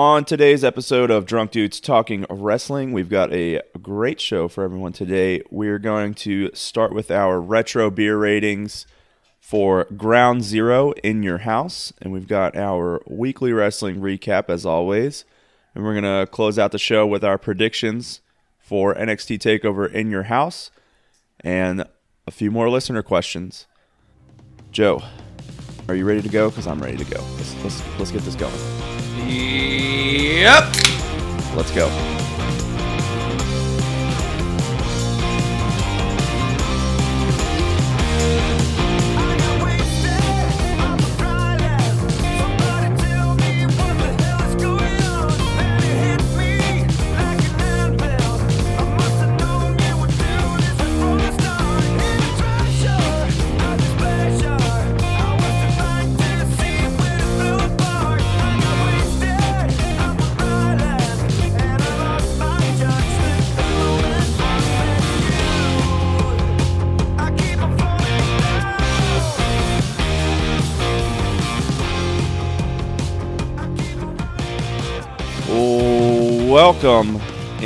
[0.00, 4.92] On today's episode of Drunk Dudes Talking Wrestling, we've got a great show for everyone
[4.92, 5.42] today.
[5.50, 8.86] We're going to start with our retro beer ratings
[9.40, 15.24] for Ground Zero in your house, and we've got our weekly wrestling recap as always.
[15.74, 18.20] And we're going to close out the show with our predictions
[18.56, 20.70] for NXT TakeOver in your house
[21.40, 21.84] and
[22.24, 23.66] a few more listener questions.
[24.70, 25.02] Joe,
[25.88, 26.50] are you ready to go?
[26.50, 27.20] Because I'm ready to go.
[27.34, 28.54] Let's, let's, let's get this going.
[30.08, 30.64] Yep.
[31.54, 32.17] Let's go.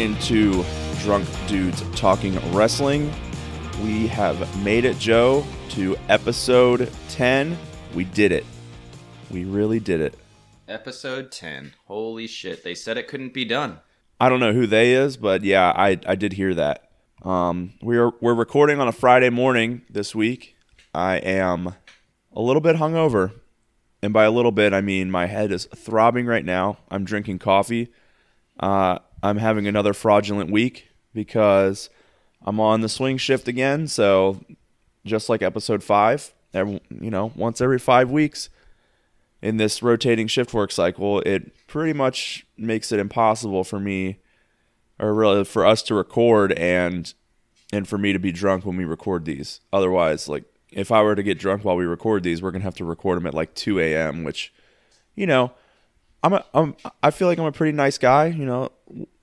[0.03, 0.65] Into
[0.99, 3.13] Drunk Dudes Talking Wrestling.
[3.85, 7.57] We have made it, Joe, to episode 10.
[7.95, 8.45] We did it.
[9.31, 10.19] We really did it.
[10.67, 11.75] Episode 10.
[11.87, 12.65] Holy shit.
[12.65, 13.79] They said it couldn't be done.
[14.21, 16.91] I don't know who they is, but yeah, I, I did hear that.
[17.23, 20.57] Um, we're, we're recording on a Friday morning this week.
[20.93, 21.77] I am
[22.35, 23.35] a little bit hungover.
[24.03, 26.79] And by a little bit, I mean my head is throbbing right now.
[26.91, 27.93] I'm drinking coffee
[28.59, 31.91] uh, I'm having another fraudulent week because
[32.45, 33.87] I'm on the swing shift again.
[33.87, 34.41] So
[35.05, 38.49] just like episode five, every, you know, once every five weeks
[39.41, 44.19] in this rotating shift work cycle, it pretty much makes it impossible for me,
[44.99, 47.13] or really for us to record and
[47.73, 49.61] and for me to be drunk when we record these.
[49.73, 52.77] Otherwise, like if I were to get drunk while we record these, we're gonna have
[52.77, 54.53] to record them at like 2 a.m., which,
[55.15, 55.53] you know,
[56.23, 58.27] I'm a, I'm, I feel like I'm a pretty nice guy.
[58.27, 58.71] You know,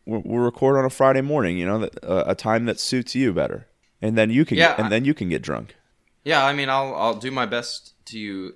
[0.10, 1.58] we'll record on a Friday morning.
[1.58, 3.68] You know, a, uh, a time that suits you better,
[4.02, 5.76] and then you can, yeah, and then you can get drunk.
[6.24, 8.54] Yeah, I mean, I'll I'll do my best to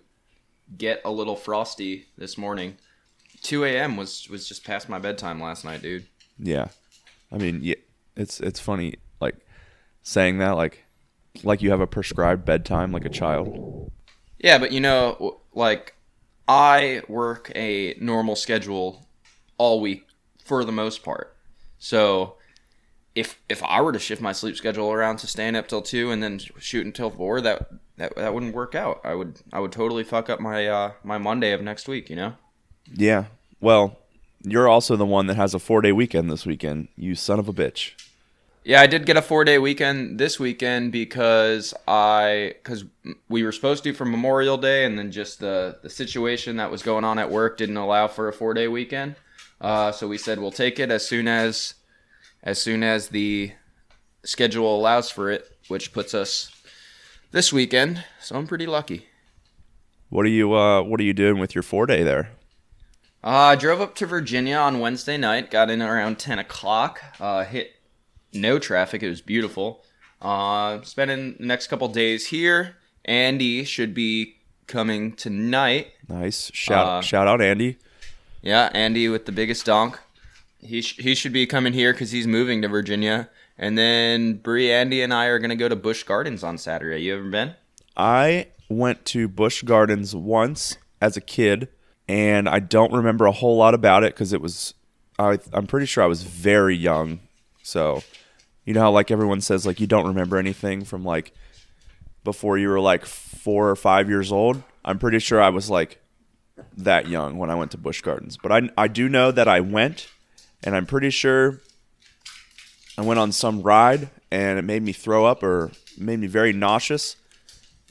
[0.78, 2.78] get a little frosty this morning.
[3.44, 3.98] 2 a.m.
[3.98, 6.06] was was just past my bedtime last night, dude.
[6.40, 6.70] Yeah,
[7.32, 7.76] I mean, yeah,
[8.16, 9.36] it's it's funny like
[10.02, 10.84] saying that like
[11.44, 13.92] like you have a prescribed bedtime like a child.
[14.40, 15.96] Yeah, but you know, like
[16.48, 19.08] I work a normal schedule
[19.58, 20.08] all week
[20.44, 21.33] for the most part.
[21.84, 22.36] So
[23.14, 26.12] if if I were to shift my sleep schedule around to staying up till two
[26.12, 27.68] and then shoot until four, that
[27.98, 29.02] that that wouldn't work out.
[29.04, 32.10] I would I would totally fuck up my uh, my Monday of next week.
[32.10, 32.34] You know.
[32.90, 33.26] Yeah.
[33.60, 34.00] Well,
[34.44, 36.88] you're also the one that has a four day weekend this weekend.
[36.96, 37.92] You son of a bitch.
[38.64, 42.86] Yeah, I did get a four day weekend this weekend because I because
[43.28, 46.82] we were supposed to for Memorial Day, and then just the the situation that was
[46.82, 49.18] going on at work didn't allow for a four day weekend.
[49.64, 51.76] Uh, so we said we'll take it as soon as
[52.44, 53.54] as soon as the
[54.26, 56.52] schedule allows for it, which puts us
[57.32, 58.04] this weekend.
[58.20, 59.08] So I'm pretty lucky.
[60.10, 62.32] What are you uh, What are you doing with your four day there?
[63.24, 65.50] Uh, I drove up to Virginia on Wednesday night.
[65.50, 67.02] Got in around ten o'clock.
[67.22, 67.72] Uh, hit
[68.34, 69.02] no traffic.
[69.02, 69.86] It was beautiful.
[70.22, 72.76] Uh, spending the next couple days here.
[73.06, 74.38] Andy should be
[74.68, 75.94] coming tonight.
[76.10, 77.78] Nice shout uh, shout out Andy.
[78.44, 80.00] Yeah, Andy with the biggest donk.
[80.60, 83.30] He sh- he should be coming here because he's moving to Virginia.
[83.58, 87.04] And then Bree, Andy, and I are gonna go to Busch Gardens on Saturday.
[87.04, 87.56] You ever been?
[87.96, 91.70] I went to Busch Gardens once as a kid,
[92.08, 94.74] and I don't remember a whole lot about it because it was.
[95.18, 97.20] I, I'm pretty sure I was very young,
[97.62, 98.04] so
[98.66, 101.32] you know how like everyone says like you don't remember anything from like
[102.24, 104.64] before you were like four or five years old.
[104.84, 106.02] I'm pretty sure I was like
[106.78, 109.60] that young when I went to Busch Gardens, but I I do know that I
[109.60, 110.08] went,
[110.64, 111.60] and I'm pretty sure
[112.98, 116.54] I went on some ride and it made me throw up or made me very
[116.54, 117.16] nauseous,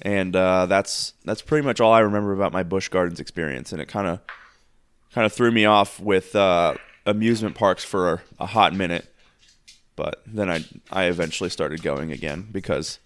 [0.00, 3.80] and uh, that's that's pretty much all I remember about my Busch Gardens experience, and
[3.80, 4.20] it kind of
[5.12, 6.74] kind of threw me off with uh,
[7.06, 9.06] amusement parks for a, a hot minute.
[9.94, 12.98] But then I I eventually started going again because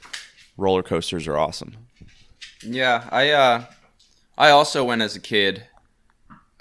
[0.56, 1.76] roller coasters are awesome.
[2.62, 3.64] Yeah, I uh
[4.38, 5.66] I also went as a kid.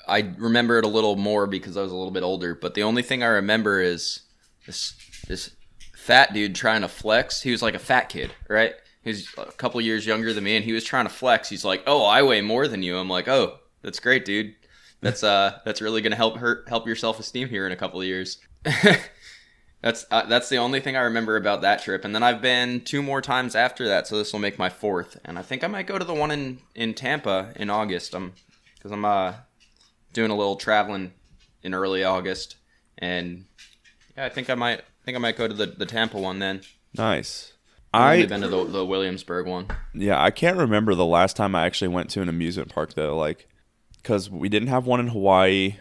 [0.07, 2.83] I remember it a little more because I was a little bit older, but the
[2.83, 4.21] only thing I remember is
[4.65, 4.93] this
[5.27, 5.55] this
[5.95, 7.41] fat dude trying to flex.
[7.41, 8.75] He was like a fat kid, right?
[9.03, 11.49] He's a couple years younger than me and he was trying to flex.
[11.49, 14.55] He's like, "Oh, I weigh more than you." I'm like, "Oh, that's great, dude."
[15.01, 18.03] That's uh that's really gonna help hurt help your self esteem here in a couple
[18.03, 18.39] years.
[19.81, 22.05] that's uh, that's the only thing I remember about that trip.
[22.05, 25.19] And then I've been two more times after that, so this will make my fourth.
[25.23, 28.15] And I think I might go to the one in in Tampa in August.
[28.15, 28.33] Um,
[28.75, 29.33] because I'm uh
[30.13, 31.13] doing a little traveling
[31.63, 32.55] in early August,
[32.97, 33.45] and
[34.15, 36.39] yeah, I think I might I think I might go to the the Tampa one
[36.39, 36.61] then.
[36.97, 37.53] Nice.
[37.93, 39.67] I've only been to the, the Williamsburg one.
[39.93, 43.17] yeah, I can't remember the last time I actually went to an amusement park though,
[43.17, 43.47] like
[44.03, 45.77] cuz we didn't have one in Hawaii.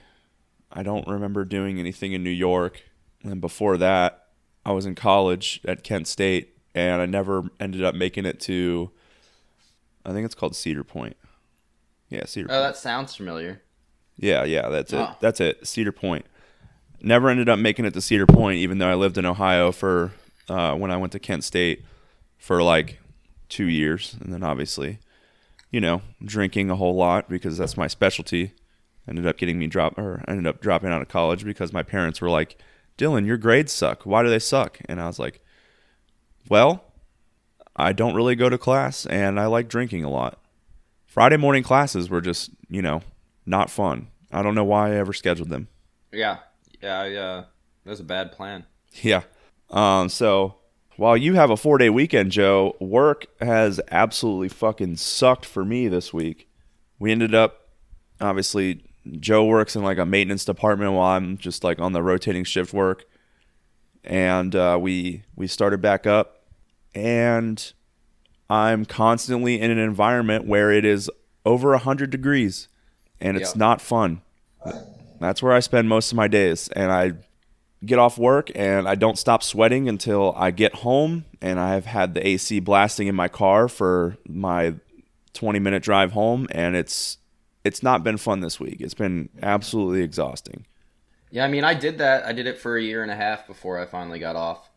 [0.70, 2.82] I don't remember doing anything in New York.
[3.24, 4.26] And before that,
[4.64, 8.90] I was in college at Kent State and I never ended up making it to
[10.06, 11.16] I think it's called Cedar Point.
[12.10, 12.62] Yeah, Cedar Oh, Point.
[12.62, 13.62] that sounds familiar.
[14.16, 14.96] Yeah, yeah, that's it.
[14.98, 15.16] Oh.
[15.20, 15.66] That's it.
[15.66, 16.26] Cedar Point.
[17.00, 20.12] Never ended up making it to Cedar Point, even though I lived in Ohio for
[20.48, 21.84] uh, when I went to Kent State
[22.38, 23.00] for like
[23.48, 24.98] two years, and then obviously,
[25.70, 28.52] you know, drinking a whole lot because that's my specialty.
[29.08, 32.20] Ended up getting me drop or ended up dropping out of college because my parents
[32.20, 32.58] were like,
[32.99, 34.05] "Dylan, your grades suck.
[34.05, 35.41] Why do they suck?" And I was like,
[36.49, 36.85] "Well,
[37.76, 40.41] I don't really go to class, and I like drinking a lot."
[41.06, 43.02] Friday morning classes were just, you know,
[43.46, 44.08] not fun.
[44.32, 45.69] I don't know why I ever scheduled them.
[46.11, 46.38] Yeah,
[46.82, 47.44] yeah, I, uh,
[47.85, 48.67] that was a bad plan.
[49.00, 49.23] Yeah.
[49.70, 50.56] Um, so
[50.96, 55.88] while you have a four day weekend, Joe, work has absolutely fucking sucked for me
[55.88, 56.49] this week.
[56.99, 57.69] We ended up,
[58.20, 58.85] obviously,
[59.20, 62.72] Joe works in like a maintenance department while I'm just like on the rotating shift
[62.72, 63.04] work.
[64.02, 66.42] And uh, we we started back up,
[66.94, 67.72] and
[68.50, 71.10] I'm constantly in an environment where it is
[71.46, 72.68] over hundred degrees,
[73.20, 73.58] and it's Yeah.
[73.58, 74.20] not fun.
[75.20, 77.12] That's where I spend most of my days, and I
[77.84, 82.14] get off work and I don't stop sweating until I get home and I've had
[82.14, 84.74] the AC blasting in my car for my
[85.34, 87.18] 20 minute drive home and it's
[87.64, 88.76] it's not been fun this week.
[88.81, 90.66] It's been absolutely exhausting.
[91.31, 92.25] Yeah, I mean, I did that.
[92.25, 94.70] I did it for a year and a half before I finally got off.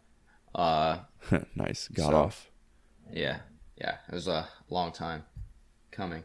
[0.56, 1.00] Uh,
[1.56, 1.88] nice.
[1.90, 2.50] Got So- off.
[3.12, 3.40] yeah,
[3.78, 5.24] yeah, it was a long time
[5.92, 6.24] coming.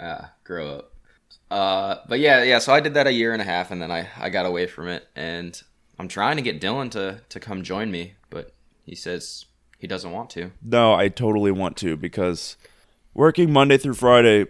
[0.00, 0.90] uh, grow up.
[1.50, 2.58] Uh, but yeah, yeah.
[2.58, 4.66] So I did that a year and a half, and then I, I got away
[4.66, 5.60] from it, and
[5.98, 9.44] I'm trying to get Dylan to to come join me, but he says
[9.78, 10.52] he doesn't want to.
[10.62, 12.56] No, I totally want to because
[13.12, 14.46] working Monday through Friday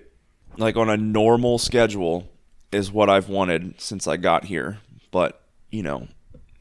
[0.57, 2.29] like on a normal schedule
[2.73, 4.79] is what I've wanted since I got here.
[5.11, 5.41] But,
[5.71, 6.09] you know,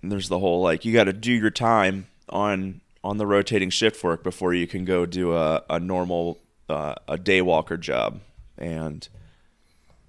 [0.01, 4.03] there's the whole like you got to do your time on on the rotating shift
[4.03, 6.39] work before you can go do a a normal
[6.69, 8.21] uh, a day walker job.
[8.57, 9.07] And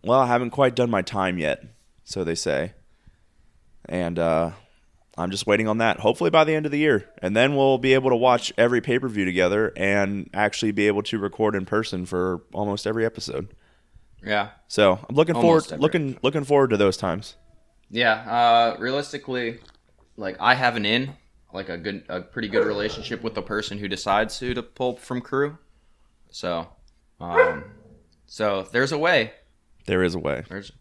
[0.03, 1.65] well, I haven't quite done my time yet,
[2.05, 2.73] so they say.
[3.87, 4.53] And uh
[5.17, 6.01] I'm just waiting on that.
[6.01, 8.81] Hopefully by the end of the year, and then we'll be able to watch every
[8.81, 13.05] pay per view together and actually be able to record in person for almost every
[13.07, 13.55] episode.
[14.27, 17.37] Yeah, So I'm looking Almost forward, looking looking forward to those times.
[17.91, 19.61] Yeah, uh, realistically,
[20.17, 21.13] like I have an in,
[21.53, 24.97] like a good, a pretty good relationship with the person who decides who to pull
[24.97, 25.59] from crew.
[26.31, 26.69] So,
[27.21, 27.65] um,
[28.27, 29.33] so there's a way.
[29.85, 30.43] There is a way.
[30.49, 30.73] There's,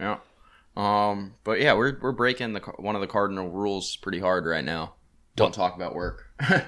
[0.00, 0.16] yeah.
[0.76, 4.64] Um, but yeah, we're we're breaking the one of the cardinal rules pretty hard right
[4.64, 4.94] now.
[5.34, 6.26] Don't talk about work.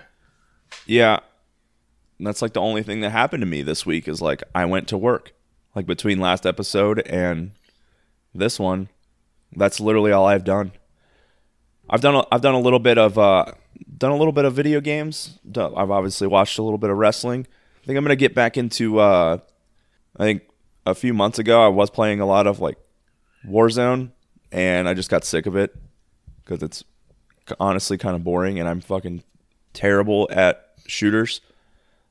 [0.87, 1.21] Yeah,
[2.19, 4.67] And that's like the only thing that happened to me this week is like I
[4.67, 5.33] went to work.
[5.75, 7.53] Like between last episode and
[8.35, 8.89] this one,
[9.55, 10.73] that's literally all I've done.
[11.89, 13.47] I've done a, I've done a little bit of uh,
[13.97, 15.39] done a little bit of video games.
[15.57, 17.47] I've obviously watched a little bit of wrestling.
[17.83, 18.99] I think I'm gonna get back into.
[18.99, 19.39] Uh,
[20.17, 20.43] I think
[20.85, 22.77] a few months ago I was playing a lot of like
[23.47, 24.11] Warzone,
[24.53, 25.75] and I just got sick of it
[26.45, 26.85] because it's
[27.61, 29.23] honestly kind of boring, and I'm fucking
[29.73, 31.41] terrible at shooters.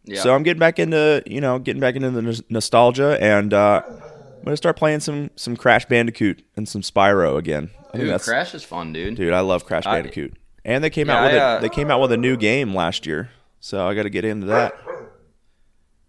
[0.06, 0.22] yeah.
[0.22, 3.82] So I'm getting back into you know getting back into the nos- nostalgia, and uh,
[3.88, 7.70] I'm gonna start playing some some Crash Bandicoot and some Spyro again.
[7.94, 9.16] I dude, that's Crash is fun, dude.
[9.16, 9.34] dude.
[9.34, 11.70] I love Crash I- Bandicoot, and they came Yeah, out with I, a, uh, they
[11.70, 13.30] came out with a new game last year,
[13.60, 14.74] so I got to get into that.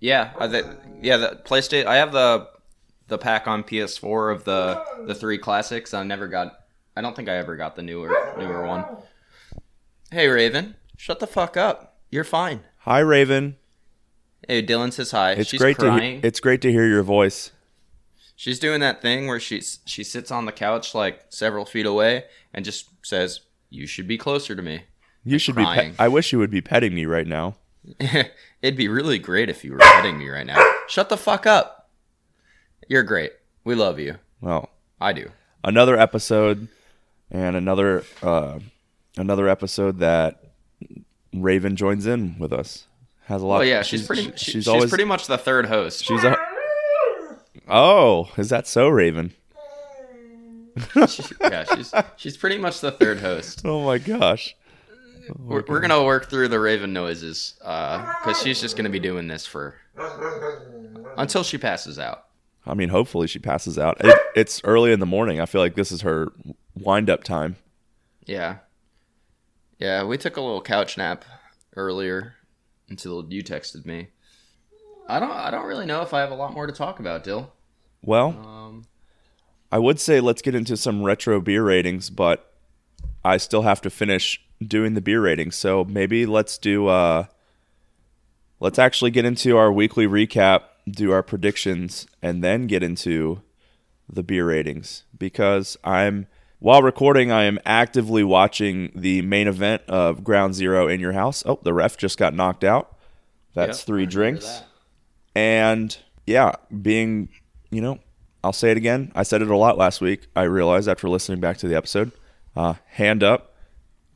[0.01, 0.65] Yeah, I th-
[1.03, 1.17] yeah.
[1.17, 1.87] The PlayStation.
[1.87, 2.49] I have the
[3.09, 5.93] the pack on PS4 of the the three classics.
[5.95, 6.61] I never got.
[6.97, 8.85] I don't think I ever got the newer newer one.
[10.11, 11.99] Hey Raven, shut the fuck up.
[12.11, 12.61] You're fine.
[12.79, 13.57] Hi Raven,
[14.47, 15.33] Hey, Dylan says hi.
[15.33, 15.99] it's She's great crying.
[15.99, 17.51] to he- it's great to hear your voice.
[18.37, 22.25] She's doing that thing where she's she sits on the couch like several feet away
[22.55, 24.85] and just says, "You should be closer to me."
[25.25, 25.65] You should be.
[25.65, 27.57] Pe- I wish you would be petting me right now.
[28.63, 30.65] It'd be really great if you were petting me right now.
[30.89, 31.78] Shut the fuck up.
[32.89, 33.33] You're great.
[33.65, 34.17] We love you.
[34.41, 35.31] Well, I do.
[35.63, 36.69] another episode
[37.31, 38.59] and another uh,
[39.17, 40.43] another episode that
[41.35, 42.87] Raven joins in with us.
[43.27, 43.59] Has a lot.
[43.59, 44.23] Well, yeah, she's, pretty.
[44.23, 46.03] she- she's, she's, always pretty much the third host.
[46.05, 46.35] she's a.
[47.69, 49.35] Oh, is that so, Raven?
[51.09, 53.63] She- yeah, she's she's pretty much the third host.
[53.65, 54.55] Oh my gosh.
[55.37, 59.45] We're, we're gonna work through the Raven noises because she's just gonna be doing this
[59.45, 59.75] for
[61.17, 62.28] until she passes out.
[62.69, 63.97] I mean, hopefully she passes out.
[64.05, 65.41] It, it's early in the morning.
[65.41, 66.29] I feel like this is her
[66.75, 67.57] wind up time.
[68.27, 68.59] Yeah,
[69.79, 70.05] yeah.
[70.05, 71.25] We took a little couch nap
[71.77, 72.35] earlier
[72.89, 74.09] until you texted me.
[75.09, 75.31] I don't.
[75.31, 77.53] I don't really know if I have a lot more to talk about, Dill.
[78.03, 78.85] Well, Um,
[79.73, 82.53] I would say let's get into some retro beer ratings, but
[83.25, 85.57] I still have to finish doing the beer ratings.
[85.57, 87.25] So maybe let's do uh
[88.61, 93.43] let's actually get into our weekly recap, do our predictions, and then get into
[94.09, 96.27] the beer ratings because I'm
[96.61, 101.43] while recording I am actively watching the main event of Ground Zero in your house.
[101.47, 102.97] Oh, the ref just got knocked out.
[103.55, 104.47] That's Yep, three drinks.
[104.47, 104.67] that.
[105.35, 106.53] And yeah,
[106.83, 107.29] being,
[107.71, 108.01] you know,
[108.43, 109.13] I'll say it again.
[109.15, 110.27] I said it a lot last week.
[110.35, 112.13] I realized after listening back to the episode.
[112.57, 113.55] Uh, hand up.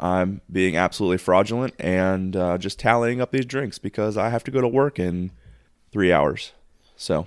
[0.01, 4.51] I'm being absolutely fraudulent and uh, just tallying up these drinks because I have to
[4.51, 5.31] go to work in
[5.93, 6.53] three hours.
[7.03, 7.27] So,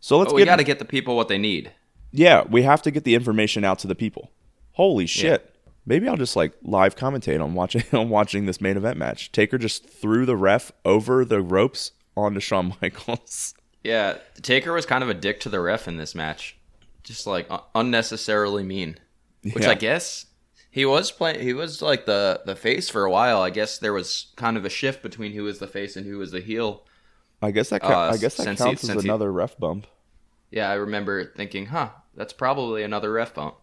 [0.00, 1.70] so let's But we got to get the people what they need.
[2.10, 4.30] yeah, we have to get the information out to the people.
[4.72, 5.54] Holy shit!
[5.86, 9.30] Maybe I'll just like live commentate on watching on watching this main event match.
[9.32, 13.54] Taker just threw the ref over the ropes onto Shawn Michaels.
[13.84, 16.56] Yeah, Taker was kind of a dick to the ref in this match,
[17.04, 18.96] just like unnecessarily mean.
[19.42, 19.70] Which Yeah.
[19.70, 20.26] I guess
[20.70, 21.40] he was playing.
[21.40, 23.40] He was like the the face for a while.
[23.40, 26.18] I guess there was kind of a shift between who was the face and who
[26.18, 26.84] was the heel.
[27.42, 29.58] I guess that co- Uh, I guess that since he- counts as he- another ref
[29.58, 29.86] bump.
[30.50, 33.56] Yeah, I remember thinking, huh, that's probably another ref bump.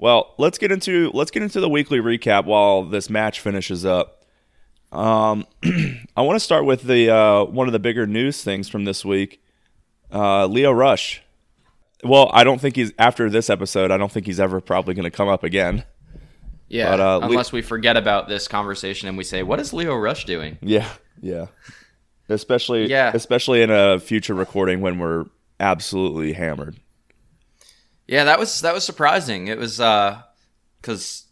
[0.00, 4.24] Well, let's get into let's get into the weekly recap while this match finishes up.
[4.92, 5.44] Um,
[6.16, 9.04] I want to start with the uh, one of the bigger news things from this
[9.04, 9.42] week.
[10.12, 11.22] Uh, Lio Rush.
[12.04, 13.90] Well, I don't think he's after this episode.
[13.90, 15.84] I don't think he's ever probably going to come up again.
[16.68, 19.72] Yeah, But, uh, Le- unless we forget about this conversation and we say, what is
[19.72, 20.58] Lio Rush doing?
[20.60, 20.88] Yeah,
[21.20, 21.46] yeah.
[22.28, 23.10] Especially, Yeah.
[23.14, 25.24] especially in a future recording when we're
[25.58, 26.76] absolutely hammered.
[28.06, 29.48] Yeah, that was that was surprising.
[29.48, 30.22] It was uh
[30.82, 31.24] cuz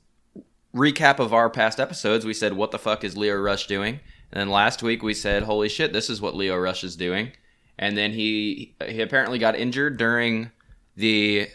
[0.74, 4.00] recap of our past episodes, we said what the fuck is Lio Rush doing?
[4.32, 7.32] And then last week we said holy shit, this is what Lio Rush is doing.
[7.78, 10.50] And then he he apparently got injured during
[10.96, 11.48] the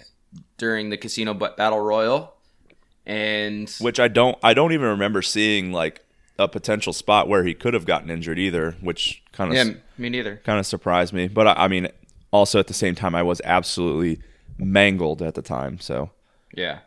[0.58, 2.36] during the casino battle royal
[3.06, 6.06] and Which I don't, I don't even remember seeing like
[6.44, 8.76] a potential spot where he could have gotten injured either.
[8.82, 10.38] Which kind of yeah, me neither.
[10.44, 11.28] kind of surprised me.
[11.28, 11.88] But I, I mean,
[12.32, 14.22] also at the same time, I was absolutely
[14.58, 15.80] mangled at the time.
[15.80, 16.12] So
[16.56, 16.80] Yeah.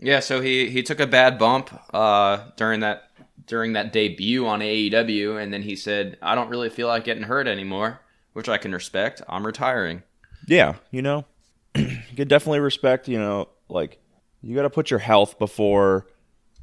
[0.00, 3.10] Yeah, so he he took a bad bump uh during that
[3.46, 7.24] during that debut on AEW and then he said, "I don't really feel like getting
[7.24, 8.00] hurt anymore,"
[8.32, 9.22] which I can respect.
[9.28, 10.02] I'm retiring.
[10.46, 11.24] yeah, you know,
[11.74, 13.08] you could definitely respect.
[13.08, 13.98] You know, like
[14.42, 16.06] you got to put your health before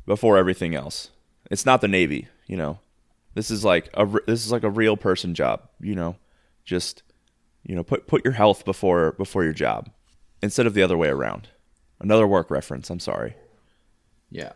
[0.05, 1.10] before everything else.
[1.51, 2.79] It's not the Navy, you know.
[3.33, 5.61] This is like a this is like a real person job.
[5.79, 6.15] You know,
[6.63, 7.03] just
[7.63, 9.89] you know put put your health before before your job
[10.41, 11.49] instead of the other way around.
[11.99, 12.89] Another work reference.
[12.89, 13.35] I'm sorry.
[14.29, 14.53] Yeah.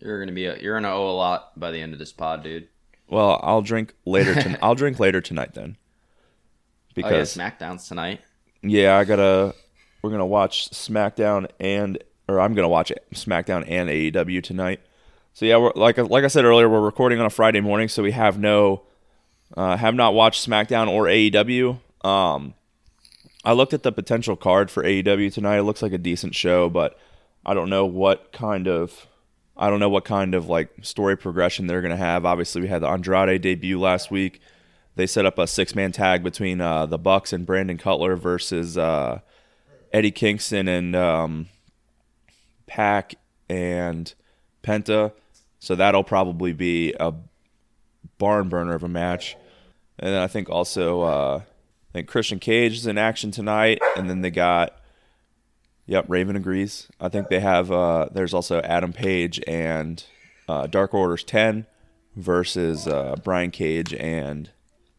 [0.00, 2.12] You're going to be a, you're to owe a lot by the end of this
[2.12, 2.68] pod, dude.
[3.08, 4.34] Well, I'll drink later.
[4.34, 5.76] To- I'll drink later tonight then.
[5.78, 8.20] Oh yeah, Because SmackDown's tonight.
[8.62, 9.54] Yeah, I gotta.
[10.02, 14.80] We're gonna watch SmackDown and, or I'm gonna watch SmackDown and AEW tonight.
[15.34, 18.02] So yeah, we're, like like I said earlier, we're recording on a Friday morning, so
[18.02, 18.82] we have no,
[19.56, 21.80] uh, have not watched SmackDown or AEW.
[22.06, 22.54] Um,
[23.44, 25.58] I looked at the potential card for AEW tonight.
[25.58, 26.98] It looks like a decent show, but
[27.46, 29.06] I don't know what kind of,
[29.56, 32.26] I don't know what kind of like story progression they're gonna have.
[32.26, 34.40] Obviously, we had the Andrade debut last week.
[34.96, 38.76] They set up a six man tag between uh, the Bucks and Brandon Cutler versus
[38.76, 39.20] uh,
[39.94, 41.48] Eddie Kingston and um,
[42.66, 43.14] Pac
[43.48, 44.12] and
[44.62, 45.12] Penta.
[45.62, 47.14] So that'll probably be a
[48.18, 49.36] barn burner of a match.
[49.96, 54.10] And then I think also uh, I think Christian Cage is in action tonight, and
[54.10, 54.76] then they got
[55.86, 56.88] yep Raven agrees.
[57.00, 60.04] I think they have uh, there's also Adam Page and
[60.48, 61.66] uh, Dark Orders ten
[62.16, 64.50] versus uh, Brian Cage and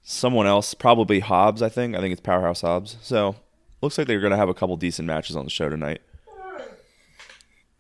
[0.02, 1.62] someone else, probably Hobbs.
[1.62, 2.96] I think I think it's Powerhouse Hobbs.
[3.02, 3.36] So
[3.82, 6.02] looks like they're gonna have a couple decent matches on the show tonight.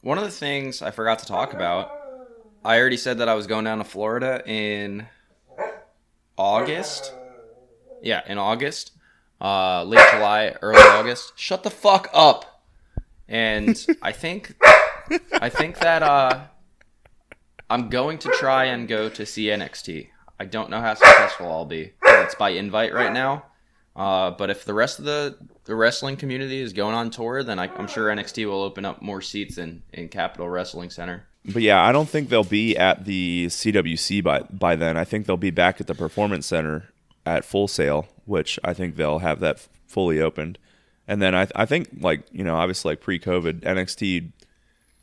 [0.01, 2.02] One of the things I forgot to talk about,
[2.65, 5.07] I already said that I was going down to Florida in
[6.37, 7.13] August.
[8.01, 8.91] Yeah, in August.
[9.41, 11.33] Uh, late July, early August.
[11.35, 12.63] Shut the fuck up.
[13.27, 14.55] And I think
[15.33, 16.41] I think that uh
[17.69, 20.09] I'm going to try and go to see NXT.
[20.39, 21.93] I don't know how successful I'll be.
[22.03, 23.45] It's by invite right now.
[23.95, 27.59] Uh, but if the rest of the, the wrestling community is going on tour, then
[27.59, 31.27] I, I'm sure NXT will open up more seats in, in Capitol Wrestling Center.
[31.45, 34.95] But yeah, I don't think they'll be at the CWC by by then.
[34.95, 36.89] I think they'll be back at the Performance Center
[37.25, 40.57] at Full Sail, which I think they'll have that fully opened.
[41.07, 44.31] And then I I think like you know obviously like pre-COVID NXT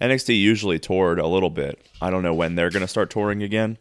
[0.00, 1.86] NXT usually toured a little bit.
[2.00, 3.76] I don't know when they're gonna start touring again,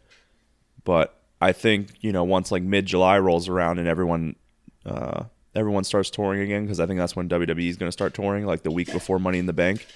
[0.84, 4.36] but I think you know once like mid July rolls around and everyone
[4.84, 5.24] uh,
[5.54, 8.64] everyone starts touring again because I think that's when WWE is gonna start touring like
[8.64, 9.86] the week before Money in the Bank.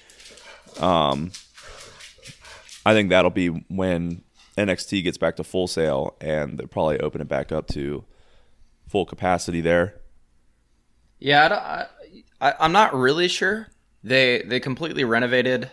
[0.79, 1.31] Um,
[2.85, 4.23] I think that'll be when
[4.57, 8.05] NXT gets back to Full Sail and they'll probably open it back up to
[8.87, 9.95] full capacity there.
[11.19, 11.87] Yeah,
[12.39, 13.67] I I, I'm not really sure.
[14.03, 15.71] They they completely renovated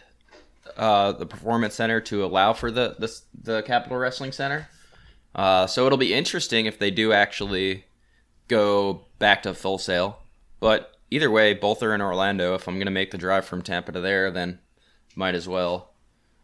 [0.76, 4.68] uh, the performance center to allow for the the, the Capitol Wrestling Center.
[5.34, 7.84] Uh, so it'll be interesting if they do actually
[8.48, 10.18] go back to Full Sail.
[10.60, 12.54] But either way, both are in Orlando.
[12.54, 14.60] If I'm gonna make the drive from Tampa to there, then
[15.14, 15.91] might as well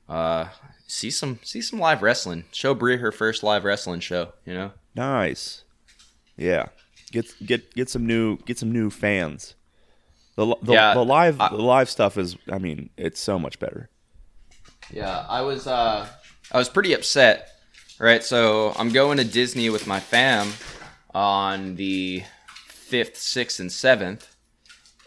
[0.09, 0.49] uh,
[0.87, 2.45] see some see some live wrestling.
[2.53, 4.33] Show Brie her first live wrestling show.
[4.45, 4.73] You know.
[4.95, 5.65] Nice.
[6.37, 6.67] Yeah.
[7.13, 9.55] Get get get some new get some new fans.
[10.37, 13.59] The the, Yeah, the live I- the live stuff is I mean, it's so much
[13.59, 13.89] better.
[14.91, 16.07] Yeah, I was uh
[16.53, 17.51] I was pretty upset.
[18.01, 20.53] Right, so I'm going to Disney with my fam
[21.13, 22.23] on the
[22.69, 24.37] fifth, sixth, and seventh,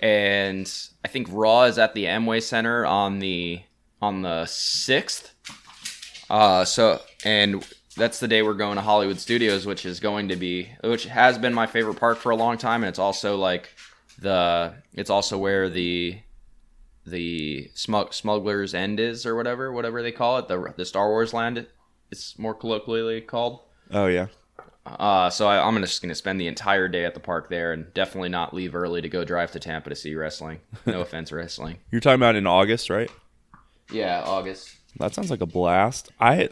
[0.01, 0.70] and
[1.05, 3.62] I think Raw is at the Amway Center on the
[4.01, 5.34] on the sixth.
[6.29, 7.65] Uh, so and
[7.98, 11.38] that's the day we're going to Hollywood Studios, which is going to be which has
[11.38, 13.70] been my favorite park for a long time, and it's also like
[14.20, 16.20] the it's also where the
[17.05, 21.34] the smug- smuggler's end is or whatever whatever they call it the the Star Wars
[21.34, 21.65] land
[22.12, 24.27] it's more colloquially called Oh yeah.
[24.86, 27.91] uh so I, I'm just gonna spend the entire day at the park there and
[27.96, 31.79] definitely not leave early to go drive to Tampa to see wrestling no offense wrestling
[31.89, 33.10] You're talking about in August, right?
[33.91, 36.10] Yeah August That sounds like a blast.
[36.19, 36.49] I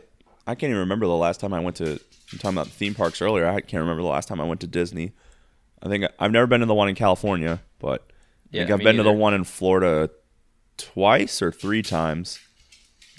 [0.47, 1.99] I can't even remember the last time I went to.
[2.32, 3.47] I'm talking about theme parks earlier.
[3.47, 5.12] I can't remember the last time I went to Disney.
[5.82, 8.13] I think I've never been to the one in California, but I
[8.52, 10.10] Yeah, think I've been to the one in Florida
[10.78, 12.39] twice or three times.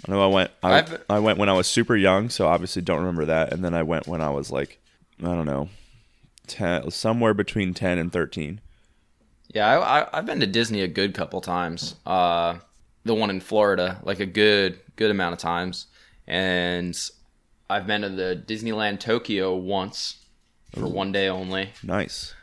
[0.08, 0.50] I know I went.
[0.62, 3.52] I, I've- I went when I was super young, so obviously don't remember that.
[3.52, 4.80] And then I went when I was like,
[5.20, 5.68] I don't know,
[6.46, 8.60] ten, somewhere between ten and thirteen.
[9.52, 12.58] yeah I, I, I've been to Disney a good couple times uh
[13.04, 15.86] the one in Florida like a good good amount of times
[16.26, 16.96] and
[17.68, 20.24] I've been to the Disneyland Tokyo once
[20.74, 22.34] for one day only Nice.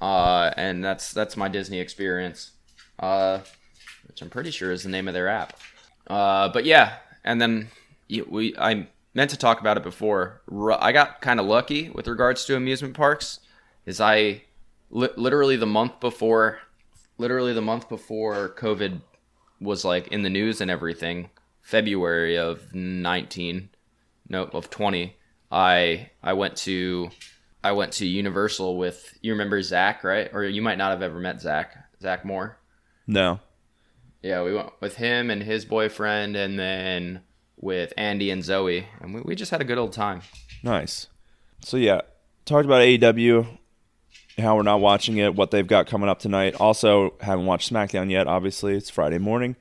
[0.00, 2.52] uh, and that's that's my Disney experience,
[2.98, 3.40] uh,
[4.06, 5.58] which I'm pretty sure is the name of their app.
[6.06, 7.68] Uh, but yeah, and then
[8.28, 10.42] we I meant to talk about it before.
[10.78, 13.40] I got kind of lucky with regards to amusement parks.
[13.86, 14.42] Is I
[14.90, 16.58] li- literally the month before,
[17.18, 19.00] literally the month before COVID
[19.60, 23.70] was like in the news and everything, February of 19,
[24.28, 25.16] no of 20.
[25.50, 27.10] I I went to
[27.62, 30.28] I went to Universal with you remember Zach, right?
[30.32, 32.58] Or you might not have ever met Zach, Zach Moore.
[33.06, 33.40] No.
[34.22, 37.20] Yeah, we went with him and his boyfriend, and then
[37.56, 40.22] with Andy and Zoe, and we, we just had a good old time.
[40.62, 41.08] Nice.
[41.60, 42.00] So yeah,
[42.46, 43.58] talked about AEW,
[44.38, 46.54] how we're not watching it, what they've got coming up tonight.
[46.56, 48.26] Also, haven't watched SmackDown yet.
[48.26, 49.56] Obviously, it's Friday morning,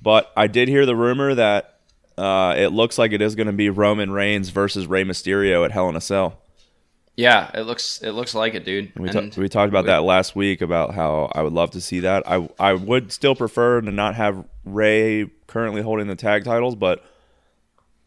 [0.00, 1.78] but I did hear the rumor that
[2.16, 5.72] uh, it looks like it is going to be Roman Reigns versus Rey Mysterio at
[5.72, 6.38] Hell in a Cell.
[7.16, 8.92] Yeah, it looks it looks like it, dude.
[8.96, 11.80] We, ta- we talked about we- that last week about how I would love to
[11.80, 12.28] see that.
[12.28, 17.04] I I would still prefer to not have Ray currently holding the tag titles, but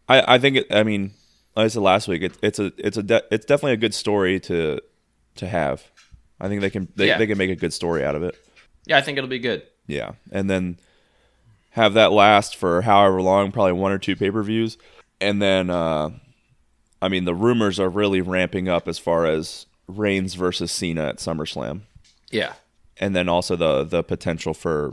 [0.10, 0.68] I I think it.
[0.72, 1.12] I mean,
[1.56, 3.94] like I said last week, it, it's a it's a de- it's definitely a good
[3.94, 4.82] story to
[5.36, 5.86] to have.
[6.40, 7.18] I think they can they, Yeah.
[7.18, 8.36] they can make a good story out of it.
[8.86, 9.64] Yeah, I think it'll be good.
[9.88, 10.78] Yeah, and then
[11.72, 14.78] have that last for however long, probably one or two pay per views,
[15.22, 16.10] and then uh,
[17.02, 21.18] I mean the rumors are really ramping up as far as Reigns versus Cena at
[21.18, 21.82] SummerSlam
[22.32, 22.54] Yeah,
[22.98, 24.92] and then also the the potential for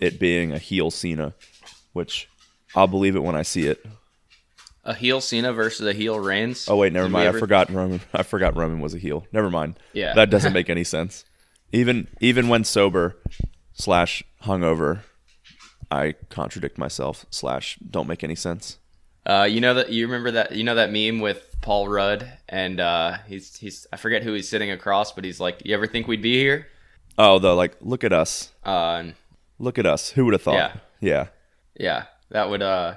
[0.00, 1.34] it being a heel Cena,
[1.92, 2.28] which
[2.74, 3.84] I'll believe it when I see it.
[4.84, 6.68] A heel Cena versus a heel Reigns.
[6.68, 7.28] Oh wait, never Did mind.
[7.28, 8.00] ever- I forgot Roman.
[8.14, 9.26] I forgot Roman was a heel.
[9.32, 9.78] Never mind.
[9.92, 10.14] Yeah.
[10.14, 11.24] that doesn't make any sense.
[11.72, 13.16] Even even when sober
[13.72, 15.00] slash hungover,
[15.90, 18.78] I contradict myself slash don't make any sense.
[19.24, 22.80] Uh, you know that you remember that you know that meme with Paul Rudd and
[22.80, 26.08] uh, he's he's I forget who he's sitting across, but he's like, "You ever think
[26.08, 26.66] we'd be here?"
[27.16, 29.04] Oh, the like, look at us, Uh,
[29.58, 30.10] look at us.
[30.10, 30.54] Who would have thought?
[30.54, 30.72] Yeah.
[31.00, 31.26] yeah.
[31.78, 32.94] yeah, that would uh,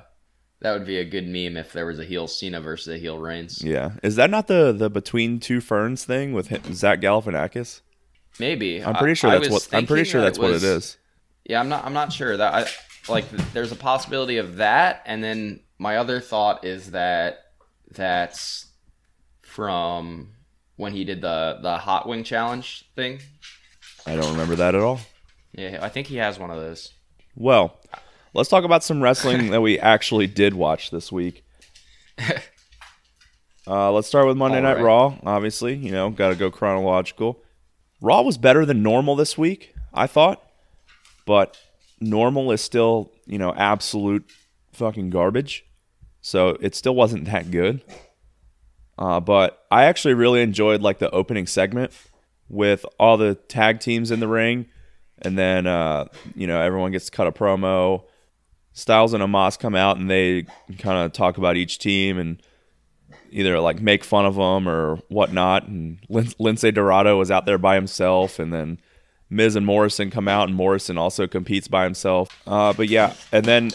[0.65, 3.19] That would be a good meme if there was a heel Cena versus a heel
[3.19, 3.61] Reigns.
[3.63, 7.81] Yeah, is that not the the between two ferns thing with him, Zach Galifianakis?
[8.39, 8.83] Maybe.
[8.83, 10.53] I'm pretty sure I- I that's was what I'm pretty sure that that's what it
[10.53, 10.97] was- is.
[11.43, 11.85] Yeah, I'm not.
[11.85, 12.51] I'm not sure that.
[12.55, 13.29] I like.
[13.53, 17.43] There's a possibility of that, and then my other thought is that
[17.91, 18.65] that's
[19.43, 20.31] from
[20.77, 23.19] when he did the the hot wing challenge thing.
[24.07, 24.99] I don't remember that at all.
[25.53, 26.91] Yeah, I think he has one of those.
[27.35, 27.77] Well,
[28.35, 31.43] let's talk about some wrestling that we actually did watch this week.
[33.67, 34.83] Uh, let's start with Monday All Night right.
[34.83, 35.17] Raw.
[35.25, 37.41] Obviously, you know, got to go chronological.
[37.99, 40.43] Raw was better than normal this week, I thought,
[41.25, 41.57] but
[41.99, 44.29] normal is still, you know, absolute
[44.73, 45.65] fucking garbage.
[46.21, 47.81] So it still wasn't that good.
[48.97, 51.91] Uh, but I actually really enjoyed like the opening segment
[52.47, 54.67] with all the tag teams in the ring,
[55.19, 58.03] and then uh, you know everyone gets to cut a promo.
[58.77, 60.45] Styles and Omos come out and they
[60.79, 62.41] kind of talk about each team and
[63.31, 65.65] either like make fun of them or whatnot.
[65.67, 68.77] And Lin- Lince Dorado was out there by himself, and then
[69.29, 72.27] Miz and Morrison come out, and Morrison also competes by himself.
[72.45, 73.71] Uh, but yeah, and then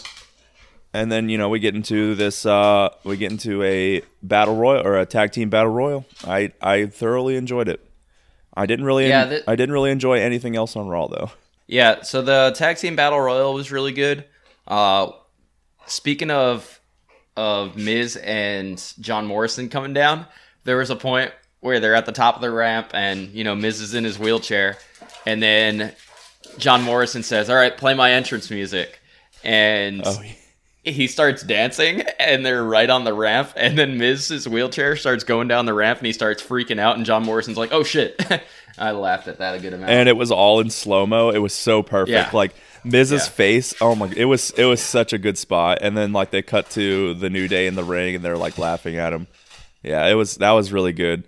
[0.93, 4.85] and then you know we get into this uh, we get into a battle royal
[4.85, 6.05] or a tag team battle royal.
[6.25, 7.83] I I thoroughly enjoyed it.
[8.53, 11.31] I didn't really Yeah, that- I didn't really enjoy anything else on Raw though.
[11.67, 14.25] Yeah, so the tag team battle royal was really good.
[14.67, 15.11] Uh,
[15.87, 16.79] speaking of
[17.37, 20.25] of Miz and John Morrison coming down,
[20.63, 23.55] there was a point where they're at the top of the ramp, and you know
[23.55, 24.77] Miz is in his wheelchair,
[25.25, 25.93] and then
[26.57, 28.99] John Morrison says, "All right, play my entrance music,"
[29.43, 30.91] and Oh, yeah.
[30.91, 35.47] he starts dancing, and they're right on the ramp, and then Miz's wheelchair starts going
[35.47, 38.19] down the ramp, and he starts freaking out, and John Morrison's like, "Oh shit."
[38.77, 39.91] I laughed at that a good amount.
[39.91, 41.29] and it was all in slow mo.
[41.29, 42.11] It was so perfect.
[42.13, 42.29] Yeah.
[42.33, 43.31] Like Miz's Yeah.
[43.31, 43.73] face.
[43.81, 44.11] Oh my!
[44.15, 45.79] It was it was such a good spot.
[45.81, 48.57] And then like they cut to the New Day in the ring, and they're like
[48.57, 49.27] laughing at him.
[49.83, 51.23] Yeah, it was that was really good.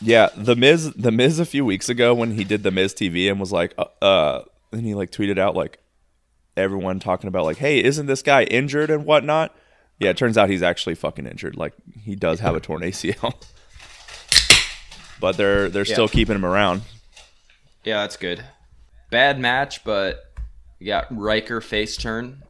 [0.00, 3.30] Yeah, the Miz, the Miz a few weeks ago when he did the Miz TV
[3.30, 5.78] and was like, uh, uh and he like tweeted out like
[6.56, 9.54] everyone talking about like, hey, isn't this guy injured and whatnot?
[9.98, 11.56] Yeah, it turns out he's actually fucking injured.
[11.56, 13.34] Like he does have a torn ACL,
[15.20, 16.82] but they're they're still keeping him around.
[17.84, 18.42] Yeah, that's good.
[19.10, 20.29] Bad match, but
[20.80, 22.42] you got Ryker face turn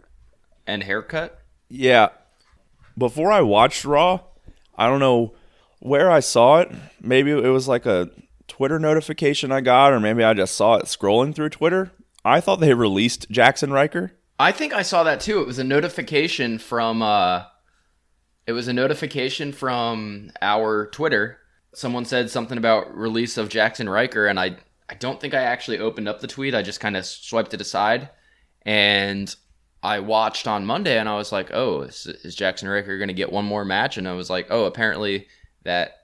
[0.67, 1.43] and haircut.
[1.69, 2.11] Yeah.
[2.97, 4.21] Before I watched Raw,
[4.77, 5.35] I don't know
[5.81, 6.71] where I saw it.
[7.01, 8.09] Maybe it was like a
[8.47, 11.91] Twitter notification I got, or maybe I just saw it scrolling through Twitter.
[12.25, 14.13] I thought they released Jaxson Ryker.
[14.39, 15.41] I think I saw that too.
[15.41, 17.45] It was a notification from uh
[18.47, 21.39] it was a notification from our Twitter.
[21.75, 24.57] Someone said something about release of Jaxson Ryker and I
[24.89, 26.55] I don't think I actually opened up the tweet.
[26.55, 28.11] I just kind of swiped it aside
[28.63, 29.35] and
[29.83, 33.15] I watched on Monday and I was like, "Oh, is, is Jaxson Ryker going to
[33.15, 35.27] get one more match?" And I was like, "Oh, apparently
[35.63, 35.99] that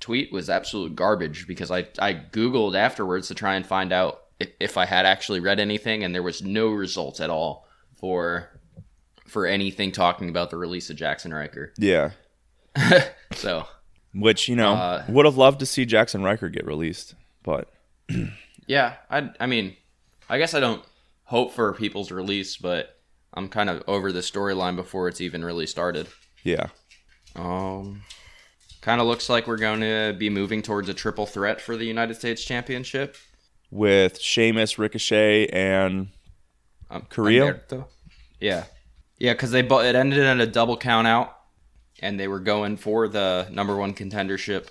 [0.00, 4.50] tweet was absolute garbage because I I googled afterwards to try and find out if,
[4.60, 7.66] if I had actually read anything and there was no results at all
[7.98, 8.50] for
[9.26, 11.72] for anything talking about the release of Jaxson Ryker.
[11.78, 12.10] Yeah.
[13.32, 13.66] So,
[14.14, 17.14] Which, you know, Uh, would have loved to see Jaxson Ryker get released.
[17.42, 17.68] But
[18.66, 19.76] yeah, I I mean,
[20.28, 20.84] I guess I don't
[21.26, 22.98] hope for people's release, but
[23.34, 26.08] I'm kind of over the storyline before it's even really started.
[26.42, 26.68] yeah.
[27.36, 28.02] Um
[28.80, 31.84] kind of looks like we're going to be moving towards a triple threat for the
[31.84, 33.16] United States Championship.
[33.70, 36.08] With Sheamus, Ricochet, and
[36.88, 37.02] Um?
[37.10, 37.86] Humberto?
[38.40, 38.64] Yeah.
[39.18, 41.36] Yeah, because they bo- it ended in a double count out,
[42.00, 44.68] and they were going for the number one contendership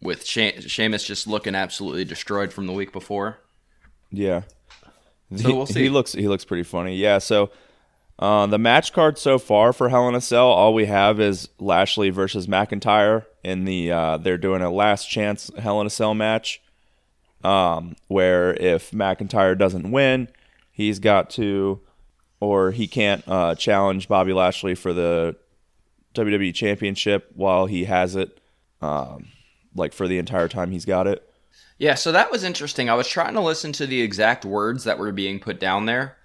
[0.00, 3.38] with she- Sheamus just looking absolutely destroyed from the week before.
[4.12, 4.42] Yeah.
[5.34, 6.96] So he, we'll He looks he looks pretty funny.
[6.96, 7.50] Yeah, so
[8.18, 11.48] uh, the match card so far for Hell in a Cell, all we have is
[11.58, 16.14] Lashley versus McIntyre in the uh, they're doing a last chance Hell in a Cell
[16.14, 16.62] match.
[17.44, 20.28] Um, where if McIntyre doesn't win,
[20.72, 21.80] he's got to
[22.40, 25.36] or he can't uh, challenge Bobby Lashley for the
[26.14, 28.40] WWE championship while he has it.
[28.80, 29.28] Um,
[29.74, 31.28] like for the entire time he's got it.
[31.78, 32.88] Yeah, so that was interesting.
[32.88, 36.16] I was trying to listen to the exact words that were being put down there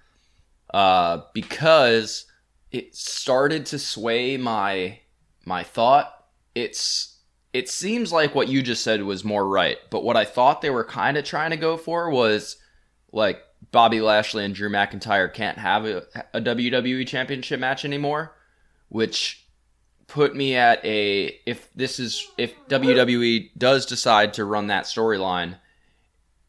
[0.72, 2.24] uh, because
[2.70, 4.98] it started to sway my
[5.44, 6.12] my thought.
[6.54, 7.18] It's
[7.52, 10.70] it seems like what you just said was more right, but what I thought they
[10.70, 12.56] were kind of trying to go for was
[13.12, 18.34] like Bobby Lashley and Drew McIntyre can't have a, a WWE Championship match anymore,
[18.88, 19.41] which
[20.06, 25.58] put me at a if this is if WWE does decide to run that storyline,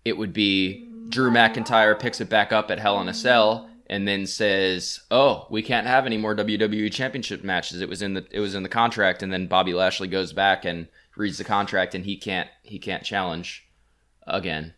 [0.05, 4.07] it would be Drew McIntyre picks it back up at Hell in a Cell and
[4.07, 7.81] then says, "Oh, we can't have any more WWE Championship matches.
[7.81, 10.65] It was in the it was in the contract." And then Bobby Lashley goes back
[10.65, 13.67] and reads the contract, and he can't he can't challenge
[14.25, 14.73] again.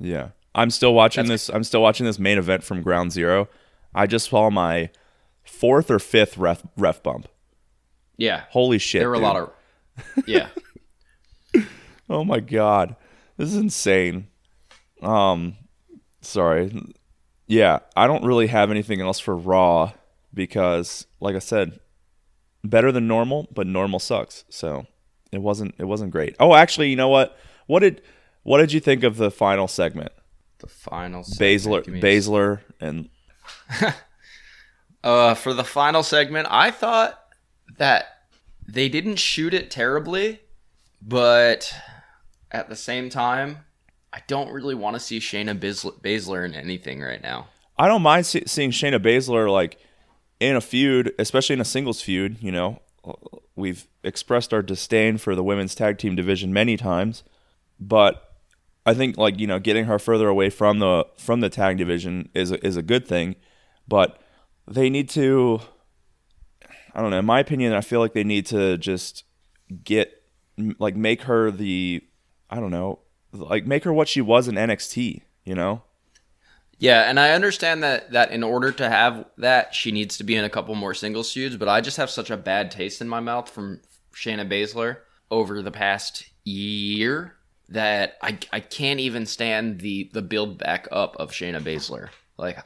[0.00, 0.30] Yeah.
[0.54, 3.48] I'm still watching That's- this I'm still watching this main event from Ground Zero.
[3.94, 4.90] I just saw my
[5.44, 7.28] fourth or fifth ref ref bump.
[8.18, 9.00] Yeah, Holy shit.
[9.00, 9.52] there were a lot of
[10.26, 10.48] yeah.
[12.10, 12.96] Oh my god.
[13.36, 14.26] This is insane.
[15.02, 15.56] Um
[16.20, 16.94] sorry.
[17.46, 19.92] Yeah, I don't really have anything else for Raw
[20.34, 21.80] because like I said,
[22.64, 24.44] better than normal, but normal sucks.
[24.50, 24.86] So
[25.32, 26.34] it wasn't it wasn't great.
[26.40, 27.36] Oh, actually, you know what?
[27.66, 28.02] What did
[28.42, 30.12] what did you think of the final segment?
[30.58, 33.08] The final segment, Baszler give me a Baszler and
[35.04, 37.18] Uh, for the final segment, I thought
[37.76, 38.06] that
[38.66, 40.40] they didn't shoot it terribly,
[41.00, 41.74] but
[42.50, 43.58] at the same time,
[44.12, 47.48] I don't really want to see Shayna Baszler, in anything right now.
[47.76, 49.78] I don't mind see, seeing Shayna Baszler like
[50.40, 52.38] in a feud, especially in a singles feud.
[52.40, 52.82] You know,
[53.54, 57.22] we've expressed our disdain for the women's tag team division many times,
[57.78, 58.34] but
[58.84, 62.30] I think like you know getting her further away from the from the tag division
[62.34, 63.36] is a, is a good thing,
[63.86, 64.20] but
[64.66, 65.60] they need to.
[66.98, 67.20] I don't know.
[67.20, 69.22] In my opinion, I feel like they need to just
[69.84, 70.20] get
[70.80, 72.02] like make her the
[72.50, 72.98] I don't know
[73.32, 75.22] like make her what she was in NXT.
[75.44, 75.82] You know.
[76.78, 80.34] Yeah, and I understand that that in order to have that, she needs to be
[80.34, 81.56] in a couple more singles feuds.
[81.56, 83.80] But I just have such a bad taste in my mouth from
[84.12, 84.96] Shayna Baszler
[85.30, 87.36] over the past year
[87.68, 92.08] that I I can't even stand the the build back up of Shayna Baszler.
[92.36, 92.58] Like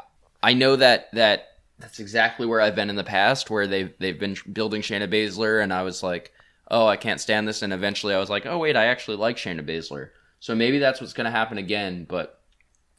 [0.42, 1.48] I know that that
[1.82, 5.62] that's exactly where I've been in the past, where they've they've been building Shayna Baszler,
[5.62, 6.32] and I was like,
[6.70, 9.36] oh, I can't stand this, and eventually I was like, oh wait, I actually like
[9.36, 10.10] Shayna Baszler.
[10.40, 12.40] So maybe that's what's going to happen again, but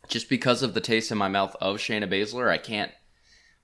[0.07, 2.91] just because of the taste in my mouth of Shayna Baszler, I can't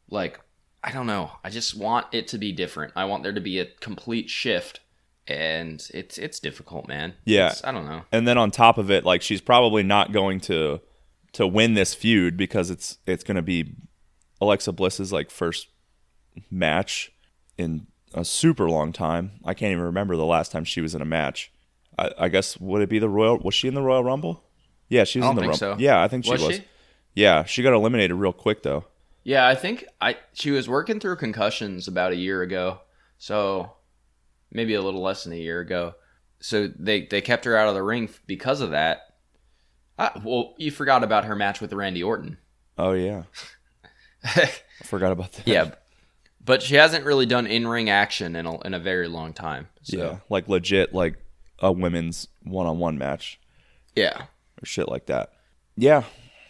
[0.10, 0.40] like
[0.84, 1.32] I don't know.
[1.44, 2.94] I just want it to be different.
[2.96, 4.80] I want there to be a complete shift,
[5.28, 7.16] and it's it's difficult, man.
[7.26, 7.48] Yeah.
[7.48, 8.04] It's- I don't know.
[8.12, 10.80] and then on top of it, like she's probably not going to
[11.34, 13.76] to win this feud because it's it's going to be
[14.42, 15.68] Alexa Bliss's like first
[16.50, 17.12] match
[17.58, 19.32] in a super long time.
[19.46, 21.52] I can't even remember the last time she was in a match.
[21.98, 23.38] I, I guess would it be the Royal?
[23.40, 24.44] Was she in the Royal Rumble?
[24.88, 25.58] Yeah, she was I in the Rumble.
[25.58, 25.76] so.
[25.78, 26.56] Yeah, I think she Was was.
[26.58, 26.64] she?
[27.16, 28.86] Yeah, she got eliminated real quick though.
[29.24, 32.80] Yeah, I think I she was working through concussions about a year ago,
[33.18, 33.74] so
[34.52, 35.96] maybe a little less than a year ago.
[36.40, 39.02] So they they kept her out of the ring because of that.
[40.00, 42.38] Ah, well, you forgot about her match with Randy Orton.
[42.78, 43.24] Oh yeah,
[44.24, 44.52] I
[44.84, 45.48] forgot about that.
[45.48, 45.72] yeah,
[46.44, 49.68] but she hasn't really done in ring action in a in a very long time.
[49.84, 51.16] So, yeah, like legit, like
[51.60, 53.40] a women's one on one match.
[53.96, 54.24] yeah.
[54.62, 55.34] or shit like that.
[55.76, 56.04] Yeah.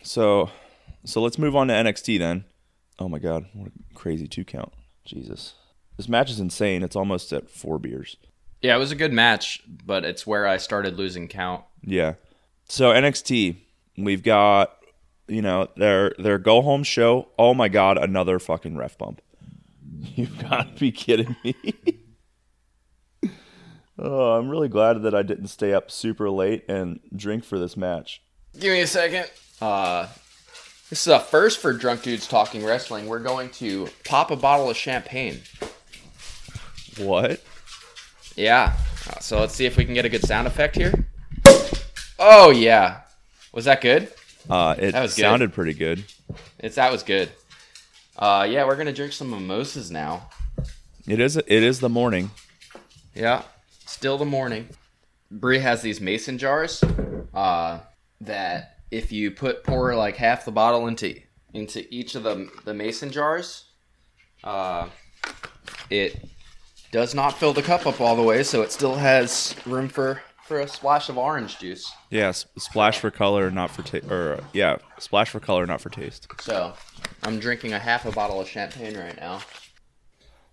[0.04, 0.50] So
[1.06, 2.46] so let's move on to NXT then.
[3.00, 4.74] Oh my god, what a crazy two count.
[5.06, 5.54] Jesus.
[5.98, 6.84] This match is insane.
[6.84, 8.16] It's almost at four beers.
[8.62, 11.64] Yeah, it was a good match, but it's where I started losing count.
[11.82, 12.14] Yeah.
[12.68, 13.58] So NXT,
[13.98, 14.78] we've got
[15.30, 17.30] you know, their their go home show.
[17.38, 19.22] Oh my god, another fucking ref bump.
[20.16, 21.56] You've got to be kidding me.
[24.00, 27.76] oh, I'm really glad that I didn't stay up super late and drink for this
[27.78, 28.22] match.
[28.60, 29.30] Give me a second.
[29.62, 30.08] Uh,
[30.90, 33.08] this is a first for Drunk Dudes Talking Wrestling.
[33.08, 35.42] We're going to pop a bottle of champagne.
[36.98, 37.42] What?
[38.36, 38.74] Yeah.
[39.10, 41.06] Uh, So let's see if we can get a good sound effect here.
[42.18, 43.02] Oh yeah.
[43.54, 44.12] Was that good?
[44.48, 45.22] Uh, it That was good.
[45.24, 46.04] sounded pretty good.
[46.60, 47.30] It's that was good.
[48.18, 50.30] Uh, yeah, we're gonna drink some mimosas now.
[51.08, 51.38] It is.
[51.38, 52.30] It is the morning.
[53.16, 53.44] Yeah,
[53.86, 54.70] still the morning.
[55.32, 56.84] Brie has these mason jars
[57.34, 57.80] uh,
[58.22, 61.20] that if you put pour like half the bottle into
[61.54, 63.66] into each of the the mason jars,
[64.44, 64.88] uh,
[65.90, 66.28] it
[66.92, 70.22] does not fill the cup up all the way, so it still has room for
[70.50, 71.94] for a splash of orange juice.
[72.10, 74.10] Yeah, s- splash for color, not for taste.
[74.10, 76.28] Or yeah, splash for color, not for taste.
[76.42, 76.74] So
[77.22, 79.42] I'm drinking a half a bottle of champagne right now.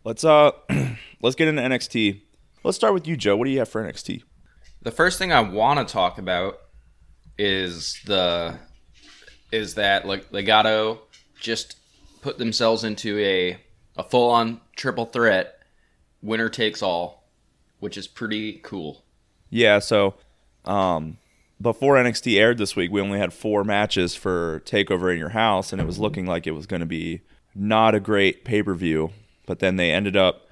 [0.05, 0.53] Let's uh,
[1.23, 2.21] let's get into NXT.
[2.63, 3.39] Let's start with you, Joe.
[3.39, 4.23] What do you have for NXT?
[4.83, 6.59] The first thing I want to talk about
[7.39, 8.59] is the
[9.51, 10.99] is that like Legado
[11.41, 11.79] just
[12.21, 13.59] put themselves into a
[13.97, 15.59] a full on triple threat,
[16.21, 17.31] winner takes all,
[17.81, 19.06] which is pretty cool.
[19.51, 20.15] Yeah, so
[20.65, 21.19] um,
[21.61, 25.73] before NXT aired this week, we only had four matches for Takeover in Your House,
[25.73, 27.23] and it was looking like it was going to be
[27.55, 29.11] not a great pay per view.
[29.47, 30.49] But then they ended up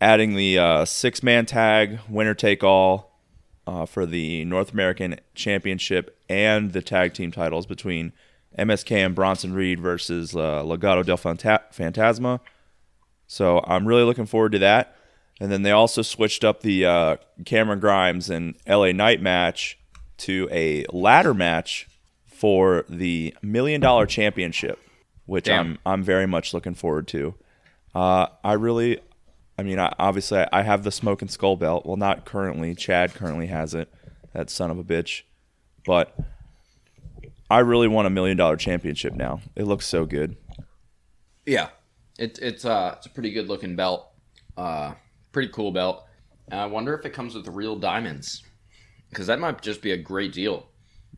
[0.00, 3.12] adding the uh, six man tag, winner take all,
[3.66, 8.12] uh, for the North American Championship and the tag team titles between
[8.58, 12.40] MSK and Bronson Reed versus uh, Legado del Fanta- Fantasma.
[13.26, 14.96] So I'm really looking forward to that.
[15.40, 19.78] And then they also switched up the uh, Cameron Grimes and LA Knight match
[20.18, 21.88] to a ladder match
[22.26, 24.78] for the Million Dollar Championship,
[25.26, 25.60] which Damn.
[25.60, 27.34] I'm I'm very much looking forward to.
[27.94, 29.00] Uh, I really,
[29.58, 31.86] I mean, I, obviously I have the Smoke and Skull belt.
[31.86, 32.74] Well, not currently.
[32.74, 33.92] Chad currently has it.
[34.32, 35.22] That son of a bitch.
[35.84, 36.16] But
[37.50, 39.40] I really want a million dollar championship now.
[39.56, 40.36] It looks so good.
[41.44, 41.68] Yeah,
[42.18, 44.08] it, it's uh it's a pretty good looking belt,
[44.56, 44.94] uh,
[45.32, 46.04] pretty cool belt.
[46.50, 48.42] And I wonder if it comes with real diamonds,
[49.10, 50.66] because that might just be a great deal.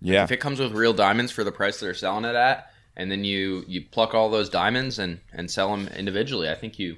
[0.01, 0.25] Yeah.
[0.25, 3.25] If it comes with real diamonds for the price they're selling it at, and then
[3.25, 6.97] you you pluck all those diamonds and and sell them individually, I think you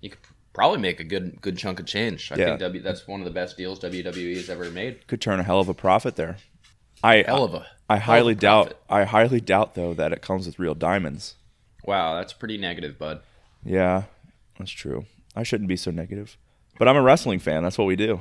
[0.00, 0.18] you could
[0.52, 2.32] probably make a good good chunk of change.
[2.32, 2.44] I Yeah.
[2.46, 5.06] think w, that's one of the best deals WWE has ever made.
[5.06, 6.36] Could turn a hell of a profit there.
[7.02, 8.82] I Hell of a I highly a doubt profit.
[8.90, 11.36] I highly doubt though that it comes with real diamonds.
[11.84, 13.20] wow, that's pretty negative, bud.
[13.64, 14.04] Yeah,
[14.58, 15.06] that's true.
[15.36, 16.36] I shouldn't be so negative.
[16.78, 17.62] But I'm a wrestling fan.
[17.62, 18.20] That's what we do.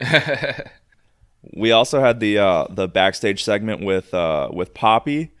[1.56, 5.32] we also had the uh, the backstage segment with uh, with Poppy,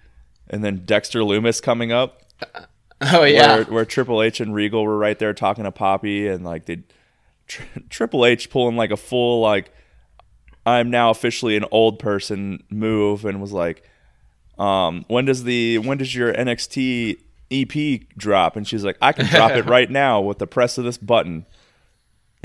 [0.48, 2.22] and then Dexter Lumis coming up.
[3.00, 6.42] Oh yeah, where, where Triple H and Regal were right there talking to Poppy, and
[6.44, 6.84] like they
[7.46, 9.72] Tri- Triple H pulling like a full like
[10.64, 13.82] I'm now officially an old person move, and was like,
[14.58, 17.18] um, when does the when does your NXT
[17.50, 18.56] EP drop?
[18.56, 21.44] And she's like, I can drop it right now with the press of this button.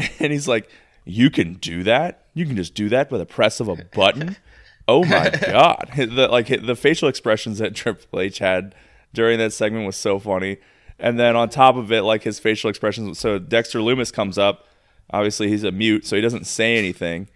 [0.20, 0.70] And he's like,
[1.06, 2.26] you can do that?
[2.34, 4.38] You can just do that with a press of a button?
[4.90, 5.92] Oh my god!
[5.96, 8.74] The like the facial expressions that Triple H had
[9.14, 10.58] during that segment was so funny.
[10.98, 13.20] And then on top of it, like his facial expressions.
[13.20, 14.66] So Dexter Lumis comes up.
[15.12, 17.30] Obviously, he's a mute, so he doesn't say anything,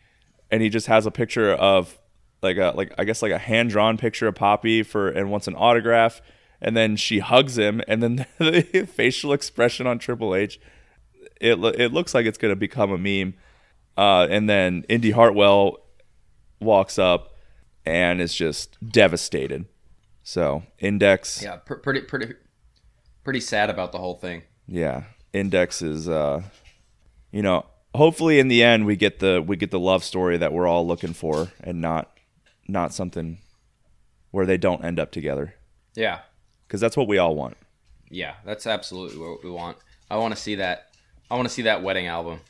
[0.49, 1.99] and he just has a picture of
[2.41, 5.47] like a like I guess like a hand drawn picture of Poppy for and wants
[5.47, 6.21] an autograph.
[6.59, 10.59] And then she hugs him, and then the facial expression on Triple H
[11.43, 13.35] it lo- it looks like it's going to become a meme.
[13.97, 15.77] Uh, and then Indi Hartwell
[16.59, 17.35] walks up
[17.85, 19.65] and is just devastated.
[20.23, 22.33] So Index, yeah, yeah, pr- pretty pretty
[23.23, 24.43] pretty sad about the whole thing.
[24.67, 25.03] Yeah,
[25.33, 26.41] Index is, uh,
[27.31, 30.53] you know, hopefully in the end we get the we get the love story that
[30.53, 32.09] we're all looking for, and not
[32.67, 33.39] not something
[34.31, 35.53] where they don't end up together,
[35.95, 36.21] Yeah,
[36.65, 37.57] because that's what we all want.
[38.09, 39.77] yeah, that's absolutely what we want.
[40.09, 40.87] I want to see that.
[41.33, 42.41] I want to see that wedding album.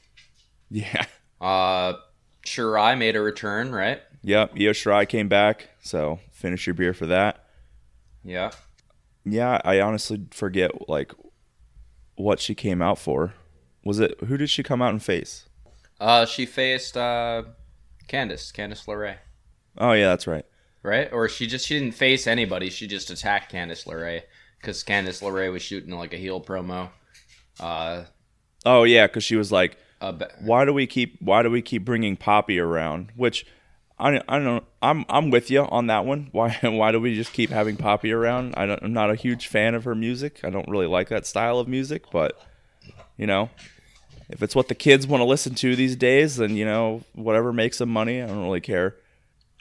[0.70, 1.06] Yeah.
[1.40, 1.94] Uh,
[2.46, 4.02] Shirai made a return, right?
[4.24, 4.56] Yep.
[4.56, 7.46] Io Shirai came back, so finish your beer for that.
[8.26, 8.52] Yeah.
[9.24, 11.14] Yeah, I honestly forget like
[12.16, 13.34] what she came out for.
[13.86, 15.46] Was it who did she come out and face?
[16.02, 17.44] Uh, she faced uh,
[18.10, 19.16] Candice, Candice LeRae,
[19.78, 20.46] Oh yeah, that's right.
[20.82, 21.08] right?
[21.14, 22.70] Or she just she didn't face anybody.
[22.70, 24.24] She just attacked Candice LeRae
[24.60, 26.90] because Candice LeRae was shooting like a heel promo.
[27.62, 28.04] Uh,
[28.66, 29.78] Oh yeah, because she was like,
[30.40, 33.46] "Why do we keep Why do we keep bringing Poppy around?" Which
[34.00, 36.30] I I don't I'm I'm with you on that one.
[36.32, 38.54] Why Why do we just keep having Poppy around?
[38.56, 40.42] I don't, I'm not a huge fan of her music.
[40.44, 42.40] I don't really like that style of music, but
[43.18, 43.50] you know,
[44.30, 47.54] if it's what the kids want to listen to these days, then you know whatever
[47.54, 48.22] makes them money.
[48.22, 48.96] I don't really care.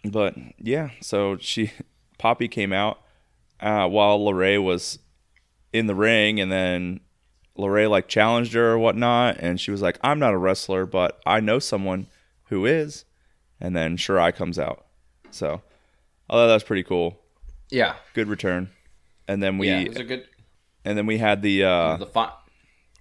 [0.05, 1.73] But yeah, so she
[2.19, 3.01] Poppy came out
[3.61, 4.99] uh, while LeRae was
[5.73, 7.01] in the ring, and then
[7.59, 11.21] LeRae like challenged her or whatnot, and she was like, "I'm not a wrestler, but
[11.27, 12.07] I know someone
[12.45, 13.05] who is."
[13.61, 14.87] And then Shirai comes out,
[15.31, 15.63] so
[16.29, 17.21] I thought that was pretty cool.
[17.71, 18.71] yeah, Good return.
[19.29, 20.25] And then we yeah, it was a good.
[20.85, 22.33] and then we had the uh, the fi-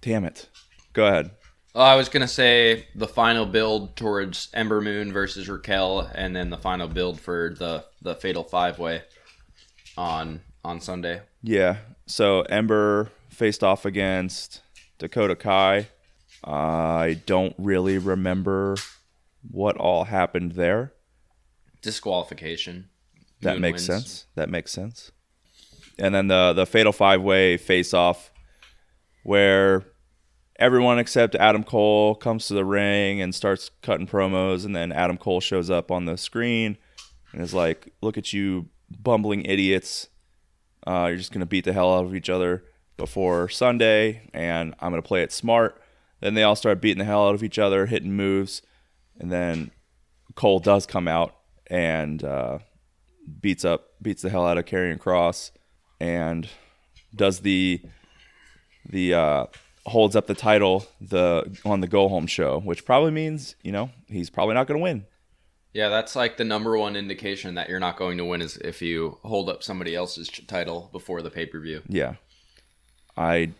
[0.02, 0.48] damn it.
[0.92, 1.30] Go ahead.
[1.74, 6.50] Oh, I was gonna say the final build towards Ember Moon versus Raquel, and then
[6.50, 9.02] the final build for the the Fatal Five Way
[9.96, 11.22] on on Sunday.
[11.42, 11.78] Yeah.
[12.06, 13.10] So Ember
[13.42, 14.62] faced off against
[14.98, 15.88] Dakota Kai.
[16.44, 18.76] I don't really remember
[19.50, 20.92] what all happened there.
[21.80, 22.88] Disqualification.
[23.40, 24.04] That Moon makes wins.
[24.04, 24.26] sense.
[24.36, 25.10] That makes sense.
[25.98, 28.30] And then the the fatal five way face off,
[29.24, 29.86] where
[30.60, 35.16] everyone except Adam Cole comes to the ring and starts cutting promos, and then Adam
[35.16, 36.78] Cole shows up on the screen
[37.32, 40.10] and is like, "Look at you, bumbling idiots!
[40.86, 42.62] Uh, you're just gonna beat the hell out of each other
[43.02, 45.80] before Sunday, and I'm gonna play it smart."
[46.20, 48.62] Then they all start beating the hell out of each other, hitting moves,
[49.18, 49.72] and then
[50.36, 51.34] Cole does come out
[51.66, 52.58] and uh,
[53.40, 55.50] beats up beats the hell out of Karrion Kross
[56.00, 56.48] and
[57.14, 57.80] does the
[58.88, 59.46] the uh,
[59.86, 63.90] holds up the title the on the go home show, which probably means you know
[64.06, 65.06] he's probably not going to win.
[65.72, 68.82] Yeah, that's like the number one indication that you're not going to win is if
[68.82, 71.82] you hold up somebody else's title before the pay per view.
[71.88, 72.14] Yeah.
[73.16, 73.52] I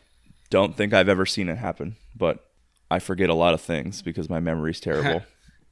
[0.50, 2.44] don't think I've ever seen it happen, but
[2.90, 5.22] I forget a lot of things because my memory's terrible.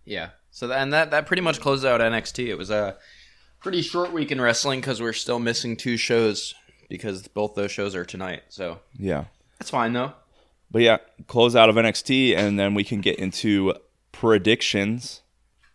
[0.04, 0.30] Yeah.
[0.50, 2.48] So that, and that that pretty much closed out NXT.
[2.48, 2.96] It was a
[3.60, 6.54] pretty short week in wrestling because we're still missing two shows
[6.88, 8.42] because both those shows are tonight.
[8.48, 9.24] So yeah.
[9.58, 10.12] that's fine though.
[10.70, 13.74] But yeah, close out of NXT and then we can get into
[14.12, 15.22] predictions.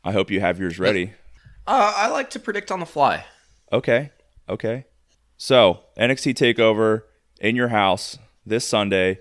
[0.03, 1.13] I hope you have yours ready.
[1.67, 3.25] Uh, I like to predict on the fly.
[3.71, 4.11] Okay.
[4.47, 4.85] Okay.
[5.37, 7.03] So, NXT Takeover
[7.39, 9.19] in your house this Sunday.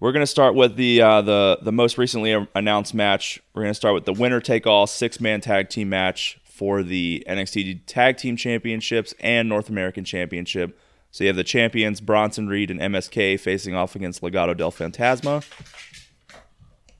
[0.00, 3.40] We're gonna start with the uh, the the most recently announced match.
[3.54, 7.24] We're gonna start with the winner take all six man tag team match for the
[7.28, 10.78] NXT Tag Team Championships and North American Championship.
[11.10, 15.44] So you have the champions Bronson Reed and MSK facing off against Legado del Fantasma.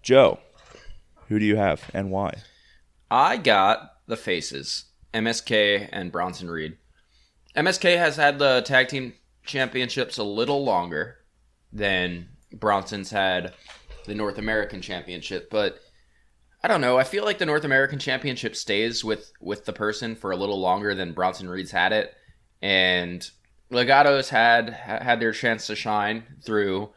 [0.03, 0.39] Joe,
[1.29, 2.43] who do you have and why?
[3.11, 6.77] I got the faces MSK and Bronson Reed.
[7.57, 11.19] MSK has had the tag team championships a little longer
[11.73, 13.55] than Bronson's had
[14.07, 15.81] the North American championship, but
[16.63, 16.99] I don't know.
[16.99, 20.61] I feel like the North American championship stays with with the person for a little
[20.61, 22.15] longer than Bronson Reed's had it,
[22.61, 23.29] and
[23.71, 26.91] Legado's had had their chance to shine through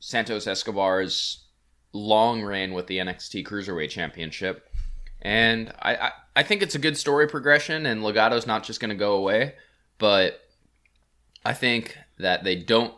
[0.00, 1.46] Santos Escobar's
[1.92, 4.68] long reign with the NXT Cruiserweight Championship.
[5.22, 8.90] And I, I, I think it's a good story progression, and Legado's not just going
[8.90, 9.54] to go away,
[9.98, 10.40] but
[11.48, 12.92] I think that they don't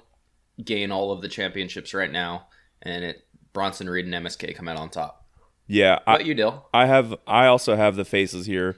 [0.64, 2.48] gain all of the championships right now,
[2.82, 5.24] and it Bronson Reed and MSK come out on top.
[5.68, 6.66] Yeah, What you, Dill?
[6.74, 8.76] I have I also have the faces here.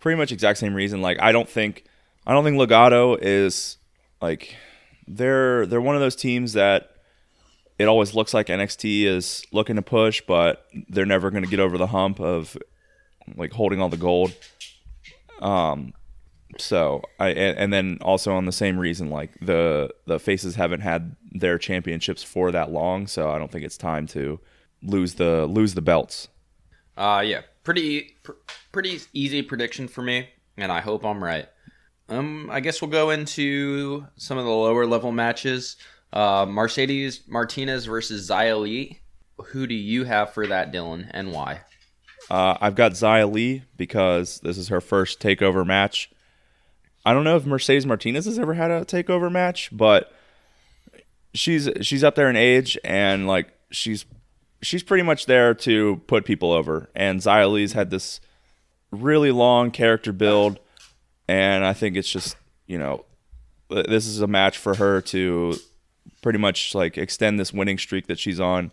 [0.00, 1.00] Pretty much exact same reason.
[1.00, 1.84] Like I don't think
[2.26, 3.78] I don't think Legado is
[4.20, 4.56] like
[5.08, 6.90] they're they're one of those teams that
[7.78, 11.60] it always looks like NXT is looking to push, but they're never going to get
[11.60, 12.58] over the hump of
[13.36, 14.34] like holding all the gold.
[15.40, 15.94] Um
[16.58, 20.80] so I and, and then also on the same reason like the the faces haven't
[20.80, 24.40] had their championships for that long, so I don't think it's time to
[24.82, 26.28] lose the lose the belts.
[26.96, 28.32] Uh, yeah, pretty pr-
[28.70, 31.48] pretty easy prediction for me, and I hope I'm right.
[32.08, 35.76] Um, I guess we'll go into some of the lower level matches.
[36.12, 39.00] Uh, Mercedes Martinez versus Zia Lee.
[39.46, 41.62] Who do you have for that, Dylan, and why?
[42.30, 46.10] Uh, I've got Zia Lee because this is her first takeover match.
[47.04, 50.12] I don't know if Mercedes Martinez has ever had a takeover match, but
[51.34, 54.04] she's she's up there in age and like she's
[54.60, 56.90] she's pretty much there to put people over.
[56.94, 58.20] And Zia Lee's had this
[58.90, 60.60] really long character build,
[61.26, 62.36] and I think it's just
[62.66, 63.04] you know
[63.68, 65.56] this is a match for her to
[66.20, 68.70] pretty much like extend this winning streak that she's on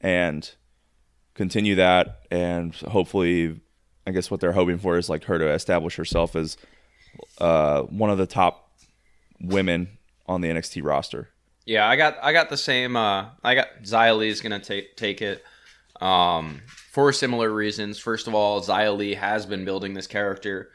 [0.00, 0.54] and
[1.34, 3.60] continue that and hopefully
[4.06, 6.56] I guess what they're hoping for is like her to establish herself as
[7.38, 8.70] uh, one of the top
[9.40, 11.30] women on the NXT roster.
[11.66, 12.96] Yeah, I got I got the same.
[12.96, 15.42] Uh, I got Zia Lee's gonna take take it
[16.00, 16.60] um,
[16.90, 17.98] for similar reasons.
[17.98, 18.60] First of all,
[18.94, 20.70] Lee has been building this character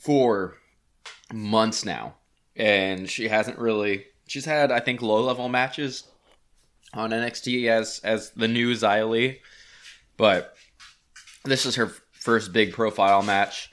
[0.00, 0.56] for
[1.32, 2.14] months now,
[2.56, 4.06] and she hasn't really.
[4.26, 6.04] She's had I think low level matches
[6.94, 9.40] on NXT as as the new Lee,
[10.16, 10.56] but
[11.44, 13.70] this is her first big profile match,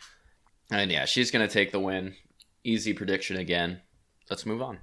[0.71, 2.15] and yeah, she's gonna take the win.
[2.63, 3.81] Easy prediction again.
[4.29, 4.79] Let's move on.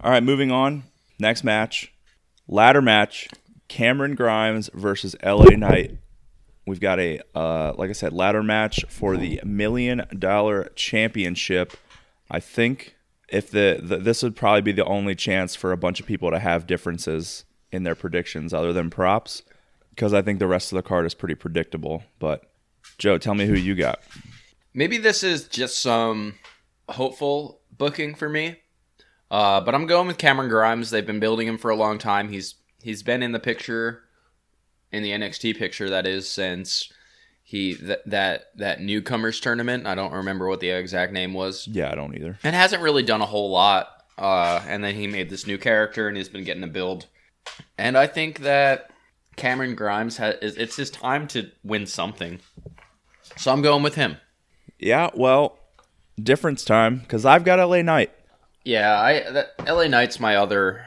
[0.00, 0.84] All right, moving on.
[1.18, 1.92] Next match,
[2.48, 3.28] ladder match:
[3.68, 5.98] Cameron Grimes versus LA Knight.
[6.66, 11.72] We've got a, uh, like I said, ladder match for the million dollar championship.
[12.30, 12.94] I think
[13.28, 16.30] if the, the this would probably be the only chance for a bunch of people
[16.30, 19.42] to have differences in their predictions other than props,
[19.90, 22.04] because I think the rest of the card is pretty predictable.
[22.18, 22.44] But
[22.98, 24.00] Joe, tell me who you got.
[24.74, 26.34] Maybe this is just some
[26.88, 28.60] hopeful booking for me.
[29.30, 30.90] Uh, but I'm going with Cameron Grimes.
[30.90, 32.28] They've been building him for a long time.
[32.28, 34.02] He's he's been in the picture,
[34.90, 36.92] in the NXT picture that is since
[37.42, 39.86] he th- that that newcomers tournament.
[39.86, 41.66] I don't remember what the exact name was.
[41.66, 42.38] Yeah, I don't either.
[42.44, 43.88] And hasn't really done a whole lot.
[44.18, 47.06] Uh, and then he made this new character, and he's been getting a build.
[47.78, 48.90] And I think that
[49.36, 52.40] Cameron Grimes has it's his time to win something.
[53.36, 54.18] So I'm going with him.
[54.82, 55.58] Yeah, well,
[56.20, 58.12] difference time because I've got LA Knight.
[58.64, 60.84] Yeah, I that, LA Knight's my other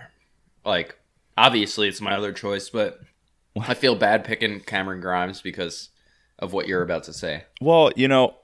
[0.63, 0.97] like
[1.37, 2.99] obviously it's my other choice, but
[3.59, 5.89] I feel bad picking Cameron Grimes because
[6.39, 7.45] of what you're about to say.
[7.61, 8.35] Well, you know,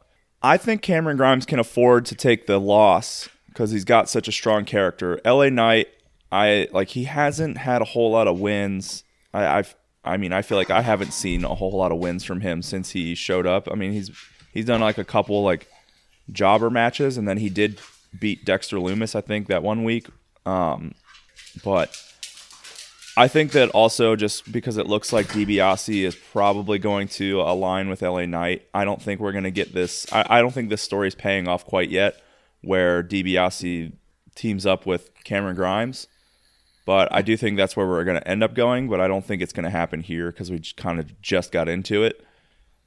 [0.41, 4.31] I think Cameron Grimes can afford to take the loss because he's got such a
[4.31, 5.19] strong character.
[5.25, 5.89] LA Knight,
[6.31, 9.03] I like he hasn't had a whole lot of wins.
[9.33, 12.23] I, I've I mean, I feel like I haven't seen a whole lot of wins
[12.23, 13.67] from him since he showed up.
[13.71, 14.09] I mean, he's
[14.53, 15.67] he's done like a couple like
[16.31, 17.79] jobber matches, and then he did
[18.19, 20.07] beat Dexter Lumis, I think, that one week.
[20.45, 20.93] Um,
[21.63, 21.97] but
[23.17, 27.89] I think that also just because it looks like DiBiase is probably going to align
[27.89, 30.11] with LA Knight, I don't think we're going to get this.
[30.11, 32.21] I, I don't think this story is paying off quite yet,
[32.61, 33.93] where DiBiase
[34.35, 36.07] teams up with Cameron Grimes.
[36.85, 38.89] But I do think that's where we're going to end up going.
[38.89, 41.69] But I don't think it's going to happen here because we kind of just got
[41.69, 42.25] into it.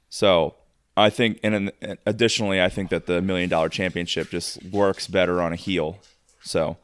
[0.09, 0.55] So
[0.97, 1.71] I think, and
[2.05, 5.99] additionally, I think that the million dollar championship just works better on a heel.
[6.41, 6.77] So,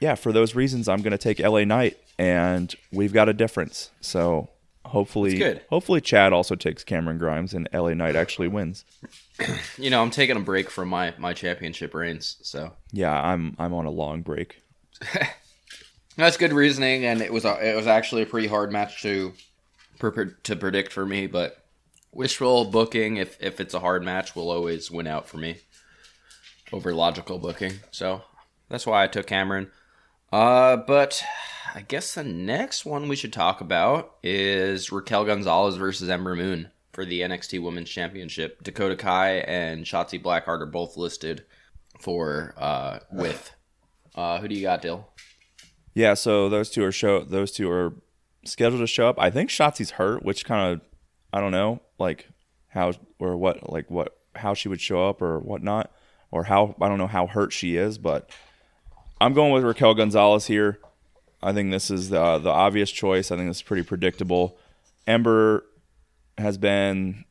[0.00, 3.90] yeah, for those reasons, I'm going to take LA Knight, and we've got a difference.
[4.00, 4.48] So
[4.84, 8.84] hopefully, hopefully, Chad also takes Cameron Grimes, and LA Knight actually wins.
[9.76, 12.36] You know, I'm taking a break from my my championship reigns.
[12.42, 14.62] So yeah, I'm I'm on a long break.
[16.16, 19.32] That's good reasoning, and it was a, it was actually a pretty hard match to
[19.98, 21.61] to predict for me, but
[22.12, 25.58] wishful booking, if if it's a hard match, will always win out for me
[26.72, 27.74] over logical booking.
[27.90, 28.22] So
[28.68, 29.70] that's why I took Cameron.
[30.32, 31.22] Uh, but
[31.74, 36.70] I guess the next one we should talk about is Raquel Gonzalez versus Ember Moon
[36.92, 38.62] for the NXT Women's Championship.
[38.62, 41.44] Dakota Kai and Shotzi Blackheart are both listed
[42.00, 43.52] for uh with.
[44.14, 45.08] Uh, who do you got, Dill?
[45.94, 47.94] Yeah, so those two are show those two are
[48.44, 49.18] scheduled to show up.
[49.18, 50.80] I think Shotzi's hurt, which kind of
[51.32, 52.28] I don't know, like
[52.68, 55.90] how or what, like what, how she would show up or whatnot,
[56.30, 58.28] or how I don't know how hurt she is, but
[59.20, 60.78] I'm going with Raquel Gonzalez here.
[61.42, 63.30] I think this is the the obvious choice.
[63.30, 64.58] I think this is pretty predictable.
[65.06, 65.64] Ember
[66.38, 67.24] has been,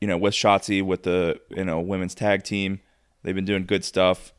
[0.00, 2.80] you know, with Shotzi with the you know women's tag team.
[3.22, 4.32] They've been doing good stuff,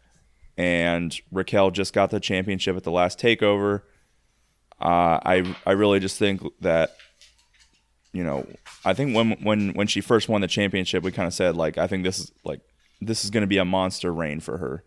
[0.57, 3.81] and Raquel just got the championship at the last takeover.
[4.79, 6.95] Uh, I I really just think that
[8.15, 8.47] you know,
[8.85, 11.77] I think when when when she first won the championship, we kind of said like,
[11.77, 12.61] I think this is like
[13.01, 14.85] this is going to be a monster reign for her.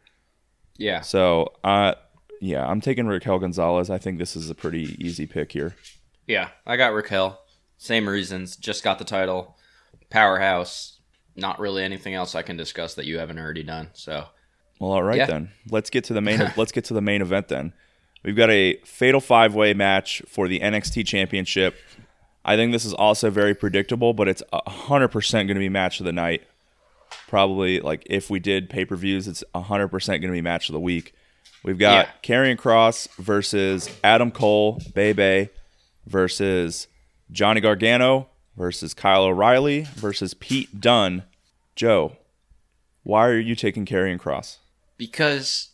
[0.79, 1.03] Yeah.
[1.03, 1.95] So, uh,
[2.41, 3.91] yeah, I'm taking Raquel Gonzalez.
[3.91, 5.77] I think this is a pretty easy pick here.
[6.27, 7.39] Yeah, I got Raquel.
[7.77, 8.57] Same reasons.
[8.57, 9.59] Just got the title.
[10.09, 11.01] Powerhouse.
[11.37, 13.91] Not really anything else I can discuss that you haven't already done.
[13.93, 14.25] So.
[14.81, 15.27] Well, all right yeah.
[15.27, 15.51] then.
[15.71, 16.51] Let's get to the main.
[16.57, 17.75] let's get to the main event then.
[18.25, 21.77] We've got a fatal five way match for the NXT Championship.
[22.49, 26.07] I think this is also very predictable, but it's 100% going to be match of
[26.07, 26.45] the night.
[27.27, 30.73] Probably, like, if we did pay per views, it's 100% going to be match of
[30.73, 31.13] the week.
[31.63, 32.11] We've got yeah.
[32.23, 35.51] Karrion Kross versus Adam Cole, Bebe
[36.07, 36.89] versus
[37.31, 41.25] Johnny Gargano versus Kyle O'Reilly versus Pete Dunne.
[41.77, 42.17] Joe,
[43.03, 44.57] why are you taking Karrion Kross?
[44.97, 45.69] Because,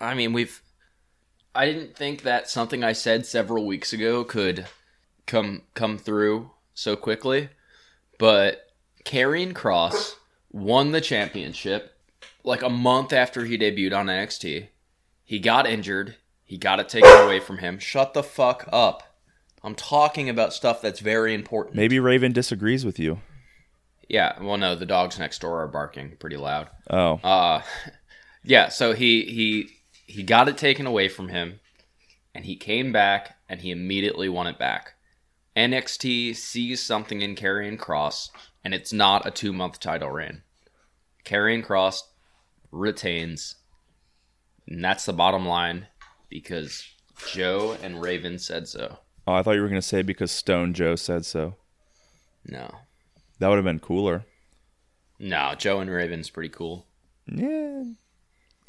[0.00, 0.62] I mean, we've.
[1.54, 4.66] I didn't think that something I said several weeks ago could
[5.26, 7.48] come come through so quickly.
[8.18, 8.70] But
[9.04, 10.14] Karrion Kross
[10.52, 11.92] won the championship
[12.42, 14.68] like a month after he debuted on NXT.
[15.24, 16.16] He got injured.
[16.44, 17.78] He got it taken away from him.
[17.78, 19.16] Shut the fuck up.
[19.62, 21.74] I'm talking about stuff that's very important.
[21.74, 23.20] Maybe Raven disagrees with you.
[24.08, 26.68] Yeah, well no, the dogs next door are barking pretty loud.
[26.90, 27.14] Oh.
[27.24, 27.62] Uh
[28.44, 29.70] yeah, so he he
[30.06, 31.60] he got it taken away from him
[32.34, 34.93] and he came back and he immediately won it back.
[35.56, 38.30] NXT sees something in Karrion Kross,
[38.64, 40.42] and it's not a two month title reign.
[41.24, 42.00] Karrion Kross
[42.72, 43.56] retains,
[44.66, 45.86] and that's the bottom line
[46.28, 46.84] because
[47.30, 48.98] Joe and Raven said so.
[49.26, 51.54] Oh, I thought you were going to say because Stone Joe said so.
[52.44, 52.70] No.
[53.38, 54.24] That would have been cooler.
[55.18, 56.86] No, Joe and Raven's pretty cool.
[57.26, 57.84] Yeah.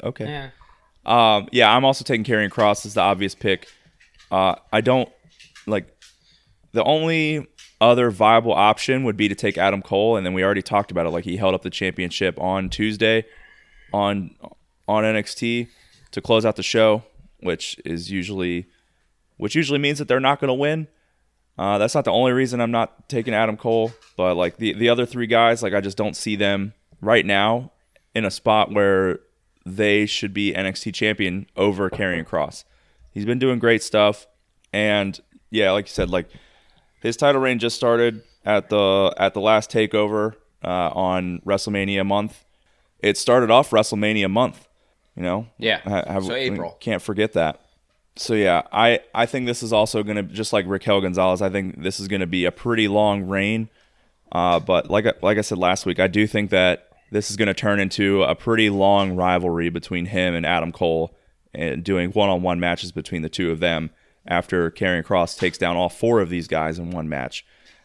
[0.02, 0.24] Okay.
[0.26, 0.50] Yeah.
[1.04, 3.68] Um, yeah, I'm also taking Karrion Kross as the obvious pick.
[4.30, 5.10] Uh, I don't
[5.66, 5.95] like
[6.76, 7.46] the only
[7.80, 11.06] other viable option would be to take Adam Cole, and then we already talked about
[11.06, 11.10] it.
[11.10, 13.24] Like he held up the championship on Tuesday
[13.92, 14.36] on
[14.86, 15.68] on NXT
[16.10, 17.02] to close out the show,
[17.40, 18.66] which is usually
[19.38, 20.86] which usually means that they're not going to win.
[21.58, 24.90] Uh, that's not the only reason I'm not taking Adam Cole, but like the the
[24.90, 27.72] other three guys, like I just don't see them right now
[28.14, 29.20] in a spot where
[29.64, 32.64] they should be NXT champion over Karrion Kross.
[33.12, 34.26] He's been doing great stuff,
[34.74, 35.18] and
[35.50, 36.28] yeah, like you said, like
[37.06, 40.34] his title reign just started at the at the last takeover
[40.64, 42.44] uh, on WrestleMania month.
[43.00, 44.66] It started off WrestleMania month,
[45.14, 45.46] you know.
[45.58, 46.20] Yeah.
[46.20, 46.76] So April.
[46.80, 47.60] Can't forget that.
[48.16, 51.42] So yeah, I I think this is also going to just like Raquel Gonzalez.
[51.42, 53.68] I think this is going to be a pretty long reign.
[54.32, 57.46] Uh, but like like I said last week, I do think that this is going
[57.46, 61.14] to turn into a pretty long rivalry between him and Adam Cole,
[61.54, 63.90] and doing one-on-one matches between the two of them
[64.28, 67.44] after Karrion Kross takes down all four of these guys in one match.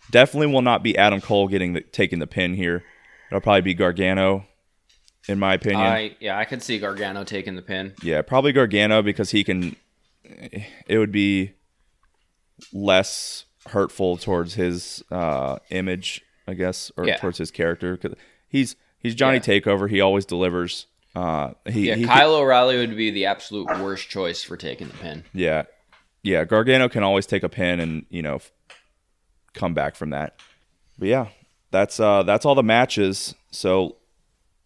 [0.09, 2.83] Definitely will not be Adam Cole getting the, taking the pin here.
[3.29, 4.45] It'll probably be Gargano,
[5.27, 5.81] in my opinion.
[5.81, 7.93] I yeah, I could see Gargano taking the pin.
[8.03, 9.75] Yeah, probably Gargano because he can.
[10.23, 11.53] It would be
[12.73, 17.17] less hurtful towards his uh, image, I guess, or Yeah.
[17.17, 17.95] towards his character.
[17.97, 18.13] Cause
[18.47, 19.43] he's he's Johnny Yeah.
[19.43, 19.89] Takeover.
[19.89, 20.87] He always delivers.
[21.15, 24.93] Uh, he, Yeah, he Kyle O'Reilly would be the absolute worst choice for taking the
[24.97, 25.23] pin.
[25.33, 25.63] yeah,
[26.23, 26.43] yeah.
[26.43, 28.39] Gargano can always take a pin and you know
[29.53, 30.39] come back from that.
[30.97, 31.27] But yeah,
[31.71, 33.35] that's uh that's all the matches.
[33.51, 33.97] So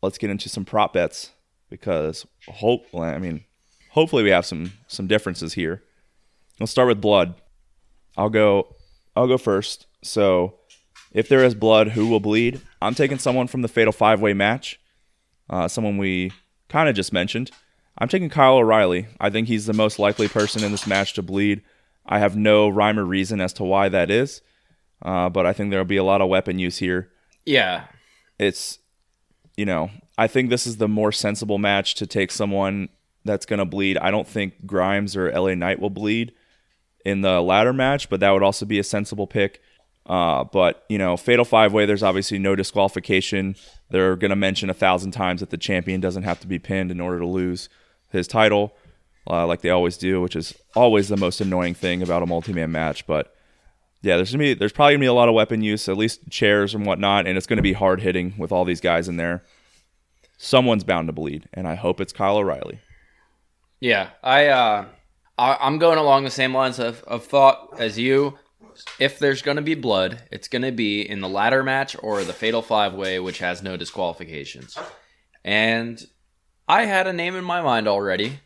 [0.01, 1.31] let's get into some prop bets
[1.69, 3.43] because hope I mean
[3.89, 5.81] hopefully we have some some differences here.
[6.59, 7.35] Let's start with blood.
[8.17, 8.75] I'll go
[9.15, 9.87] I'll go first.
[10.01, 10.55] So
[11.11, 12.61] if there is blood, who will bleed?
[12.81, 14.79] I'm taking someone from the fatal five way match.
[15.49, 16.31] Uh, someone we
[16.69, 17.51] kind of just mentioned.
[17.97, 19.07] I'm taking Kyle O'Reilly.
[19.19, 21.61] I think he's the most likely person in this match to bleed.
[22.05, 24.41] I have no rhyme or reason as to why that is,
[25.01, 27.09] uh, but I think there will be a lot of weapon use here.
[27.45, 27.85] Yeah,
[28.37, 28.79] It's,
[29.55, 32.89] you know, I think this is the more sensible match to take someone
[33.23, 33.97] that's going to bleed.
[33.97, 36.33] I don't think Grimes or LA Knight will bleed
[37.05, 39.61] in the ladder match, but that would also be a sensible pick.
[40.05, 41.85] Uh, but you know, fatal five way.
[41.85, 43.55] There's obviously no disqualification.
[43.89, 46.91] They're going to mention a thousand times that the champion doesn't have to be pinned
[46.91, 47.69] in order to lose
[48.15, 48.75] his title,
[49.29, 52.71] uh, like they always do, which is always the most annoying thing about a multi-man
[52.71, 53.05] match.
[53.07, 53.33] But
[54.01, 56.29] yeah, there's gonna be there's probably gonna be a lot of weapon use, at least
[56.29, 59.43] chairs and whatnot, and it's gonna be hard hitting with all these guys in there.
[60.37, 62.79] Someone's bound to bleed, and I hope it's Kyle O'Reilly.
[63.79, 64.09] yeah.
[64.21, 64.85] I uh,
[65.37, 68.37] I, I'm going along the same lines of, of thought as you.
[68.99, 72.23] If there's going to be blood, it's going to be in the ladder match or
[72.25, 74.77] the fatal five way, which has no disqualifications.
[75.45, 76.05] And
[76.67, 78.39] I had a name in my mind already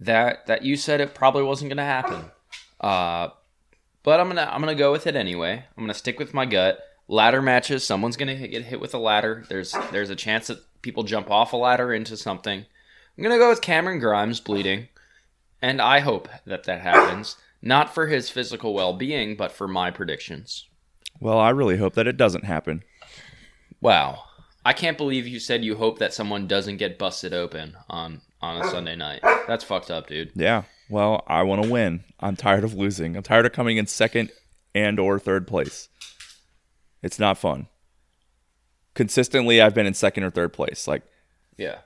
[0.00, 2.30] that that you said it probably wasn't going to happen.
[2.80, 3.28] Uh,
[4.02, 5.64] but I'm gonna I'm gonna go with it anyway.
[5.76, 6.80] I'm gonna stick with my gut.
[7.08, 9.44] Ladder matches, someone's gonna hit, get hit with a ladder.
[9.48, 12.64] There's there's a chance that people jump off a ladder into something.
[13.16, 14.88] I'm gonna go with Cameron Grimes bleeding,
[15.60, 17.36] and I hope that that happens.
[17.64, 20.66] Not for his physical well-being, but for my predictions.
[21.20, 22.82] Well, I really hope that it doesn't happen.
[23.80, 24.24] Wow,
[24.64, 28.60] I can't believe you said you hope that someone doesn't get busted open on on
[28.60, 29.20] a Sunday night.
[29.46, 30.32] That's fucked up, dude.
[30.34, 30.62] Yeah.
[30.88, 32.04] Well, I want to win.
[32.20, 33.16] I'm tired of losing.
[33.16, 34.30] I'm tired of coming in second
[34.74, 35.88] and or third place.
[37.02, 37.66] It's not fun.
[38.94, 40.86] Consistently, I've been in second or third place.
[40.86, 41.02] Like
[41.56, 41.78] Yeah.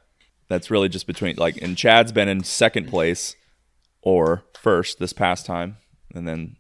[0.49, 3.37] that's really just between like and Chad's been in second place
[4.03, 5.77] or first this past time,
[6.14, 6.57] and then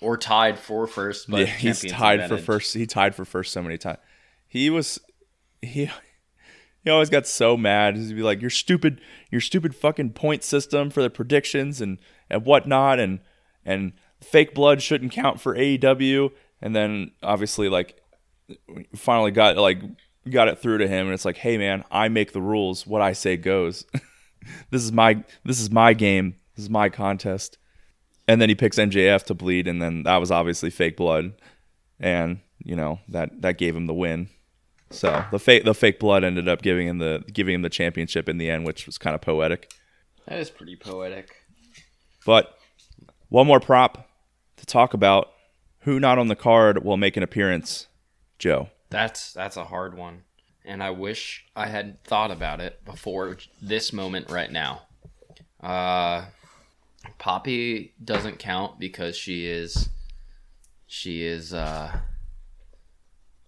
[0.00, 2.74] Or tied for first, but yeah, he's tied for first.
[2.74, 3.98] He tied for first so many times.
[4.48, 5.00] He was
[5.64, 5.90] he
[6.84, 7.96] he always got so mad.
[7.96, 9.00] He'd be like, "Your stupid,
[9.30, 11.98] your stupid fucking point system for the predictions and
[12.28, 13.20] and whatnot, and
[13.64, 18.00] and fake blood shouldn't count for AEW." And then obviously, like,
[18.94, 19.80] finally got like
[20.30, 22.86] got it through to him, and it's like, "Hey, man, I make the rules.
[22.86, 23.86] What I say goes.
[24.70, 26.36] this is my this is my game.
[26.54, 27.56] This is my contest."
[28.26, 31.32] And then he picks MJF to bleed, and then that was obviously fake blood,
[31.98, 34.28] and you know that that gave him the win.
[34.90, 38.28] So the fake the fake blood ended up giving him the giving him the championship
[38.28, 39.72] in the end, which was kind of poetic.
[40.26, 41.34] That is pretty poetic.
[42.24, 42.56] But
[43.28, 44.08] one more prop
[44.56, 45.30] to talk about:
[45.80, 47.88] who not on the card will make an appearance?
[48.38, 48.68] Joe.
[48.90, 50.22] That's that's a hard one,
[50.64, 54.82] and I wish I had thought about it before this moment right now.
[55.60, 56.26] Uh,
[57.18, 59.88] Poppy doesn't count because she is
[60.86, 61.98] she is uh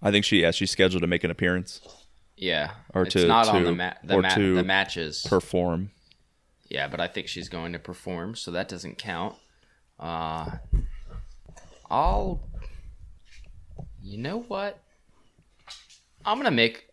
[0.07, 1.81] I think she yeah she's scheduled to make an appearance,
[2.37, 5.91] yeah Or it's to- not on the ma- the, or ma- to the matches perform.
[6.69, 9.35] yeah but I think she's going to perform so that doesn't count.
[9.99, 10.51] Uh,
[11.91, 12.41] I'll
[14.03, 14.79] you know what
[16.25, 16.87] I'm gonna make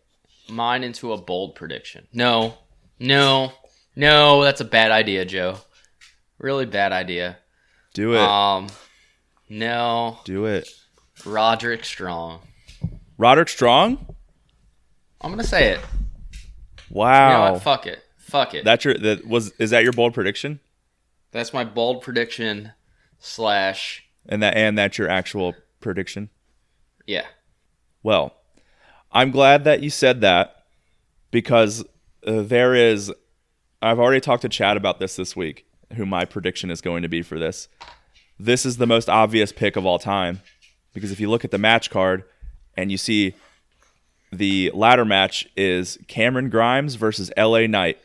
[0.48, 2.06] mine into a bold prediction.
[2.12, 2.54] No,
[2.98, 3.52] no,
[3.96, 5.58] no, that's a bad idea, Joe.
[6.38, 7.38] Really bad idea.
[7.94, 8.20] Do it.
[8.20, 8.68] Um,
[9.48, 10.68] no, Do it.
[11.24, 12.40] Roderick Strong.
[13.18, 14.14] Roderick Strong.
[15.20, 15.80] I'm gonna say it.
[16.90, 17.58] You know Wow.
[17.58, 18.02] Fuck it.
[18.18, 18.64] Fuck it.
[18.64, 20.60] That's your that was is that your bold prediction?
[21.32, 22.72] that's my bold prediction.
[23.18, 26.28] Slash, And that and that's your actual prediction?
[27.06, 27.26] yeah.
[28.02, 28.34] Well,
[29.10, 30.64] I'm glad that you said that
[31.30, 31.82] because
[32.26, 33.10] uh, there is.
[33.80, 37.08] I've already talked to Chad about this this week, who my prediction is going to
[37.08, 37.68] be for this.
[38.38, 40.42] This is the most obvious pick of all time
[40.92, 42.24] because if you look at the match card
[42.76, 43.34] and you see
[44.32, 47.98] the ladder match is Cameron Grimes versus LA Knight.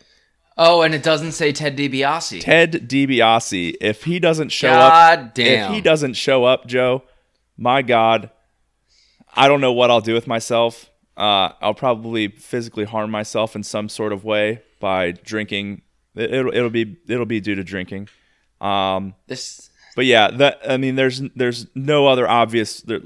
[0.58, 2.42] Oh, and it doesn't say Ted DiBiase.
[2.42, 3.76] Ted DiBiase.
[3.80, 5.70] If he doesn't show God up, damn.
[5.72, 7.04] if he doesn't show up, Joe,
[7.58, 8.30] my God,
[9.34, 10.90] I don't know what I'll do with myself.
[11.16, 15.82] Uh, I'll probably physically harm myself in some sort of way by drinking.
[16.16, 18.10] It- It'll it'll be it'll be due to drinking.
[18.60, 22.82] Um, This but yeah, that I mean, there's there's no other obvious.
[22.82, 23.00] There,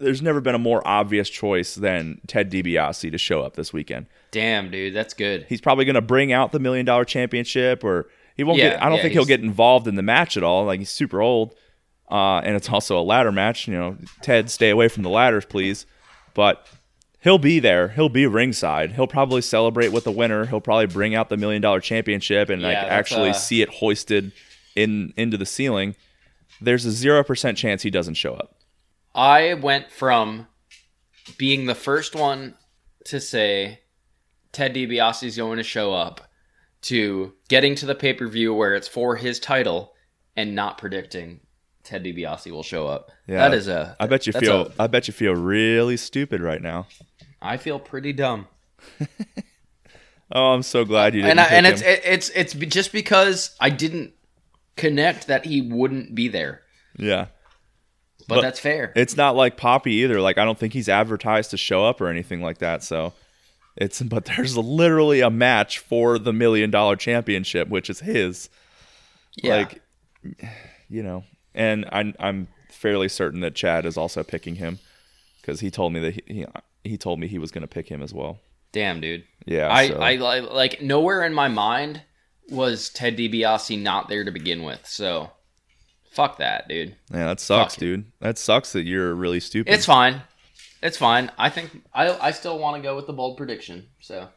[0.00, 4.06] there's never been a more obvious choice than Ted DiBiase to show up this weekend.
[4.30, 5.46] damn, dude, that's good.
[5.48, 8.82] He's probably going to bring out the million dollar championship, or he won't Yeah, get.
[8.82, 10.64] I don't yeah, think he'll get involved in the match at all.
[10.64, 11.54] Like he's super old,
[12.10, 13.68] uh, and it's also a ladder match.
[13.68, 15.86] You know, Ted, stay away from the ladders, please.
[16.34, 16.66] But
[17.20, 17.88] he'll be there.
[17.88, 18.92] He'll be ringside.
[18.92, 20.46] He'll probably celebrate with the winner.
[20.46, 23.62] He'll probably bring out the million dollar championship and like Yeah, that's, actually uh, see
[23.62, 24.32] it hoisted
[24.76, 25.96] in into the ceiling.
[26.60, 28.54] There's a zero percent chance he doesn't show up.
[29.14, 30.46] I went from
[31.38, 32.54] being the first one
[33.06, 33.80] to say
[34.52, 36.20] Ted DiBiase is going to show up
[36.82, 39.94] to getting to the pay per view where it's for his title
[40.36, 41.40] and not predicting
[41.82, 43.10] Ted DiBiase will show up.
[43.26, 43.96] Yeah, that is a.
[43.98, 44.66] I bet you feel.
[44.78, 46.86] a- I bet you feel really stupid right now.
[47.42, 48.46] I feel pretty dumb,
[50.32, 51.38] Oh, I'm so glad you didn't.
[51.38, 54.12] and I, and it's it, it's it's just because I didn't
[54.76, 56.62] connect that he wouldn't be there.
[56.96, 57.26] yeah.
[58.30, 58.92] But, But- that's fair.
[58.96, 60.20] It's not like Poppy either.
[60.20, 62.82] Like I don't think he's advertised to show up or anything like that.
[62.82, 63.12] So
[63.76, 68.48] it's but there's literally a match for the million dollar championship, which is his.
[69.36, 69.56] yeah.
[69.56, 69.82] Like
[70.88, 71.24] you know,
[71.54, 74.78] and I'm I'm fairly certain that Chad is also picking him
[75.40, 76.46] because he told me that he he,
[76.84, 78.38] he told me he was going to pick him as well.
[78.72, 79.24] Damn, dude.
[79.46, 82.02] Yeah, I, so- I li- like nowhere in my mind
[82.50, 84.80] was Ted DiBiase not there to begin with.
[84.86, 85.30] So
[86.10, 86.96] fuck that, dude.
[87.12, 87.80] yeah, that sucks, fuck.
[87.80, 88.04] dude.
[88.20, 89.72] That sucks that you're really stupid.
[89.72, 90.22] It's fine.
[90.82, 91.30] It's fine.
[91.38, 93.88] I think I I still want to go with the bold prediction.
[94.00, 94.28] So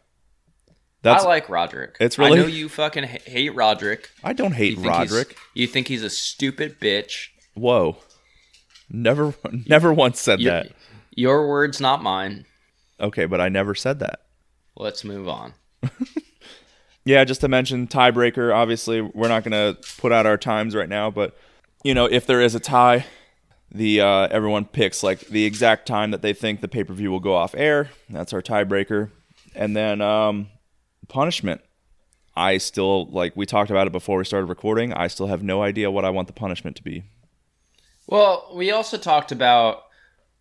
[1.02, 1.96] That's I like Roderick.
[2.00, 4.10] it's really- I know you fucking ha- hate Roderick.
[4.24, 5.38] I don't hate You Roderick.
[5.54, 7.28] You think he's a stupid bitch.
[7.56, 7.98] Whoa,
[8.90, 9.34] never
[9.68, 10.72] never once said that.
[11.16, 12.46] Your words, not mine.
[13.00, 14.22] Okay, but I never said that.
[14.76, 15.54] Let's move on.
[17.06, 18.56] Yeah, just to mention tiebreaker.
[18.56, 21.36] Obviously, we're not going to put out our times right now, but
[21.84, 23.06] you know, if there is a tie,
[23.72, 27.12] the uh, everyone picks like the exact time that they think the pay per view
[27.12, 27.90] will go off air.
[28.10, 29.12] That's our tiebreaker,
[29.56, 30.48] and then um,
[31.08, 31.62] punishment.
[32.36, 34.94] I still like we talked about it before we started recording.
[34.94, 37.04] I still have no idea what I want the punishment to be.
[38.08, 39.84] Well, we also talked about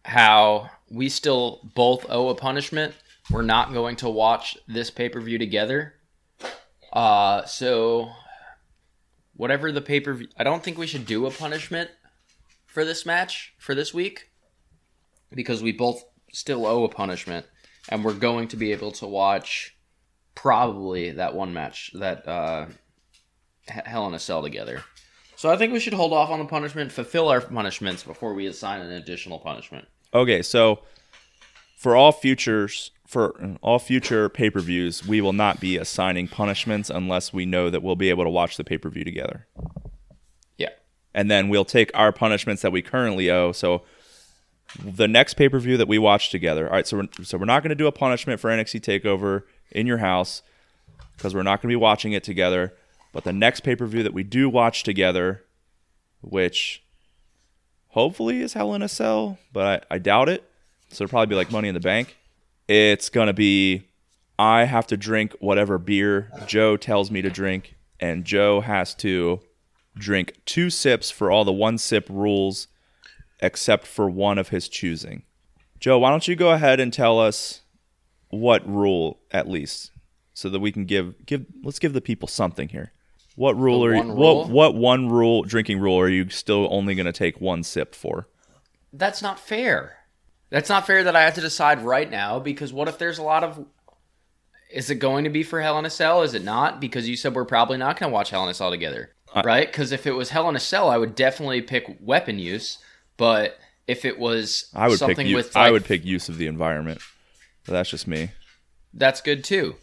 [0.04, 2.94] how we still both owe a punishment.
[3.30, 5.94] We're not going to watch this pay per view together.
[6.92, 8.10] Uh, so
[9.42, 11.90] whatever the pay per view, I don't think we should do a punishment
[12.64, 14.30] for this match for this week
[15.34, 17.44] because we both still owe a punishment,
[17.88, 19.76] and we're going to be able to watch
[20.36, 22.66] probably that one match that uh,
[23.66, 24.84] Hell in a Cell together.
[25.34, 28.46] So I think we should hold off on the punishment, fulfill our punishments before we
[28.46, 29.88] assign an additional punishment.
[30.14, 30.84] Okay, so
[31.76, 37.30] for all futures for uh, all future pay-per-views, we will not be assigning punishments unless
[37.30, 39.46] we know that we'll be able to watch the pay-per-view together.
[40.56, 40.70] Yeah.
[41.12, 43.52] And then we'll take our punishments that we currently owe.
[43.52, 43.82] So
[44.82, 46.66] the next pay-per-view that we watch together.
[46.66, 49.42] All right, so we're, so we're not going to do a punishment for NXT Takeover
[49.70, 50.40] in your house
[51.18, 52.72] because we're not going to be watching it together.
[53.12, 55.44] But the next pay-per-view that we do watch together,
[56.22, 56.82] which
[57.88, 60.48] hopefully is Hell in a Cell, but I, I doubt it.
[60.88, 62.16] So it'll probably be like Money in the Bank.
[62.68, 63.88] It's gonna be
[64.38, 69.40] I have to drink whatever beer Joe tells me to drink, and Joe has to
[69.96, 72.68] drink two sips for all the one sip rules,
[73.40, 75.22] except for one of his choosing.
[75.80, 77.62] Joe, why don't you go ahead and tell us
[78.30, 79.90] what rule at least,
[80.32, 82.92] so that we can give give let's give the people something here.
[83.36, 84.14] What rule The are you, rule?
[84.14, 87.94] what what one rule drinking rule are you still only going to take one sip
[87.94, 88.28] for?
[88.92, 89.96] That's not fair.
[90.52, 93.22] That's not fair that I have to decide right now because what if there's a
[93.22, 93.64] lot of.
[94.70, 96.22] Is it going to be for Hell in a Cell?
[96.22, 96.78] Is it not?
[96.78, 99.10] Because you said we're probably not going to watch Hell in a Cell together.
[99.44, 99.66] right?
[99.66, 102.78] Because if it was Hell in a Cell, I would definitely pick weapon use.
[103.16, 105.56] But if it was I would something pick with.
[105.56, 107.00] I like, would pick use of the environment.
[107.64, 108.30] But that's just me.
[108.92, 109.76] that's good too.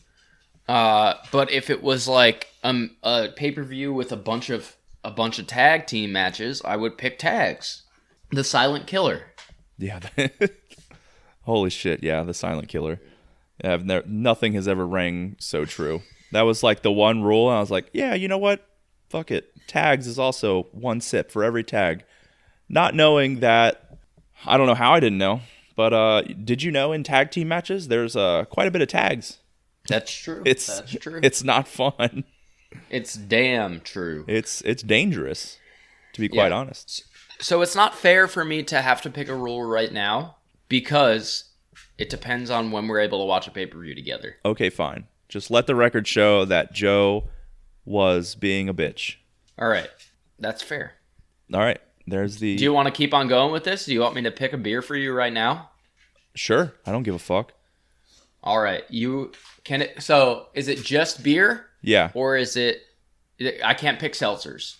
[0.68, 4.76] Uh, but if it was like um, a pay per view with a bunch of
[5.04, 7.84] a bunch of tag team matches, I would pick tags.
[8.32, 9.29] The Silent Killer.
[9.80, 10.00] Yeah.
[11.44, 12.04] Holy shit!
[12.04, 13.00] Yeah, the silent killer.
[13.64, 16.02] I've never, nothing has ever rang so true.
[16.32, 17.50] That was like the one rule.
[17.50, 18.66] And I was like, yeah, you know what?
[19.10, 19.52] Fuck it.
[19.68, 22.04] Tags is also one sip for every tag.
[22.70, 23.98] Not knowing that,
[24.46, 25.42] I don't know how I didn't know,
[25.76, 28.88] but uh, did you know in tag team matches there's uh, quite a bit of
[28.90, 29.40] tags?
[29.88, 30.44] That's true.
[30.46, 31.20] It's That's true.
[31.24, 32.26] it's not fun.
[32.92, 34.24] It's damn true.
[34.28, 35.58] It's it's dangerous,
[36.14, 36.58] to be quite Yeah.
[36.58, 37.06] honest.
[37.42, 40.38] So it's not fair for me to have to pick a rule right now
[40.68, 41.46] because
[41.98, 44.36] it depends on when we're able to watch a pay per view together.
[44.46, 45.08] Okay, fine.
[45.28, 47.30] Just let the record show that Joe
[47.86, 49.16] was being a bitch.
[49.58, 49.90] All right,
[50.40, 50.94] that's fair.
[51.54, 53.86] All right, there's the Do you want to keep on going with this?
[53.86, 55.70] Do you want me to pick a beer for you right now?
[56.36, 56.74] sure.
[56.86, 57.54] I don't give a fuck.
[58.44, 59.34] All right, you
[59.66, 60.02] can it.
[60.02, 62.82] So is it just beer Yeah, or is it?
[63.64, 64.78] I can't pick seltzers.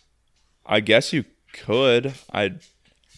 [0.66, 2.14] I guess you could.
[2.34, 2.56] I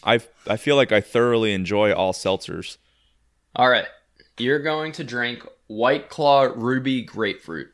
[0.04, 2.78] I I feel like I thoroughly enjoy all seltzers.
[3.54, 3.86] All right,
[4.38, 7.68] you're going to drink White Claw Ruby Grapefruit.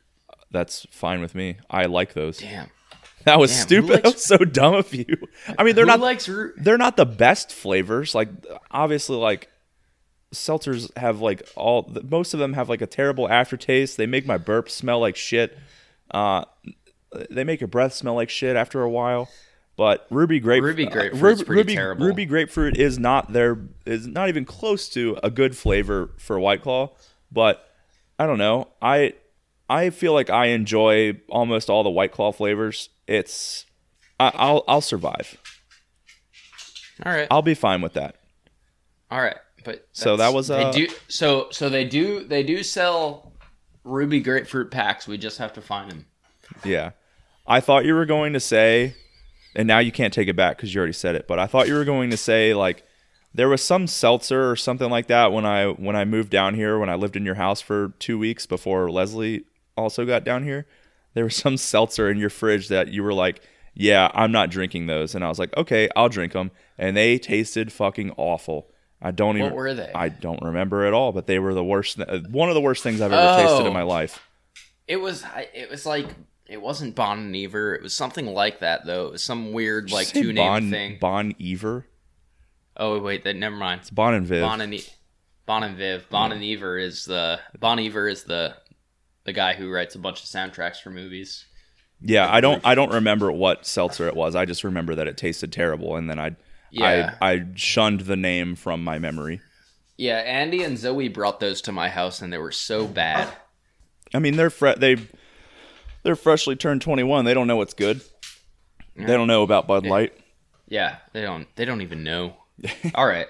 [0.50, 1.58] That's fine with me.
[1.70, 2.38] I like those.
[2.38, 2.70] Damn,
[3.24, 3.90] That was Damn, stupid.
[3.90, 5.06] likes- That was so dumb of you.
[5.58, 8.14] I mean, they're not likes Ru- they're not the best flavors.
[8.14, 8.28] Like
[8.70, 9.48] obviously, like
[10.34, 13.96] seltzers have like all most of them have like a terrible aftertaste.
[13.96, 15.56] They make my burp smell like shit.
[16.10, 16.44] Uh,
[17.30, 19.28] they make your breath smell like shit after a while.
[19.78, 22.06] But ruby grape Ruby uh, grapefruit's Ruby, pretty ruby, terrible.
[22.06, 26.62] ruby grapefruit is not there is not even close to a good flavor for White
[26.62, 26.90] Claw.
[27.30, 27.64] But
[28.18, 28.68] I don't know.
[28.82, 29.14] I
[29.70, 32.88] I feel like I enjoy almost all the White Claw flavors.
[33.06, 33.66] It's
[34.18, 35.38] I, I'll I'll survive.
[37.06, 37.28] All right.
[37.30, 38.16] I'll be fine with that.
[39.12, 42.62] All right, but So that was, uh, they do so so they do they do
[42.64, 43.32] sell
[43.84, 45.06] ruby grapefruit packs.
[45.06, 46.06] We just have to find them.
[46.64, 46.90] Yeah.
[47.46, 48.94] I thought you were going to say,
[49.58, 51.68] and now you can't take it back because you already said it, but I thought
[51.68, 52.84] you were going to say like
[53.34, 56.78] there was some seltzer or something like that when I when I moved down here
[56.78, 59.44] when I lived in your house for two weeks before Leslie
[59.76, 60.66] also got down here.
[61.14, 63.42] There was some seltzer in your fridge that you were like,
[63.74, 67.18] "Yeah, I'm not drinking those," and I was like, "Okay, I'll drink them," and they
[67.18, 68.70] tasted fucking awful.
[69.02, 69.50] I don't even.
[69.50, 69.90] What were they?
[69.94, 71.98] I don't remember at all, but they were the worst.
[72.30, 73.66] One of the worst things I've ever tasted Oh.
[73.66, 74.20] in my life.
[74.86, 76.06] It was it was like
[76.48, 77.74] it wasn't Bon and Iver.
[77.74, 79.06] It was something like that though.
[79.06, 80.98] It was some weird like two name Bon, thing.
[81.00, 81.86] Bon Ever.
[82.76, 83.80] Oh wait, that never mind.
[83.82, 84.42] It's Bon and Viv.
[84.42, 84.86] Bon and E-
[85.46, 86.08] Bon and Viv.
[86.10, 88.54] Bon and Iver is the Bon Iver is the
[89.24, 91.44] the guy who writes a bunch of soundtracks for movies.
[92.00, 94.34] yeah, I don't I don't remember what seltzer it was.
[94.34, 96.36] I just remember that it tasted terrible and then I
[96.70, 97.16] Yeah.
[97.20, 99.40] I I shunned the name from my memory.
[99.96, 103.28] Yeah, Andy and Zoe brought those to my house and they were so bad.
[104.14, 104.96] I mean, they're fre- they
[106.08, 107.26] they're freshly turned 21.
[107.26, 108.00] They don't know what's good.
[108.96, 110.14] They don't know about Bud Light.
[110.66, 112.34] Yeah, they don't they don't even know.
[112.94, 113.26] All right.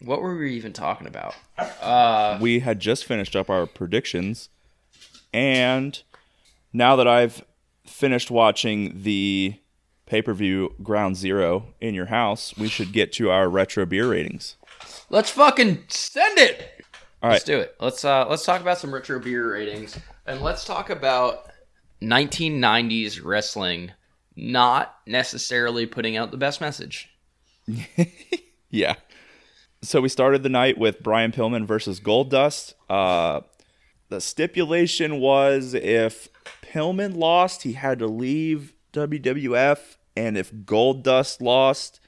[0.00, 1.34] What were we even talking about?
[1.58, 4.48] Uh we had just finished up our predictions
[5.34, 6.02] and
[6.72, 7.44] now that I've
[7.86, 9.56] finished watching the
[10.06, 14.56] pay-per-view Ground Zero in your house, we should get to our retro beer ratings.
[15.10, 16.82] let's fucking send it.
[17.22, 17.76] All Let's do it.
[17.78, 21.51] Let's uh let's talk about some retro beer ratings and let's talk about
[22.02, 23.92] 1990s wrestling
[24.34, 27.10] not necessarily putting out the best message.
[28.72, 28.94] Yeah.
[29.82, 32.74] So we started the night with Brian Pillman versus Goldust.
[32.88, 33.42] Uh,
[34.08, 36.28] the stipulation was if
[36.62, 42.00] Pillman lost, he had to leave WWF, and if Goldust lost,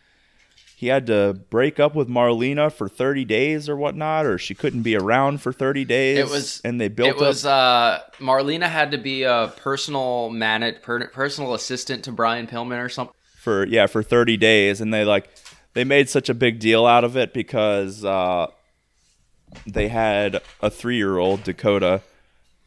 [0.85, 4.83] he had to break up with Marlena for 30 days or whatnot, or she couldn't
[4.83, 6.19] be around for 30 days.
[6.19, 8.03] It was and they built It was up.
[8.21, 10.77] uh Marlena had to be a personal man
[11.13, 13.15] personal assistant to Brian Pillman or something.
[13.39, 15.29] for yeah for 30 days and they like
[15.73, 18.47] they made such a big deal out of it because uh
[19.67, 22.01] they had a three-year-old dakota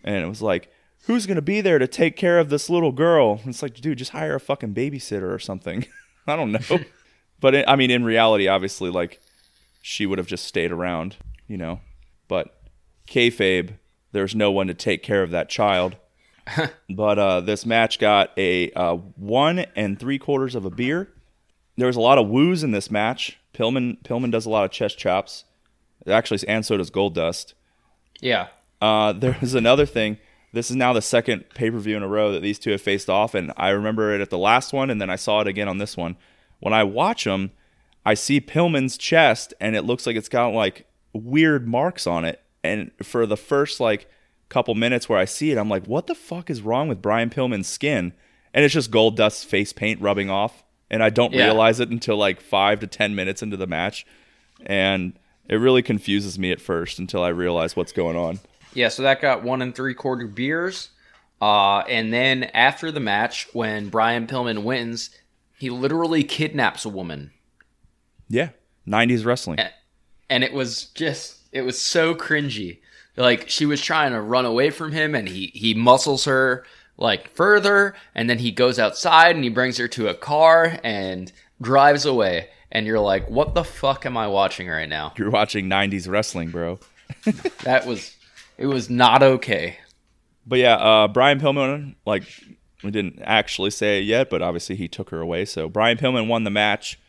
[0.03, 0.71] and it was like
[1.05, 4.11] who's gonna be there to take care of this little girl it's like dude just
[4.11, 5.85] hire a fucking babysitter or something
[6.27, 6.79] i don't know
[7.39, 9.19] but i mean in reality obviously like
[9.81, 11.17] she would have just stayed around
[11.47, 11.79] you know
[12.27, 12.61] but
[13.07, 13.73] kayfabe
[14.11, 15.95] there's no one to take care of that child
[16.89, 21.09] but uh, this match got a uh, one and three quarters of a beer.
[21.75, 23.37] There was a lot of woos in this match.
[23.53, 25.45] Pillman Pillman does a lot of chest chops,
[26.07, 27.53] actually, and so does Goldust.
[28.19, 28.47] Yeah.
[28.81, 30.17] Uh, there was another thing.
[30.53, 32.81] This is now the second pay per view in a row that these two have
[32.81, 35.47] faced off, and I remember it at the last one, and then I saw it
[35.47, 36.17] again on this one.
[36.59, 37.51] When I watch them,
[38.05, 42.41] I see Pillman's chest, and it looks like it's got like weird marks on it.
[42.63, 44.09] And for the first like
[44.49, 47.29] couple minutes where I see it, I'm like, what the fuck is wrong with Brian
[47.29, 48.13] Pillman's skin?
[48.53, 51.45] And it's just Goldust's face paint rubbing off, and I don't Yeah.
[51.45, 54.05] realize it until like five to ten minutes into the match,
[54.65, 55.13] and
[55.49, 58.39] it really confuses me at first until I realize what's going on.
[58.73, 60.89] Yeah, so that got one and three quarter beers.
[61.41, 65.11] Uh, and then after the match, when Brian Pillman wins,
[65.57, 67.31] he literally kidnaps a woman.
[68.29, 68.49] Yeah,
[68.87, 69.59] '90s wrestling.
[70.29, 72.79] And it was just, it was so cringy.
[73.15, 76.65] like she was trying to run away from him and he he muscles her
[76.97, 81.31] like further and then he goes outside and he brings her to a car and
[81.61, 85.67] drives away and you're like what the fuck am i watching right now You're watching
[85.69, 86.79] 90s wrestling, bro.
[87.63, 88.15] that was
[88.57, 89.77] it was not okay
[90.45, 92.23] But yeah, uh, Brian Pillman, like
[92.83, 95.45] we didn't actually say it yet, but obviously he took her away.
[95.45, 96.99] So Brian Pillman won the match.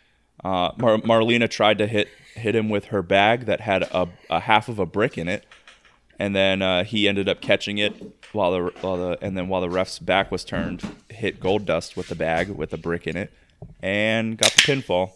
[0.42, 4.40] Uh, Mar- Marlena tried to hit hit him with her bag that had a, a
[4.40, 5.44] half of a brick in it,
[6.18, 7.92] and then uh, he ended up catching it
[8.32, 12.08] while the while the and then while the ref's back was turned, hit Goldust with
[12.08, 13.32] the bag with the brick in it,
[13.82, 15.12] and got the pinfall.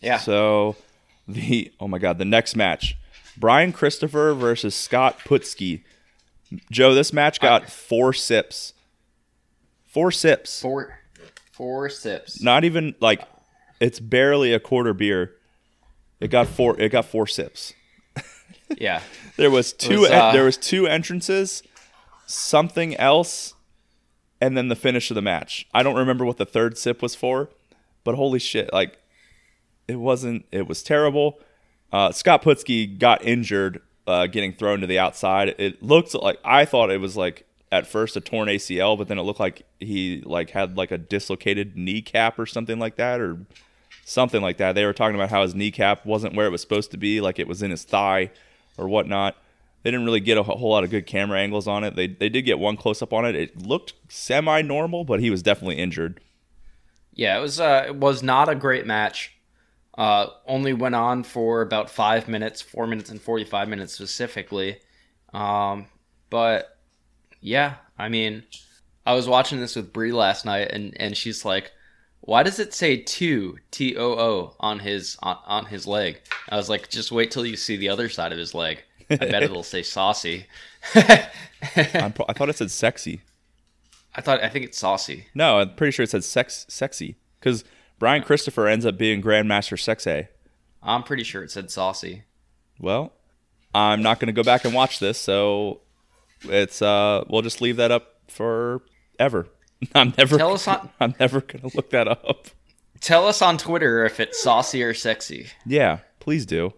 [0.00, 0.76] yeah So
[1.28, 2.96] the oh my god, the next match,
[3.36, 5.82] Brian Christopher versus Scott Putski.
[6.70, 8.73] Joe, this match got four sips.
[9.94, 10.60] Four sips.
[10.60, 10.98] four
[11.52, 13.22] four sips Not even like
[13.80, 15.36] it's barely a quarter beer.
[16.20, 16.78] It got four.
[16.80, 17.74] It got four sips.
[18.76, 19.02] yeah
[19.36, 20.00] There was two.
[20.00, 21.62] was, uh, there was two entrances,
[22.26, 23.54] something else,
[24.40, 25.66] and then the finish of the match.
[25.72, 27.50] I don't remember what the third sip was for,
[28.02, 28.72] but holy shit!
[28.72, 28.98] Like,
[29.86, 30.46] it wasn't.
[30.50, 31.38] It was terrible.
[31.92, 35.54] Uh, Scott Putski got injured, uh, getting thrown to the outside.
[35.58, 39.18] It looked like I thought it was like at first a torn ACL, but then
[39.18, 43.38] it looked like he like had like a dislocated kneecap or something like that, or
[44.04, 44.76] something like that.
[44.76, 47.40] They were talking about how his kneecap wasn't where it was supposed to be, like
[47.40, 48.30] it was in his thigh
[48.78, 49.36] or whatnot.
[49.82, 51.96] They didn't really get a whole lot of good camera angles on it.
[51.96, 53.34] They they did get one close up on it.
[53.34, 56.20] It looked semi normal, but he was definitely injured.
[57.12, 59.32] Yeah, it was uh, it was not a great match.
[59.98, 64.78] Uh, only went on for about five minutes, four minutes and forty five minutes specifically.
[65.32, 65.86] Um,
[66.30, 66.73] but
[67.44, 68.42] yeah, I mean,
[69.04, 71.72] I was watching this with Brie last night, and and she's like,
[72.22, 76.56] "Why does it say two T O O on his on, on his leg?" I
[76.56, 78.82] was like, "Just wait till you see the other side of his leg.
[79.10, 80.46] I bet it'll say saucy."
[80.94, 83.20] I'm pro- I thought it said sexy.
[84.14, 85.26] I thought I think it's saucy.
[85.34, 87.62] No, I'm pretty sure it said sex sexy because
[87.98, 90.28] Brian Christopher ends up being Grandmaster Sexay.
[90.82, 92.22] I'm pretty sure it said saucy.
[92.80, 93.12] Well,
[93.74, 95.80] I'm not going to go back and watch this, so
[96.48, 99.46] it's uh we'll just leave that up forever.
[99.94, 102.48] I'm never Tell us on I'm never going to look that up.
[103.00, 105.48] Tell us on Twitter if it's saucy or sexy.
[105.66, 106.72] Yeah, please do.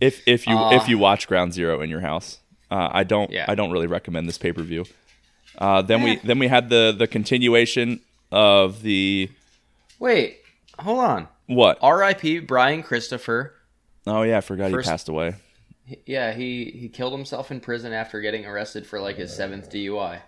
[0.00, 2.38] If if you Uh, if you watch Ground Zero in your house,
[2.70, 3.44] uh, I don't Yeah.
[3.48, 4.84] I don't really recommend this pay per view.
[5.58, 9.28] Uh, then we then we had the the continuation of the
[9.98, 10.38] Wait,
[10.78, 11.28] hold on.
[11.46, 11.78] what?
[11.82, 12.40] R.I.P.
[12.40, 13.54] Brian Christopher.
[14.06, 15.34] Oh yeah, I forgot First- he passed away.
[16.06, 20.20] Yeah, he he killed himself in prison after getting arrested for like his seventh DUI.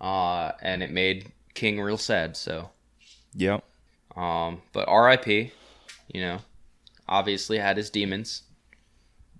[0.00, 2.36] Uh, and it made King real sad.
[2.36, 2.70] So,
[3.34, 3.64] Yep.
[4.16, 5.52] um, but R.I.P.
[6.12, 6.38] You know,
[7.08, 8.42] obviously had his demons.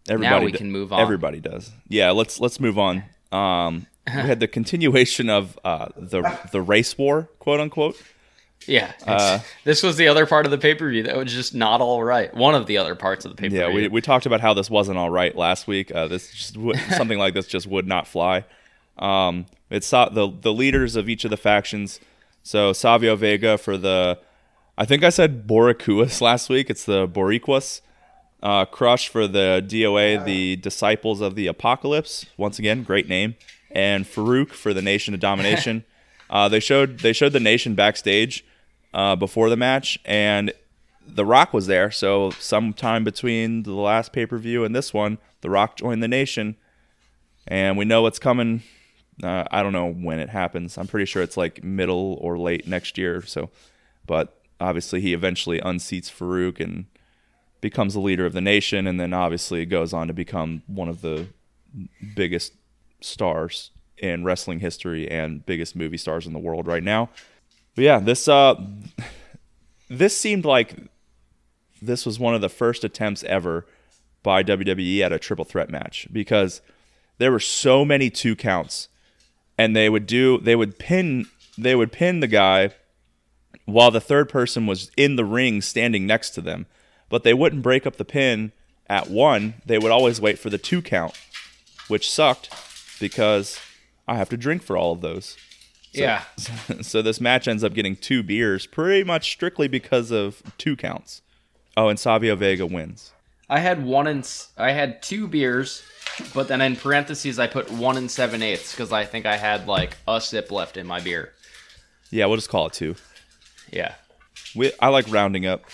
[0.09, 1.01] Everybody we do- can move on.
[1.01, 1.73] Everybody does.
[1.89, 3.03] Yeah, let's let's move on.
[3.33, 8.01] Um, we had the continuation of uh, the the race war, quote unquote.
[8.67, 11.55] Yeah, Uh, this was the other part of the pay per view that was just
[11.55, 12.33] not all right.
[12.35, 13.61] One of the other parts of the pay per view.
[13.61, 15.95] Yeah, we, we talked about how this wasn't all right last week.
[15.95, 18.45] Uh, this just would, something like this just would not fly.
[18.99, 22.01] Um, it's sa- the the leaders of each of the factions.
[22.43, 24.19] So Savio Vega for the,
[24.79, 26.71] I think I said Boricuas last week.
[26.71, 27.81] It's the Boricuas.
[28.43, 32.27] Uh, Crush for the DOA, the Disciples of the Apocalypse.
[32.37, 33.35] Once again, great name.
[33.71, 35.85] And Faarooq for the Nation of Domination.
[36.31, 38.45] uh, they showed they showed the Nation backstage
[38.97, 40.53] uh, before the match, and
[41.07, 41.91] the Rock was there.
[41.91, 46.09] So sometime between the last pay per view and this one, the Rock joined the
[46.09, 46.57] Nation,
[47.47, 48.63] and we know what's coming.
[49.23, 50.79] Uh, I don't know when it happens.
[50.79, 53.23] I'm pretty sure it's like middle or late next year.
[53.23, 53.51] So,
[54.07, 56.87] but obviously he eventually unseats Faarooq and
[57.61, 61.03] becomes the leader of the nation, and then obviously goes on to become one of
[61.03, 61.27] the
[62.15, 62.55] biggest
[63.03, 67.11] stars in wrestling history and biggest movie stars in the world right now.
[67.77, 68.61] But yeah, this uh,
[69.89, 70.75] this seemed like
[71.81, 73.67] this was one of the first attempts ever
[74.23, 76.61] by WWE at a triple threat match because
[77.19, 78.89] there were so many two counts
[79.57, 82.71] and they would do they would pin they would pin the guy
[83.67, 86.67] while the third person was in the ring standing next to them.
[87.09, 88.51] But they wouldn't break up the pin
[88.89, 89.55] at one.
[89.65, 91.15] They would always wait for the two count
[91.89, 92.53] which sucked
[93.01, 93.61] because
[94.09, 95.37] I have to drink for all of those
[95.97, 96.23] yeah.
[96.83, 101.23] so this match ends up getting two beers pretty much strictly because of two counts.
[101.77, 103.13] Oh, and Savio Vega wins.
[103.49, 104.29] I had one and
[104.59, 105.83] I had two beers,
[106.35, 109.69] but then in parentheses I put one and seven eighths because I think I had
[109.69, 111.33] like a sip left in my beer.
[112.11, 112.97] Yeah, we'll just call it two.
[113.73, 113.95] Yeah,
[114.55, 115.65] We, I like rounding up.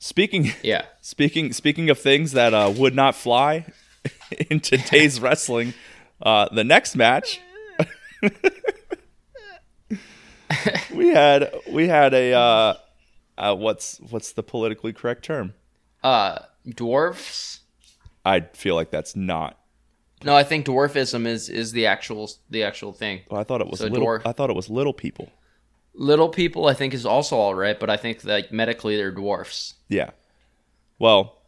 [0.00, 0.84] Speaking yeah.
[1.00, 3.66] speaking speaking of things that uh, would not fly
[4.50, 5.74] in today's wrestling,
[6.22, 7.40] Uh, the next match,
[10.94, 12.74] we had we had a uh,
[13.36, 15.54] uh, what's what's the politically correct term?
[16.02, 17.60] Uh, dwarfs.
[18.24, 19.58] I feel like that's not.
[20.24, 23.20] No, I think dwarfism is is the actual the actual thing.
[23.30, 24.06] Well, I thought it was So little.
[24.06, 24.22] dwarf.
[24.26, 25.30] I thought it was little people.
[25.94, 29.74] Little people, I think, is also all right, but I think like medically they're dwarfs.
[29.88, 30.10] Yeah.
[30.98, 31.38] Well,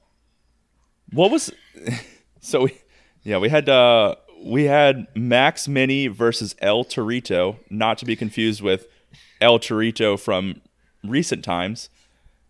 [1.13, 1.53] what was
[2.41, 2.63] so?
[2.65, 2.79] We,
[3.23, 4.15] yeah, we had uh,
[4.45, 8.87] we had Max Mini versus El Torito, not to be confused with
[9.41, 10.61] El Torito from
[11.05, 11.89] recent times.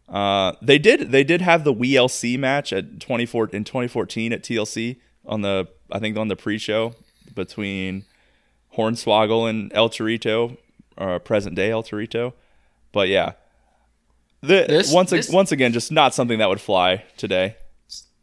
[0.09, 4.97] Uh, they did they did have the WLC match at 24 in 2014 at TLC
[5.25, 6.95] on the I think on the pre-show
[7.35, 8.05] between
[8.77, 10.57] Hornswoggle and El Torito,
[10.97, 12.33] or present day El Torito.
[12.93, 13.33] But yeah,
[14.41, 17.57] the, This- once this- once again, just not something that would fly today.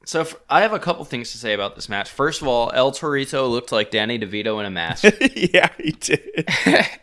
[0.05, 2.09] So f I have a couple things to say about this match.
[2.09, 5.03] First of all, El Torito looked like Danny DeVito in a mask.
[5.36, 6.47] yeah, he did.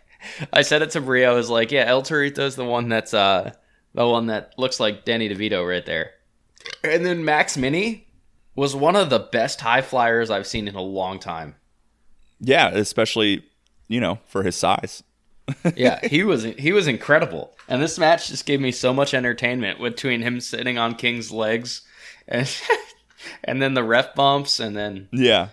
[0.53, 1.31] I said it to Bria.
[1.31, 3.53] I was like, "Yeah, El Torito's the one that's uh
[3.95, 6.13] the one that looks like Danny DeVito right there."
[6.83, 8.07] And then Max Mini
[8.55, 11.57] was one of the best high flyers I've seen in a long time.
[12.41, 13.45] Yeah, especially
[13.89, 15.03] you know for his size.
[15.77, 17.55] Yeah, he was he was incredible.
[17.69, 21.83] And this match just gave me so much entertainment between him sitting on King's legs
[22.27, 22.51] and
[23.45, 25.49] and then the ref bumps and then Yeah.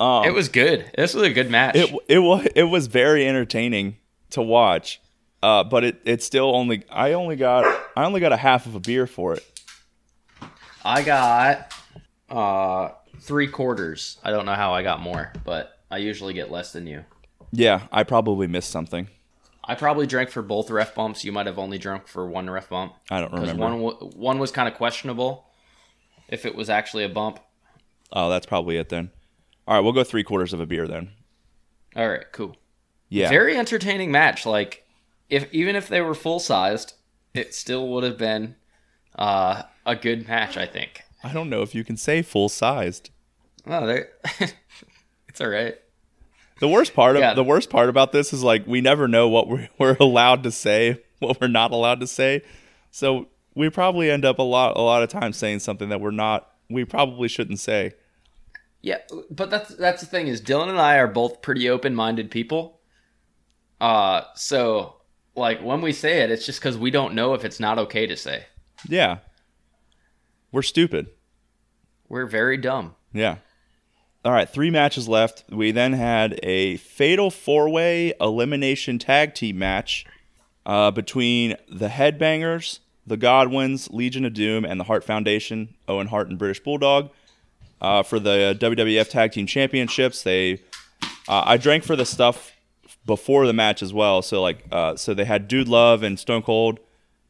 [0.00, 0.90] Um, it was good.
[0.96, 1.74] This was a good match.
[1.76, 3.96] it it was it was very entertaining
[4.30, 5.00] to watch,
[5.42, 7.64] uh, but it it still only I only got
[7.96, 9.44] I only got a half of a beer for it.
[10.84, 11.72] I got
[12.30, 12.90] uh
[13.20, 14.18] three quarters.
[14.22, 17.04] I don't know how I got more, but I usually get less than you.
[17.50, 19.08] Yeah, I probably missed something.
[19.64, 21.24] I probably drank for both ref bumps.
[21.24, 23.62] You might have only drunk for one ref bump I don't remember.
[23.62, 25.46] one wa- one was kind of questionable
[26.28, 27.40] if it was actually a bump.
[28.12, 29.10] Oh, that's probably it then.
[29.68, 31.10] All right, we'll go three quarters of a beer then.
[31.94, 32.56] All right, cool.
[33.10, 34.46] Yeah, Very entertaining match.
[34.46, 34.86] Like
[35.28, 36.94] if even if they were full sized,
[37.34, 38.56] it still would have been
[39.18, 40.56] uh, a good match.
[40.56, 41.02] I think.
[41.22, 43.10] I don't know if you can say full sized.
[43.66, 44.04] Oh, they
[45.28, 45.74] it's all right.
[46.60, 47.34] The worst part of Yeah.
[47.34, 50.50] the worst part about this is like we never know what we're, we're allowed to
[50.50, 52.40] say, what we're not allowed to say.
[52.90, 56.10] So we probably end up a lot a lot of times saying something that we're
[56.10, 57.92] not we probably shouldn't say.
[58.80, 58.98] Yeah,
[59.30, 62.80] but that's that's the thing is Dylan and I are both pretty open-minded people.
[63.80, 64.96] Uh so
[65.34, 68.06] like when we say it, it's just cuz we don't know if it's not okay
[68.06, 68.46] to say.
[68.88, 69.18] Yeah.
[70.52, 71.08] We're stupid.
[72.08, 72.94] We're very dumb.
[73.12, 73.38] Yeah.
[74.24, 75.44] All right, three matches left.
[75.48, 80.04] We then had a fatal four way elimination tag team match
[80.66, 86.28] uh, between the Headbangers, the Godwins, Legion of Doom, and the Hart Foundation, Owen Hart
[86.28, 87.10] and British Bulldog.
[87.80, 90.54] Uh, for the WWF Tag Team Championships, they
[91.28, 92.52] uh, I drank for the stuff
[93.06, 94.20] before the match as well.
[94.22, 96.80] So like, uh, so they had Dude Love and Stone Cold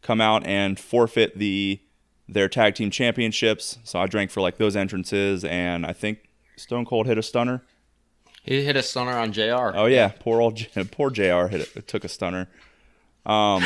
[0.03, 1.80] come out and forfeit the
[2.28, 3.78] their tag team championships.
[3.84, 7.62] So I drank for like those entrances, and I think Stone Cold hit a stunner.
[8.42, 9.72] He hit a stunner on JR.
[9.74, 12.49] Oh yeah, poor old poor JR hit it, took a stunner.
[13.26, 13.62] Um,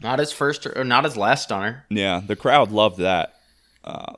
[0.00, 1.84] Not his first or not his last stunner.
[1.90, 3.34] yeah, the crowd loved that.
[3.82, 4.14] Uh,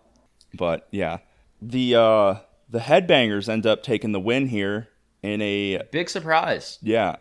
[0.54, 1.18] but yeah,
[1.60, 2.34] the uh,
[2.68, 4.88] the headbangers end up taking the win here
[5.22, 6.78] in a Big surprise.
[6.82, 7.16] Yeah.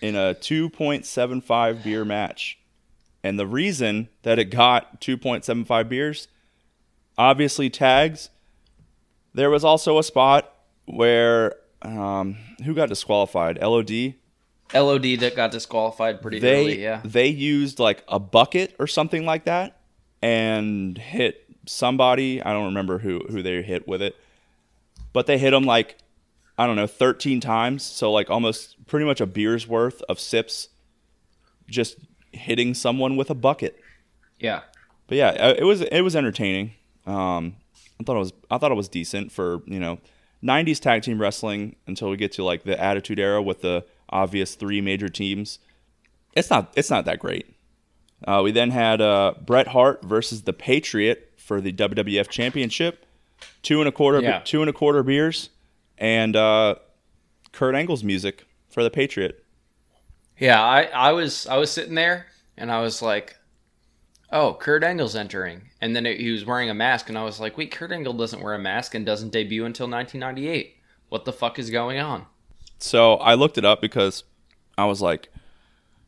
[0.00, 2.58] In a 2.75 beer match.
[3.24, 6.28] And the reason that it got 2.75 beers,
[7.16, 8.30] obviously tags.
[9.34, 10.52] There was also a spot
[10.86, 13.58] where um, who got disqualified?
[13.60, 14.14] LOD.
[14.74, 17.00] LOD that got disqualified pretty They early, yeah.
[17.04, 19.80] they used like a bucket or something like that
[20.22, 22.42] and hit somebody.
[22.42, 24.16] I don't remember who who they hit with it,
[25.12, 25.96] but they hit them like
[26.56, 27.84] I don't know 13 times.
[27.84, 30.68] So like almost pretty much a beer's worth of sips,
[31.68, 31.98] just
[32.32, 33.80] hitting someone with a bucket.
[34.38, 34.62] Yeah.
[35.06, 36.72] But yeah, uh, it was it was entertaining.
[37.06, 37.56] Um,
[38.00, 39.98] I thought it was I thought it was decent for you know
[40.42, 44.54] 90s tag team wrestling until we get to like the Attitude Era with the obvious
[44.54, 45.58] three major teams.
[46.34, 47.54] It's not it's not that great.
[48.26, 53.06] Uh, we then had uh, Bret Hart versus the Patriot for the WWF Championship.
[53.62, 54.40] Two and a quarter Yeah.
[54.44, 55.48] two and a quarter beers,
[55.96, 56.74] and uh,
[57.52, 59.42] Kurt Angle's music for the Patriot.
[60.38, 62.26] Yeah, I, I was I was sitting there
[62.56, 63.36] and I was like,
[64.30, 67.40] "Oh, Kurt Angle's entering," and then it, he was wearing a mask, and I was
[67.40, 70.76] like, "Wait, Kurt Angle doesn't wear a mask and doesn't debut until 1998.
[71.08, 72.26] What the fuck is going on?"
[72.78, 74.24] So I looked it up because
[74.76, 75.32] I was like,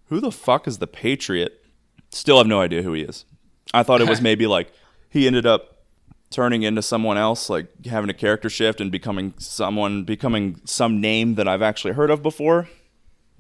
[0.09, 1.65] who the fuck is the Patriot?
[2.11, 3.25] Still have no idea who he is.
[3.73, 4.73] I thought it was maybe like
[5.11, 5.77] he ended up
[6.31, 11.35] turning into someone else, like having a character shift and becoming someone, becoming some name
[11.35, 12.69] that I've actually heard of before.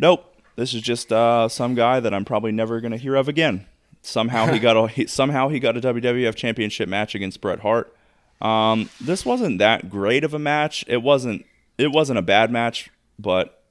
[0.00, 0.26] Nope.
[0.56, 3.66] This is just uh, some guy that I'm probably never going to hear of again.
[4.02, 7.94] Somehow he got a he, somehow he got a WWF Championship match against Bret Hart.
[8.40, 10.84] Um, this wasn't that great of a match.
[10.88, 11.46] It wasn't
[11.78, 13.62] it wasn't a bad match, but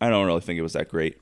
[0.00, 1.18] I don't really think it was that great.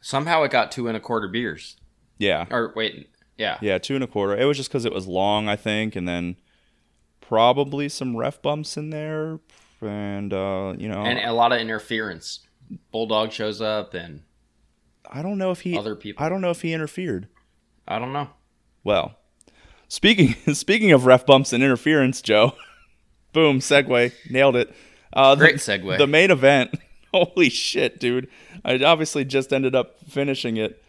[0.00, 1.76] Somehow it got two and a quarter beers.
[2.18, 3.58] Yeah, Or wait, yeah.
[3.60, 4.36] yeah, two and a quarter.
[4.36, 6.36] It was just because it was long, I think, and then
[7.20, 9.40] probably some ref bumps in there,
[9.80, 12.40] and uh, you know, And a lot of interference.
[12.90, 14.22] Bulldog shows up, and
[15.10, 16.24] I don't know if he other people.
[16.24, 17.28] I don't know if he interfered.
[17.86, 18.30] I don't know.
[18.82, 19.16] Well,
[19.88, 22.54] speaking speaking of ref bumps and interference, Joe,
[23.32, 24.74] boom, segue, nailed it.
[25.12, 25.98] Uh, the- Great segue.
[25.98, 26.74] The main event.
[27.14, 28.28] Holy shit, dude!
[28.64, 30.82] I obviously just ended up finishing it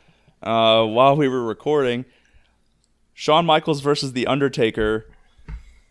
[0.43, 2.05] uh, while we were recording.
[3.19, 5.07] Shawn Michaels versus The Undertaker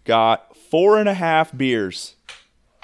[0.04, 2.14] got four and a half beers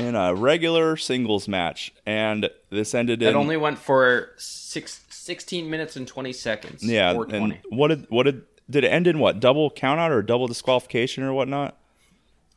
[0.00, 5.70] in a regular singles match, and this ended in It only went for six, 16
[5.70, 6.82] minutes and 20 seconds.
[6.82, 7.10] yeah.
[7.30, 9.20] And what did what did did it end in?
[9.20, 11.76] What double count out or double disqualification or whatnot?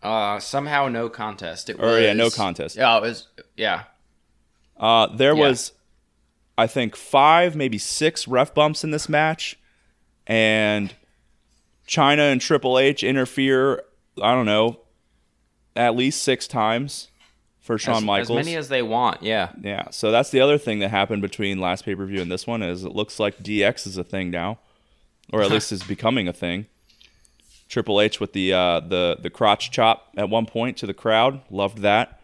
[0.02, 1.70] Uh, somehow no contest.
[1.70, 2.76] It Or, was, yeah, no contest.
[2.78, 3.28] Yeah, it was.
[3.56, 3.84] Yeah,
[4.80, 5.49] Uh, there Yeah.
[5.49, 5.72] was,
[6.57, 9.60] I think, five, maybe six ref bumps in this match,
[10.26, 10.95] and
[11.88, 13.84] Chyna and Triple H interfere.
[14.22, 14.80] I don't know,
[15.76, 17.10] at least six times
[17.60, 18.40] for Shawn as, Michaels.
[18.40, 19.24] as many as they want.
[19.24, 22.32] Yeah, yeah, so that's the other thing that happened between last pay per view and
[22.32, 24.60] this one is it looks like DX is a thing now,
[25.34, 26.68] or at least is becoming a thing.
[27.68, 31.41] Triple H with the uh, the the crotch chop at one point to the crowd,
[31.49, 32.22] loved that.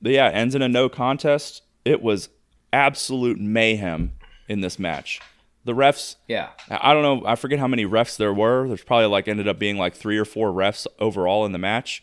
[0.00, 1.62] But yeah, ends in a no contest.
[1.84, 2.28] It was
[2.72, 4.12] absolute mayhem
[4.48, 5.20] in this match.
[5.68, 6.48] The refs, yeah.
[6.70, 8.66] I don't know, I forget how many refs there were.
[8.66, 12.02] There's probably like ended up being like three or four refs overall in the match.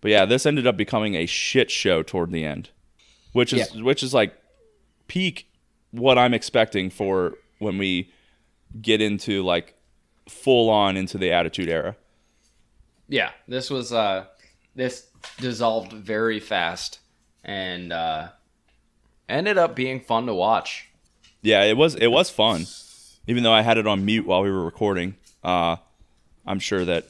[0.00, 2.70] But yeah, this ended up becoming a shit show toward the end,
[3.32, 4.32] which is which is like
[5.08, 5.48] peak
[5.90, 8.12] what I'm expecting for when we
[8.80, 9.74] get into like
[10.28, 11.96] full on into the Attitude Era.
[13.08, 14.26] Yeah, this was uh
[14.76, 15.08] this
[15.38, 17.00] dissolved very fast
[17.42, 18.28] and uh
[19.28, 20.90] ended up being fun to watch.
[21.42, 22.66] Yeah, it was it was fun.
[23.26, 25.76] Even though I had it on mute while we were recording, uh,
[26.46, 27.06] I'm sure that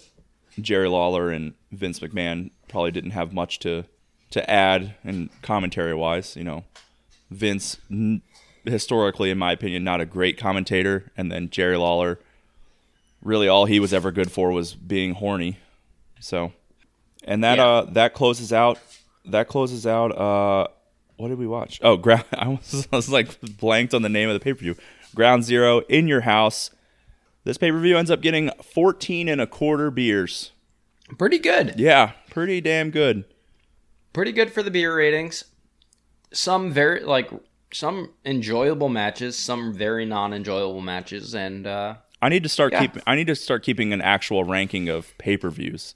[0.61, 3.85] Jerry Lawler and Vince McMahon probably didn't have much to
[4.31, 6.37] to add and commentary wise.
[6.37, 6.65] You know,
[7.31, 8.23] Vince n-
[8.65, 12.19] historically, in my opinion, not a great commentator, and then Jerry Lawler,
[13.23, 15.59] really all he was ever good for was being horny.
[16.21, 16.53] So,
[17.25, 17.67] and that Yeah.
[17.67, 18.79] uh that closes out
[19.27, 20.69] that closes out uh
[21.17, 21.81] what did we watch?
[21.83, 22.25] Oh, ground.
[22.33, 24.77] I was, I was like blanked on the name of the pay per view.
[25.15, 26.71] Ground Zero in your house.
[27.45, 30.53] This pay per view ends up getting 14 and a quarter beers.
[31.19, 31.75] Pretty good.
[31.79, 33.25] Yeah, pretty damn good.
[34.13, 35.45] Pretty good for the beer ratings.
[36.33, 37.31] Some very like
[37.73, 42.81] some enjoyable matches, some very non-enjoyable matches and uh I need to start Yeah.
[42.81, 43.03] keeping.
[43.07, 45.95] I need to start keeping an actual ranking of pay per views.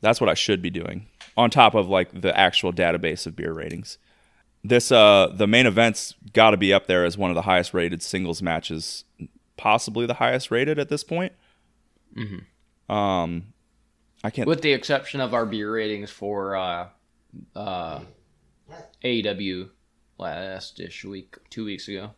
[0.00, 1.06] That's what I should be doing
[1.36, 3.98] on top of like the actual database of beer ratings.
[4.62, 7.72] This uh the main event's got to be up there as one of the highest
[7.72, 9.04] rated singles matches,
[9.56, 11.32] possibly the highest rated at this point.
[12.16, 12.94] Mm-hmm.
[12.94, 13.52] Um,
[14.22, 14.46] I can't.
[14.48, 16.88] with the exception of our beer ratings for uh
[17.56, 18.00] uh
[19.04, 19.70] AEW
[20.18, 22.10] last ish week, 2 weeks ago.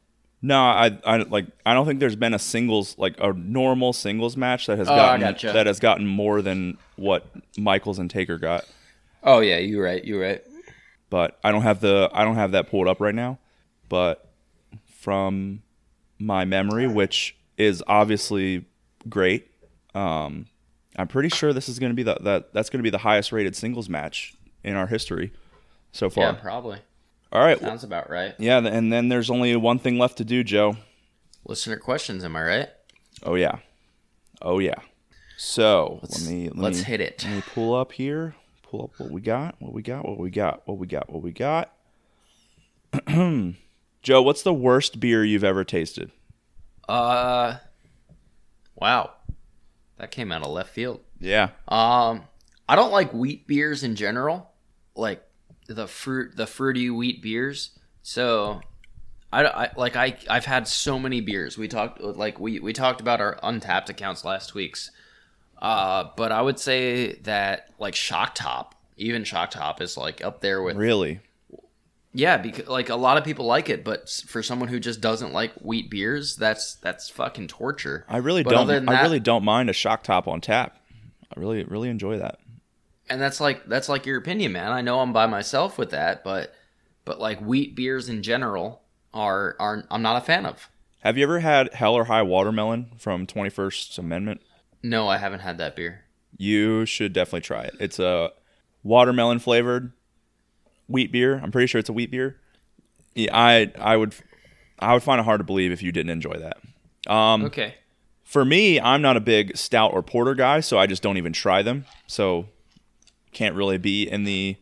[0.45, 4.37] No, I, I like I don't think there's been a singles like a normal singles
[4.37, 5.53] match that has Oh, gotten gotcha.
[5.53, 8.65] that has gotten more than what Michaels and Taker got.
[9.23, 10.05] Oh yeah, you're right.
[10.05, 10.43] You're right.
[11.13, 13.39] But I don't have the I don't have that pulled up right now.
[13.91, 14.33] But
[14.87, 15.61] from
[16.19, 18.65] my memory, which is obviously
[19.11, 19.51] great,
[19.95, 20.47] um,
[20.97, 22.97] I'm pretty sure this is going to be the that that's going to be the
[22.97, 24.33] highest rated singles match
[24.65, 25.35] in our history
[25.93, 26.25] so far.
[26.25, 26.79] Yeah, probably.
[27.31, 28.35] All right, Sounds about right.
[28.39, 30.79] yeah, and then there's only one thing left to do, Joe.
[31.45, 32.69] Listener questions, am I right?
[33.23, 33.59] Oh yeah,
[34.41, 34.77] oh yeah.
[35.37, 37.23] So let me let Let's me, hit it.
[37.23, 38.35] Let me pull up here.
[38.73, 39.57] Pull up what we got.
[39.59, 40.09] What we got.
[40.09, 40.63] What we got.
[40.65, 41.11] What we got.
[41.11, 41.75] What we got.
[44.03, 46.11] Joe, what's the worst beer you've ever tasted?
[46.89, 47.59] Uh
[48.75, 49.11] Wow.
[49.99, 51.01] That came out of left field.
[51.21, 51.51] Yeah.
[51.69, 52.23] Um
[52.67, 54.51] I don't like wheat beers in general.
[54.97, 55.23] Like
[55.69, 57.79] the fruit the fruity wheat beers.
[58.03, 58.63] So
[59.31, 61.59] I, I like I I've had so many beers.
[61.59, 64.91] We talked like we we talked about our Untappd accounts last week's.
[65.63, 70.41] Uh but I would say that like Shock Top, even Shock Top is like up
[70.43, 71.21] there with Really?
[72.15, 75.33] Yeah, because like a lot of people like it, but for someone who just doesn't
[75.33, 78.05] like wheat beers, that's that's fucking torture.
[78.09, 78.71] I really But don't.
[78.71, 80.79] I that- really don't mind a shock top on tap.
[81.35, 82.39] I really really enjoy that.
[83.09, 84.73] and that's like that's like your opinion, man.
[84.73, 86.55] I know I'm by myself with that, but
[87.07, 88.83] but like wheat beers in general
[89.15, 90.69] are are I'm not a fan of.
[91.01, 94.41] Have you ever had Hell or High Watermelon from 21st Amendment?
[94.83, 96.05] No, I haven't had that beer.
[96.37, 97.75] You should definitely try it.
[97.79, 98.31] It's a
[98.83, 99.93] watermelon flavored
[100.89, 101.39] wheat beer.
[101.43, 102.37] I'm pretty sure it's a wheat beer.
[103.15, 104.15] Yeah, I I would
[104.79, 107.11] I would find it hard to believe if you didn't enjoy that.
[107.13, 107.75] Um, Okay.
[108.25, 111.35] For me, I'm not a big stout or porter guy, so I just don't even
[111.35, 111.85] try them.
[112.07, 112.47] So
[113.33, 114.57] can't really be in the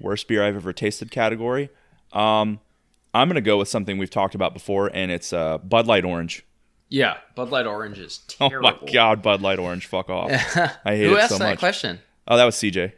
[0.00, 1.68] worst beer I've ever tasted category.
[2.14, 2.60] Um,
[3.12, 6.44] I'm gonna go with something we've talked about before, and it's uh, Bud Light Orange.
[6.90, 10.30] Yeah, Bud Light Orange is Oh my god, Bud Light Orange, fuck off!
[10.84, 12.00] I hate Who it asked that question?
[12.28, 12.92] Oh, that was CJ.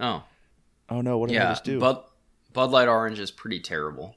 [0.00, 0.24] Oh,
[0.92, 1.48] Oh no, what did I yeah.
[1.50, 1.80] just do?
[1.80, 2.02] Bud
[2.52, 4.16] Bud Light Orange is pretty terrible.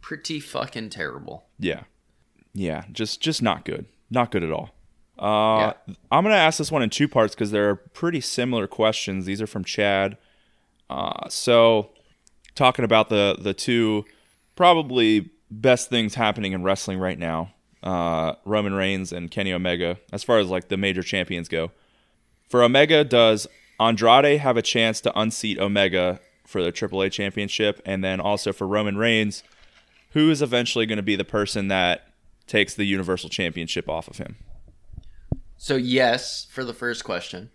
[0.00, 1.46] Pretty fucking terrible.
[1.58, 1.82] Yeah.
[2.52, 3.86] Yeah, just just not good.
[4.10, 4.70] Not good at all.
[5.16, 5.74] Uh,
[6.12, 9.26] I'm going to ask this one in two parts because they're pretty similar questions.
[9.26, 10.16] These are from Chad.
[10.88, 11.90] Uh, so,
[12.54, 14.04] talking about the the two
[14.56, 17.52] probably best things happening in wrestling right now,
[17.82, 21.70] uh, Roman Reigns and Kenny Omega, as far as like the major champions go.
[22.48, 23.46] For Omega, does
[23.78, 27.80] Andrade have a chance to unseat Omega for the AAA championship?
[27.84, 29.42] And then also for Roman Reigns,
[30.12, 32.08] who is eventually going to be the person that
[32.46, 34.36] takes the Universal Championship off of him?
[35.56, 37.50] So yes, for the first question.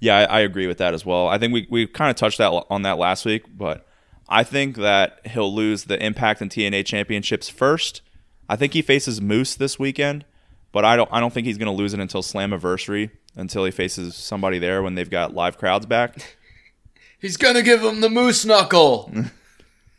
[0.00, 1.26] Yeah, I, I agree with that as well.
[1.26, 3.86] I think we, we kind of touched that on that last week, but
[4.28, 8.02] I think that he'll lose the Impact and TNA championships first.
[8.48, 10.24] I think he faces Moose this weekend,
[10.72, 13.70] but I don't I don't think he's going to lose it until Slammiversary, until he
[13.70, 16.36] faces somebody there when they've got live crowds back.
[17.20, 19.12] He's gonna give him the moose knuckle.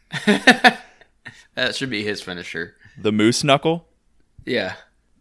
[0.26, 2.76] that should be his finisher.
[2.98, 3.86] The Moose Knuckle,
[4.46, 4.76] Yeah.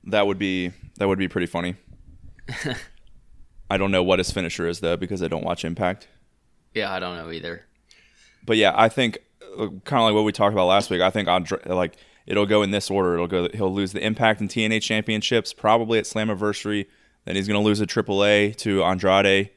[0.04, 1.74] that would be that would be pretty funny.
[3.70, 6.08] I don't know what his finisher is though because I don't watch Impact.
[6.74, 7.64] Yeah, I don't know either.
[8.44, 9.18] But yeah, I think
[9.58, 11.00] uh, kind of like what we talked about last week.
[11.00, 11.96] I think Andre, like
[12.28, 13.14] it'll go in this order.
[13.14, 13.48] It'll go.
[13.52, 16.86] He'll lose the Impact and TNA championships probably at Slammiversary.
[17.24, 19.50] Then he's going to lose a AAA to Andrade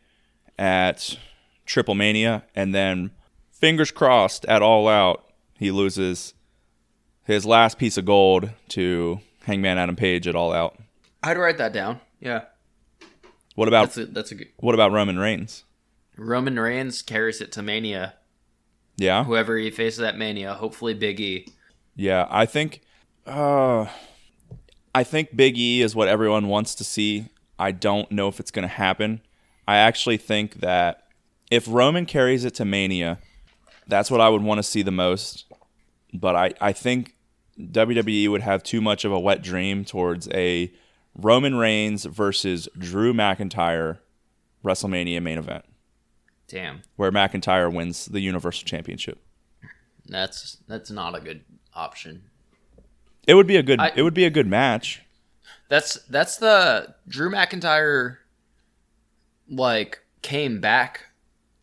[0.57, 1.17] at
[1.65, 3.11] Triple Mania, and then
[3.51, 5.25] fingers crossed at All Out
[5.61, 6.33] he loses
[7.23, 10.75] his last piece of gold to Hangman Adam Page at All Out.
[11.21, 11.99] I'd write that down.
[12.19, 12.45] Yeah.
[13.53, 15.65] What about That's a that's a good what about Roman Reigns?
[16.17, 18.15] Roman Reigns carries it to Mania.
[18.97, 21.47] Yeah, Whoever he faces at Mania, hopefully Big E.
[21.95, 22.81] Yeah, I think
[23.25, 23.87] uh
[24.93, 27.27] I think Big E is what everyone wants to see.
[27.57, 29.21] I don't know if it's going to happen.
[29.67, 31.07] I actually think that
[31.49, 33.19] if Roman carries it to Mania,
[33.87, 35.45] that's what I would want to see the most.
[36.13, 37.15] But I, I think
[37.59, 40.73] WWE would have too much of a wet dream towards a
[41.15, 43.99] Roman Reigns versus Drew McIntyre
[44.63, 45.65] WrestleMania main event
[46.47, 46.81] Damn.
[46.95, 49.19] where McIntyre wins the Universal Championship.
[50.05, 51.43] That's that's not a good
[51.73, 52.23] option.
[53.27, 55.01] It would be a good I- it would be a good match.
[55.69, 58.17] That's that's the Drew McIntyre
[59.49, 61.05] like came back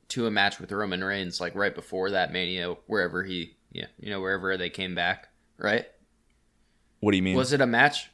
[0.09, 4.11] to a match with Roman Reigns like right before that Mania wherever he yeah, you
[4.11, 5.29] know wherever they came back,
[5.59, 5.87] right?
[7.01, 7.37] What do you mean?
[7.37, 8.11] Was it a match?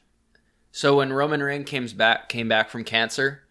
[0.71, 3.43] So when Roman Reigns came back came back from cancer,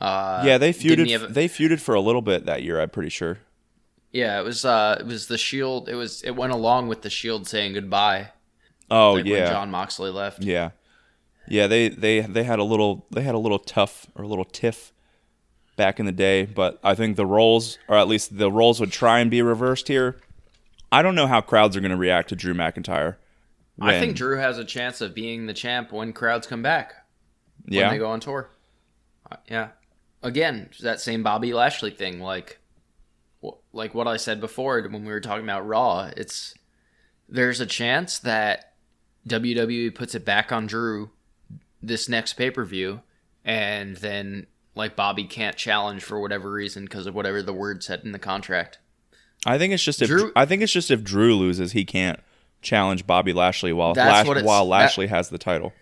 [0.00, 1.24] uh Yeah, they feuded.
[1.24, 2.80] a- they feuded for a little bit that year.
[2.80, 3.38] I'm pretty sure.
[4.12, 5.88] Yeah, it was uh it was the Shield.
[5.88, 8.30] It was it went along with the Shield saying goodbye.
[8.90, 10.42] Oh like when yeah, Jon Moxley left.
[10.42, 10.70] yeah,
[11.46, 11.66] yeah.
[11.66, 14.92] They they they had a little they had a little tough or a little tiff
[15.76, 18.92] back in the day, but I think the roles, or at least the roles, would
[18.92, 20.16] try and be reversed here.
[20.90, 23.16] I don't know how crowds are going to react to Drew McIntyre.
[23.80, 26.94] I think Drew has a chance of being the champ when crowds come back.
[27.66, 27.82] Yeah.
[27.82, 28.50] when they go on tour.
[29.30, 29.68] Uh, yeah.
[30.22, 32.57] Again, that same Bobby Lashley thing, like,
[33.72, 36.10] like what I said before when we were talking about Raw.
[36.16, 36.54] It's
[37.28, 38.72] there's a chance that
[39.26, 41.10] WWE puts it back on Drew
[41.82, 43.02] this next pay per view,
[43.44, 48.02] and then like Bobby can't challenge for whatever reason because of whatever the word said
[48.04, 48.78] in the contract.
[49.46, 52.20] I think it's just if Drew- I think it's just if Drew loses, he can't
[52.62, 55.72] challenge Bobby Lashley while Lash, while that- Lashley has the title.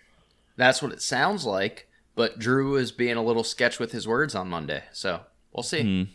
[0.57, 1.87] That's what it sounds like.
[2.15, 5.21] But Drew is being a little sketch with his words on Monday, so
[5.53, 5.81] we'll see.
[5.81, 6.11] Mm-hmm.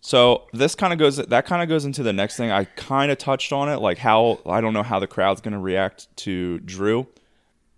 [0.00, 2.50] So this kind of goes that kind of goes into the next thing.
[2.50, 5.52] I kind of touched on it, like how I don't know how the crowd's going
[5.52, 7.06] to react to Drew.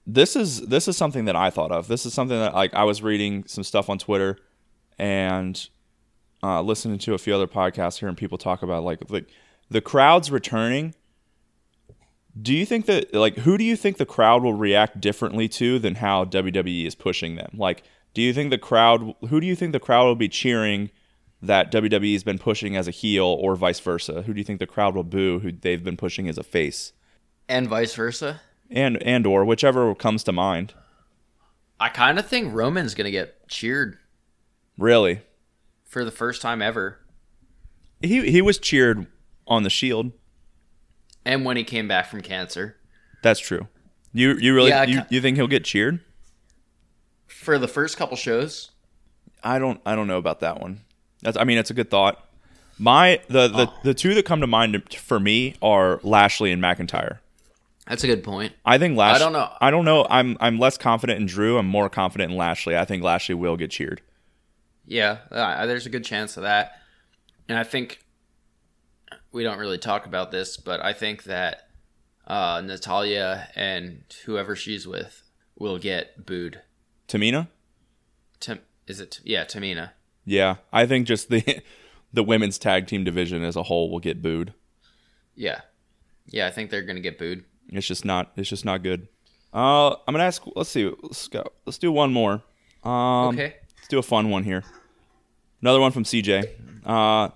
[0.07, 1.89] This is this is something that I thought of.
[1.89, 4.39] This is something that like I was reading some stuff on Twitter
[4.99, 5.69] and
[6.43, 9.29] uh, listening to a few other podcasts, hearing people talk about like like
[9.71, 10.95] the crowd's returning.
[12.41, 15.79] Do you think that like who do you think the crowd will react differently to
[15.79, 17.51] than how WWE is pushing them?
[17.55, 17.83] Like,
[18.13, 20.91] do you think the crowd who do you think the crowd will be cheering
[21.43, 24.23] that WWE's been pushing as a heel, or vice versa?
[24.23, 25.39] Who do you think the crowd will boo?
[25.41, 26.93] Who they've been pushing as a face,
[27.49, 28.41] And vice versa.
[28.71, 30.75] and and or whichever comes to mind.
[31.79, 33.97] I kind of think Roman's gonna get cheered
[34.77, 35.23] Really,
[35.85, 36.99] for the first time ever.
[38.03, 39.07] he he was cheered
[39.47, 40.12] on the Shield.
[41.25, 42.77] And when he came back from cancer.
[43.23, 43.69] That's true.
[44.12, 46.01] You you really Yeah, you, you think he'll get cheered?
[47.27, 48.71] For the first couple shows.
[49.43, 50.81] I don't I don't know about that one.
[51.23, 52.25] That's I mean it's a good thought.
[52.79, 53.75] My the the, Oh.
[53.85, 57.19] the two that come to mind for me are Lashley and McIntyre.
[57.87, 58.53] That's a good point.
[58.65, 59.17] I think Lashley.
[59.17, 59.51] I don't know.
[59.61, 60.07] I don't know.
[60.09, 61.59] I'm I'm less confident in Drew.
[61.59, 62.77] I'm more confident in Lashley.
[62.77, 64.01] I think Lashley will get cheered.
[64.87, 66.73] Yeah, uh, there's a good chance of that.
[67.49, 68.03] And I think
[69.33, 71.69] we don't really talk about this, but I think that
[72.27, 75.23] uh, Natalya and whoever she's with
[75.59, 76.61] will get booed.
[77.09, 77.49] Tamina.
[78.41, 79.21] Tim, is it?
[79.25, 79.91] Yeah, Tamina.
[80.25, 81.63] Yeah, I think just the
[82.13, 84.53] the women's tag team division as a whole will get booed.
[85.35, 85.61] Yeah,
[86.27, 86.47] yeah.
[86.47, 87.45] I think they're gonna get booed.
[87.69, 88.33] It's just not.
[88.37, 89.09] It's just not good.
[89.53, 90.43] Uh, I'm gonna ask.
[90.55, 90.91] Let's see.
[91.03, 91.45] Let's go.
[91.67, 92.43] Let's do one more.
[92.85, 93.55] Um, Okay.
[93.77, 94.63] Let's do a fun one here.
[95.63, 96.49] Another one from CJ.
[96.85, 97.31] Uh,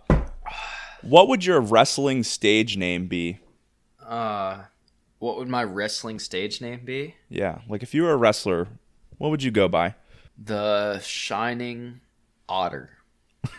[1.02, 3.38] what would your wrestling stage name be?
[4.04, 4.62] Uh,
[5.18, 7.14] what would my wrestling stage name be?
[7.28, 8.68] Yeah, like if you were a wrestler,
[9.18, 9.94] what would you go by?
[10.42, 12.00] The Shining
[12.48, 12.90] Otter.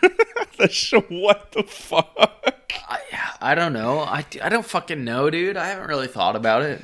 [0.02, 2.54] what the fuck?
[2.88, 2.98] I,
[3.40, 4.00] I don't know.
[4.00, 5.56] I, I don't fucking know, dude.
[5.56, 6.80] I haven't really thought about it.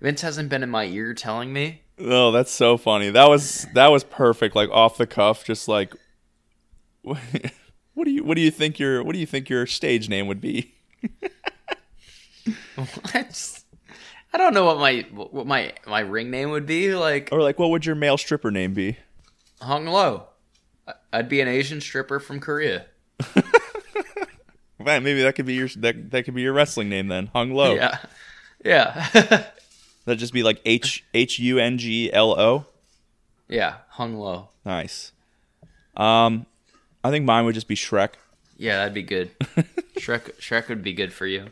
[0.00, 1.82] Vince hasn't been in my ear telling me.
[1.98, 3.10] Oh, that's so funny.
[3.10, 4.56] That was that was perfect.
[4.56, 5.94] Like off the cuff, just like.
[7.94, 10.26] What do you what do you think your what do you think your stage name
[10.26, 10.72] would be?
[13.12, 13.66] I just,
[14.32, 16.94] I don't know what my what my my ring name would be.
[16.94, 18.96] Like Or like what would your male stripper name be?
[19.60, 20.28] hung low.
[21.12, 22.86] I'd be an Asian stripper from Korea.
[24.78, 27.26] Man, maybe that could be your that, that could be your wrestling name then.
[27.34, 27.74] Hung low.
[27.74, 27.98] Yeah,
[28.64, 29.08] yeah,
[30.04, 32.66] That'd just be like H H U N G L O.
[33.48, 33.76] yeah.
[33.90, 34.48] Hung low.
[34.64, 35.12] Nice.
[35.96, 36.46] Um,
[37.04, 38.14] I think mine would just be Shrek.
[38.56, 39.30] Yeah, that'd be good.
[39.98, 41.46] Shrek Shrek would be good for you.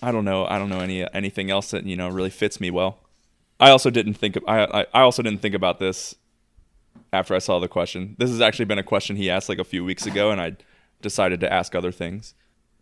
[0.00, 0.46] I don't know.
[0.46, 2.98] I don't know any anything else that you know really fits me well.
[3.58, 6.14] I also didn't think of, I, I I also didn't think about this
[7.12, 8.16] after I saw the question.
[8.18, 10.56] This has actually been a question he asked like a few weeks ago, and I
[11.00, 12.34] decided to ask other things.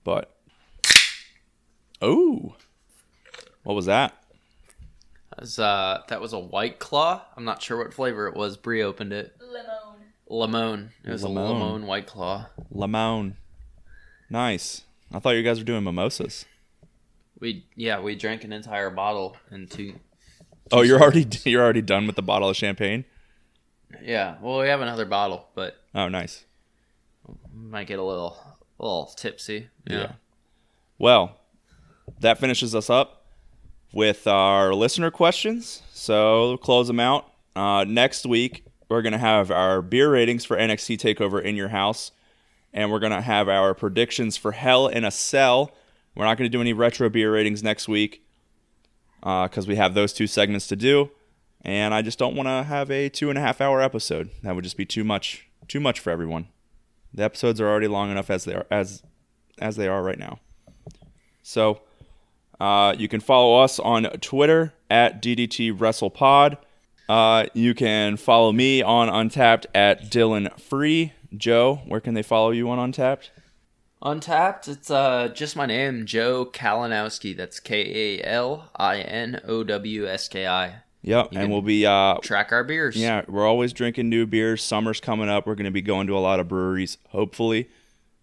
[0.05, 0.35] But
[2.01, 2.57] oh,
[3.63, 4.15] what was that?
[5.31, 7.23] That was, uh, that was a White Claw.
[7.37, 8.57] I'm not sure what flavor it was.
[8.57, 9.37] Brie opened it.
[9.41, 9.97] Limon.
[10.29, 10.91] Lemon.
[11.05, 11.43] It was Lemon.
[11.43, 12.47] a lemon White Claw.
[12.71, 13.37] Limon.
[14.31, 14.83] Nice.
[15.13, 16.47] I thought you guys were doing mimosas.
[17.39, 19.95] We yeah we drank an entire bottle in two.
[20.73, 23.05] Oh, you're already you're already done with the bottle of champagne.
[24.03, 26.45] Yeah, well we have another bottle, but Oh, nice.
[27.53, 28.37] might get a little
[28.79, 29.69] a little tipsy.
[29.87, 29.97] Yeah.
[29.99, 30.13] Yeah.
[30.99, 31.39] Well,
[32.21, 33.25] that finishes us up
[33.93, 35.83] with our listener questions.
[35.93, 37.31] So we'll close them out.
[37.55, 41.69] Uh, next week, we're going to have our beer ratings for NXT TakeOver in your
[41.69, 42.13] house.
[42.73, 45.73] And we're going to have our predictions for Hell in a Cell.
[46.15, 48.23] We're not going to do any retro beer ratings next week
[49.21, 51.11] because we have those two segments to do.
[51.67, 54.31] And I just don't want to have a two and a half hour episode.
[54.45, 56.47] That would just be too much, too much for everyone.
[57.13, 59.03] The episodes are already long enough as they are as
[59.59, 60.39] as they are right now.
[61.43, 61.81] So
[62.61, 66.57] uh, you can follow us on Twitter at DDT WrestlePod.
[67.09, 71.15] Uh, you can follow me on Untappd at Dylan Free.
[71.37, 73.31] Joe, where can they follow you on Untappd?
[74.03, 77.37] Untappd, it's uh just my name, Joe Kalinowski.
[77.37, 80.83] That's K A L I N O W S K I.
[81.07, 82.97] Yep, You and we'll be uh, Track our beers.
[82.97, 84.63] yeah, we're always drinking new beers.
[84.63, 85.47] Summer's coming up.
[85.47, 87.71] We're going to be going to a lot of breweries, hopefully,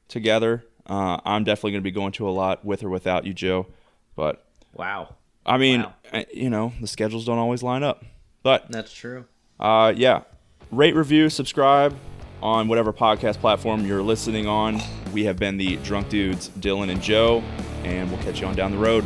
[0.09, 0.65] together.
[0.85, 3.67] Uh, I'm definitely going to be going to a lot with or without you, Joe.
[4.15, 5.15] But Wow.
[5.45, 5.93] I mean, Wow.
[6.11, 8.03] uh, you know, the schedules don't always line up.
[8.43, 9.25] But That's true.
[9.59, 10.23] Uh, yeah.
[10.71, 11.95] Rate, review, subscribe
[12.41, 14.81] on whatever podcast platform you're listening on.
[15.13, 17.41] We have been the Drunk Dudes, Dylan and Joe,
[17.85, 19.05] and we'll catch you on down the road.